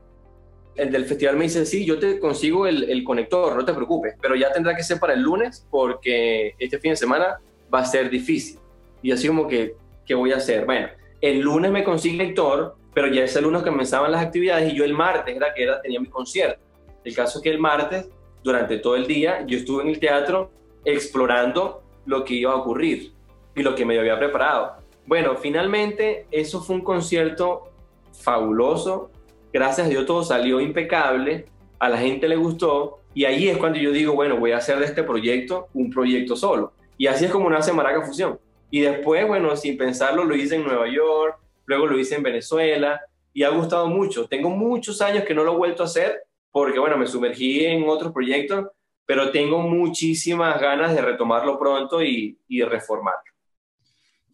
el 0.74 0.92
del 0.92 1.06
festival 1.06 1.36
me 1.36 1.44
dice, 1.44 1.66
sí, 1.66 1.84
yo 1.84 1.98
te 1.98 2.20
consigo 2.20 2.66
el, 2.66 2.88
el 2.90 3.02
conector, 3.02 3.56
no 3.56 3.64
te 3.64 3.74
preocupes, 3.74 4.14
pero 4.20 4.36
ya 4.36 4.52
tendrá 4.52 4.76
que 4.76 4.82
ser 4.82 5.00
para 5.00 5.14
el 5.14 5.22
lunes 5.22 5.66
porque 5.70 6.54
este 6.58 6.78
fin 6.78 6.90
de 6.90 6.96
semana 6.96 7.38
va 7.72 7.80
a 7.80 7.84
ser 7.84 8.08
difícil. 8.10 8.58
Y 9.02 9.10
así 9.10 9.26
como 9.28 9.48
que, 9.48 9.74
¿qué 10.06 10.14
voy 10.14 10.32
a 10.32 10.36
hacer? 10.36 10.66
Bueno, 10.66 10.88
el 11.20 11.40
lunes 11.40 11.70
me 11.70 11.82
consigue 11.82 12.20
el 12.20 12.28
lector, 12.28 12.76
pero 12.94 13.08
ya 13.08 13.24
ese 13.24 13.40
lunes 13.40 13.62
comenzaban 13.62 14.12
las 14.12 14.24
actividades 14.24 14.72
y 14.72 14.76
yo 14.76 14.84
el 14.84 14.94
martes 14.94 15.34
era 15.34 15.52
que 15.52 15.64
era, 15.64 15.80
tenía 15.80 16.00
mi 16.00 16.08
concierto. 16.08 16.60
El 17.04 17.14
caso 17.14 17.38
es 17.38 17.42
que 17.42 17.50
el 17.50 17.58
martes, 17.58 18.08
durante 18.48 18.78
todo 18.78 18.96
el 18.96 19.06
día, 19.06 19.44
yo 19.46 19.58
estuve 19.58 19.82
en 19.82 19.90
el 19.90 20.00
teatro 20.00 20.50
explorando 20.82 21.82
lo 22.06 22.24
que 22.24 22.32
iba 22.32 22.50
a 22.50 22.56
ocurrir 22.56 23.12
y 23.54 23.62
lo 23.62 23.74
que 23.74 23.84
me 23.84 23.98
había 23.98 24.18
preparado. 24.18 24.78
Bueno, 25.04 25.36
finalmente 25.36 26.26
eso 26.30 26.62
fue 26.62 26.76
un 26.76 26.82
concierto 26.82 27.70
fabuloso. 28.10 29.10
Gracias 29.52 29.86
a 29.86 29.90
Dios 29.90 30.06
todo 30.06 30.22
salió 30.22 30.62
impecable, 30.62 31.44
a 31.78 31.90
la 31.90 31.98
gente 31.98 32.26
le 32.26 32.36
gustó 32.36 33.00
y 33.12 33.26
ahí 33.26 33.48
es 33.48 33.58
cuando 33.58 33.78
yo 33.78 33.92
digo, 33.92 34.14
bueno, 34.14 34.38
voy 34.38 34.52
a 34.52 34.56
hacer 34.56 34.78
de 34.78 34.86
este 34.86 35.02
proyecto 35.02 35.68
un 35.74 35.90
proyecto 35.90 36.34
solo. 36.34 36.72
Y 36.96 37.06
así 37.06 37.26
es 37.26 37.30
como 37.30 37.50
nace 37.50 37.70
Maraca 37.74 38.00
Fusión. 38.06 38.40
Y 38.70 38.80
después, 38.80 39.28
bueno, 39.28 39.54
sin 39.56 39.76
pensarlo, 39.76 40.24
lo 40.24 40.34
hice 40.34 40.56
en 40.56 40.64
Nueva 40.64 40.88
York, 40.90 41.38
luego 41.66 41.86
lo 41.86 41.98
hice 41.98 42.14
en 42.14 42.22
Venezuela 42.22 42.98
y 43.34 43.42
ha 43.42 43.50
gustado 43.50 43.88
mucho. 43.88 44.26
Tengo 44.26 44.48
muchos 44.48 45.02
años 45.02 45.24
que 45.24 45.34
no 45.34 45.44
lo 45.44 45.52
he 45.52 45.56
vuelto 45.56 45.82
a 45.82 45.86
hacer 45.86 46.22
porque, 46.58 46.80
bueno, 46.80 46.98
me 46.98 47.06
sumergí 47.06 47.64
en 47.64 47.88
otros 47.88 48.12
proyectos, 48.12 48.66
pero 49.06 49.30
tengo 49.30 49.62
muchísimas 49.62 50.60
ganas 50.60 50.92
de 50.92 51.00
retomarlo 51.00 51.56
pronto 51.56 52.02
y, 52.02 52.36
y 52.48 52.62
reformarlo. 52.62 53.22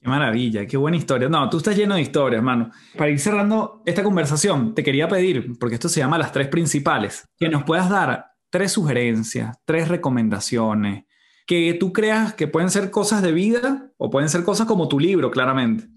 Qué 0.00 0.08
maravilla, 0.08 0.66
qué 0.66 0.78
buena 0.78 0.96
historia. 0.96 1.28
No, 1.28 1.50
tú 1.50 1.58
estás 1.58 1.76
lleno 1.76 1.96
de 1.96 2.00
historias, 2.00 2.38
hermano. 2.38 2.70
Para 2.96 3.10
ir 3.10 3.18
cerrando 3.18 3.82
esta 3.84 4.02
conversación, 4.02 4.74
te 4.74 4.82
quería 4.82 5.06
pedir, 5.06 5.58
porque 5.60 5.74
esto 5.74 5.90
se 5.90 6.00
llama 6.00 6.16
las 6.16 6.32
tres 6.32 6.48
principales, 6.48 7.28
que 7.36 7.50
nos 7.50 7.64
puedas 7.64 7.90
dar 7.90 8.32
tres 8.48 8.72
sugerencias, 8.72 9.58
tres 9.66 9.88
recomendaciones, 9.88 11.04
que 11.46 11.74
tú 11.74 11.92
creas 11.92 12.32
que 12.32 12.48
pueden 12.48 12.70
ser 12.70 12.90
cosas 12.90 13.20
de 13.20 13.32
vida 13.32 13.90
o 13.98 14.08
pueden 14.08 14.30
ser 14.30 14.44
cosas 14.44 14.66
como 14.66 14.88
tu 14.88 14.98
libro, 14.98 15.30
claramente. 15.30 15.88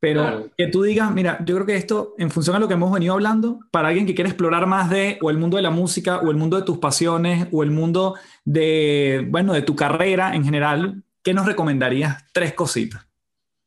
Pero 0.00 0.48
que 0.56 0.66
tú 0.68 0.82
digas, 0.82 1.12
mira, 1.12 1.38
yo 1.44 1.54
creo 1.56 1.66
que 1.66 1.76
esto, 1.76 2.14
en 2.16 2.30
función 2.30 2.56
a 2.56 2.58
lo 2.58 2.66
que 2.66 2.74
hemos 2.74 2.90
venido 2.90 3.12
hablando, 3.12 3.60
para 3.70 3.88
alguien 3.88 4.06
que 4.06 4.14
quiere 4.14 4.30
explorar 4.30 4.66
más 4.66 4.88
de 4.88 5.18
o 5.20 5.28
el 5.28 5.36
mundo 5.36 5.58
de 5.58 5.62
la 5.62 5.70
música 5.70 6.20
o 6.20 6.30
el 6.30 6.38
mundo 6.38 6.56
de 6.56 6.64
tus 6.64 6.78
pasiones 6.78 7.48
o 7.52 7.62
el 7.62 7.70
mundo 7.70 8.14
de, 8.46 9.26
bueno, 9.28 9.52
de 9.52 9.60
tu 9.60 9.76
carrera 9.76 10.34
en 10.34 10.42
general, 10.42 11.02
¿qué 11.22 11.34
nos 11.34 11.44
recomendarías? 11.44 12.24
Tres 12.32 12.54
cositas. 12.54 13.06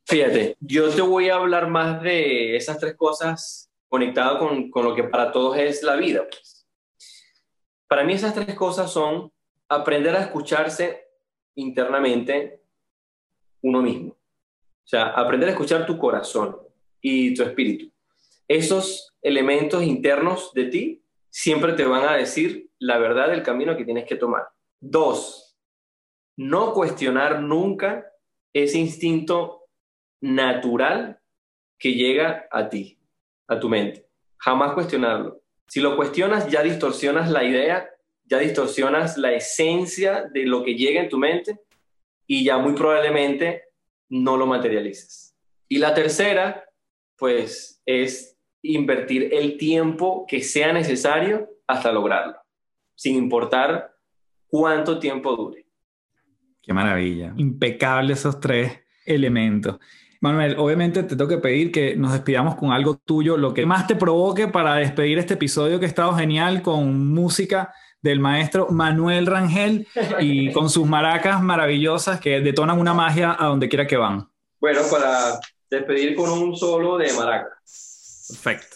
Fíjate, 0.05 0.57
yo 0.59 0.89
te 0.89 1.03
voy 1.03 1.29
a 1.29 1.35
hablar 1.35 1.69
más 1.69 2.01
de 2.01 2.55
esas 2.57 2.79
tres 2.79 2.95
cosas 2.95 3.69
conectadas 3.87 4.39
con, 4.39 4.71
con 4.71 4.85
lo 4.85 4.95
que 4.95 5.03
para 5.03 5.31
todos 5.31 5.55
es 5.57 5.83
la 5.83 5.95
vida. 5.95 6.23
Pues. 6.27 6.65
Para 7.87 8.03
mí 8.03 8.13
esas 8.13 8.33
tres 8.33 8.55
cosas 8.55 8.91
son 8.91 9.31
aprender 9.69 10.15
a 10.15 10.21
escucharse 10.21 11.05
internamente 11.53 12.59
uno 13.61 13.83
mismo. 13.83 14.17
O 14.85 14.87
sea, 14.87 15.07
aprender 15.07 15.49
a 15.49 15.51
escuchar 15.53 15.85
tu 15.85 15.97
corazón 15.97 16.57
y 17.01 17.33
tu 17.33 17.43
espíritu. 17.43 17.91
Esos 18.47 19.15
elementos 19.21 19.83
internos 19.83 20.51
de 20.53 20.65
ti 20.65 21.03
siempre 21.29 21.73
te 21.73 21.85
van 21.85 22.07
a 22.07 22.15
decir 22.15 22.69
la 22.79 22.97
verdad 22.97 23.29
del 23.29 23.43
camino 23.43 23.77
que 23.77 23.85
tienes 23.85 24.05
que 24.05 24.15
tomar. 24.15 24.43
Dos, 24.79 25.57
no 26.37 26.73
cuestionar 26.73 27.41
nunca 27.41 28.05
ese 28.53 28.77
instinto 28.77 29.63
natural 30.21 31.19
que 31.79 31.93
llega 31.93 32.47
a 32.51 32.69
ti, 32.69 32.99
a 33.47 33.59
tu 33.59 33.69
mente. 33.69 34.07
Jamás 34.37 34.73
cuestionarlo. 34.73 35.41
Si 35.67 35.79
lo 35.79 35.95
cuestionas, 35.95 36.49
ya 36.49 36.61
distorsionas 36.61 37.31
la 37.31 37.43
idea 37.43 37.89
ya 38.25 38.39
distorsionas 38.39 39.17
la 39.17 39.33
esencia 39.33 40.29
de 40.33 40.45
lo 40.45 40.63
que 40.63 40.75
llega 40.75 41.01
en 41.01 41.09
tu 41.09 41.17
mente 41.17 41.59
y 42.25 42.43
ya 42.43 42.57
muy 42.57 42.73
probablemente 42.73 43.62
no 44.13 44.37
lo 44.37 44.45
materialices. 44.45 45.35
Y 45.67 45.79
la 45.79 45.93
tercera, 45.95 46.63
pues, 47.17 47.81
es 47.85 48.37
invertir 48.61 49.29
el 49.33 49.57
tiempo 49.57 50.25
que 50.27 50.41
sea 50.41 50.71
necesario 50.71 51.49
hasta 51.65 51.91
lograrlo, 51.91 52.35
sin 52.95 53.15
importar 53.15 53.91
cuánto 54.47 54.99
tiempo 54.99 55.35
dure. 55.35 55.65
Qué 56.61 56.73
maravilla. 56.73 57.33
Impecable 57.37 58.13
esos 58.13 58.39
tres 58.39 58.81
elementos. 59.03 59.79
Manuel, 60.21 60.55
obviamente 60.59 61.03
te 61.03 61.15
tengo 61.15 61.27
que 61.27 61.39
pedir 61.39 61.71
que 61.71 61.95
nos 61.95 62.13
despidamos 62.13 62.55
con 62.55 62.71
algo 62.71 62.95
tuyo, 62.95 63.35
lo 63.35 63.53
que 63.53 63.65
más 63.65 63.87
te 63.87 63.95
provoque 63.95 64.47
para 64.47 64.75
despedir 64.75 65.17
este 65.17 65.33
episodio 65.33 65.79
que 65.79 65.85
ha 65.85 65.89
estado 65.89 66.13
genial 66.13 66.61
con 66.61 67.13
música 67.13 67.73
del 68.03 68.19
maestro 68.19 68.67
Manuel 68.69 69.25
Rangel 69.25 69.87
y 70.19 70.51
con 70.53 70.69
sus 70.69 70.85
maracas 70.85 71.41
maravillosas 71.41 72.19
que 72.19 72.41
detonan 72.41 72.79
una 72.79 72.93
magia 72.93 73.35
a 73.39 73.47
donde 73.47 73.69
quiera 73.69 73.87
que 73.87 73.97
van. 73.97 74.29
Bueno, 74.59 74.81
para 74.91 75.39
despedir 75.69 76.15
con 76.15 76.29
un 76.29 76.55
solo 76.55 76.97
de 76.97 77.11
maracas. 77.13 78.27
Perfecto. 78.29 78.72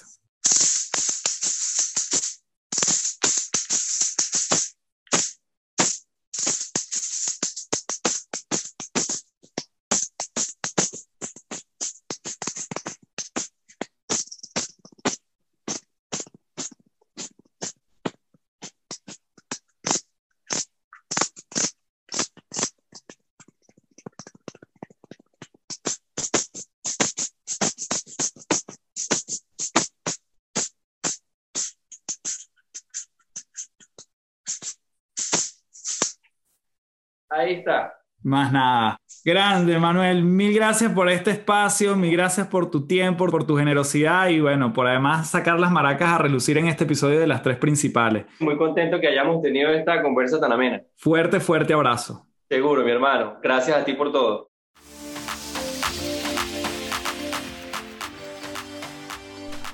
Más 38.27 38.51
nada. 38.51 38.99
Grande, 39.23 39.79
Manuel. 39.79 40.21
Mil 40.21 40.53
gracias 40.53 40.91
por 40.91 41.09
este 41.09 41.31
espacio, 41.31 41.95
mil 41.95 42.11
gracias 42.11 42.47
por 42.47 42.69
tu 42.69 42.85
tiempo, 42.85 43.25
por 43.27 43.47
tu 43.47 43.55
generosidad 43.55 44.27
y 44.27 44.41
bueno, 44.41 44.73
por 44.73 44.85
además 44.85 45.29
sacar 45.29 45.57
las 45.57 45.71
maracas 45.71 46.09
a 46.09 46.17
relucir 46.17 46.57
en 46.57 46.67
este 46.67 46.83
episodio 46.83 47.21
de 47.21 47.27
las 47.27 47.41
tres 47.41 47.55
principales. 47.55 48.25
Muy 48.39 48.57
contento 48.57 48.99
que 48.99 49.07
hayamos 49.07 49.41
tenido 49.41 49.69
esta 49.69 50.01
conversa 50.01 50.41
tan 50.41 50.51
amena. 50.51 50.81
Fuerte, 50.97 51.39
fuerte 51.39 51.73
abrazo. 51.73 52.27
Seguro, 52.49 52.83
mi 52.83 52.91
hermano. 52.91 53.37
Gracias 53.41 53.77
a 53.77 53.85
ti 53.85 53.93
por 53.93 54.11
todo. 54.11 54.49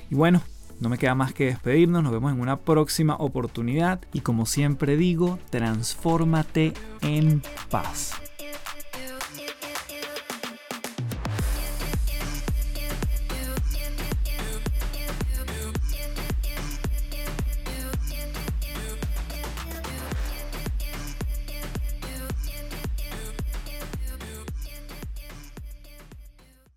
Y 0.09 0.15
bueno, 0.15 0.41
no 0.79 0.89
me 0.89 0.97
queda 0.97 1.15
más 1.15 1.33
que 1.33 1.45
despedirnos. 1.45 2.03
Nos 2.03 2.11
vemos 2.11 2.31
en 2.31 2.39
una 2.39 2.57
próxima 2.57 3.15
oportunidad. 3.15 4.01
Y 4.13 4.21
como 4.21 4.45
siempre 4.45 4.95
digo, 4.95 5.39
transfórmate 5.49 6.73
en 7.01 7.41
paz. 7.69 8.13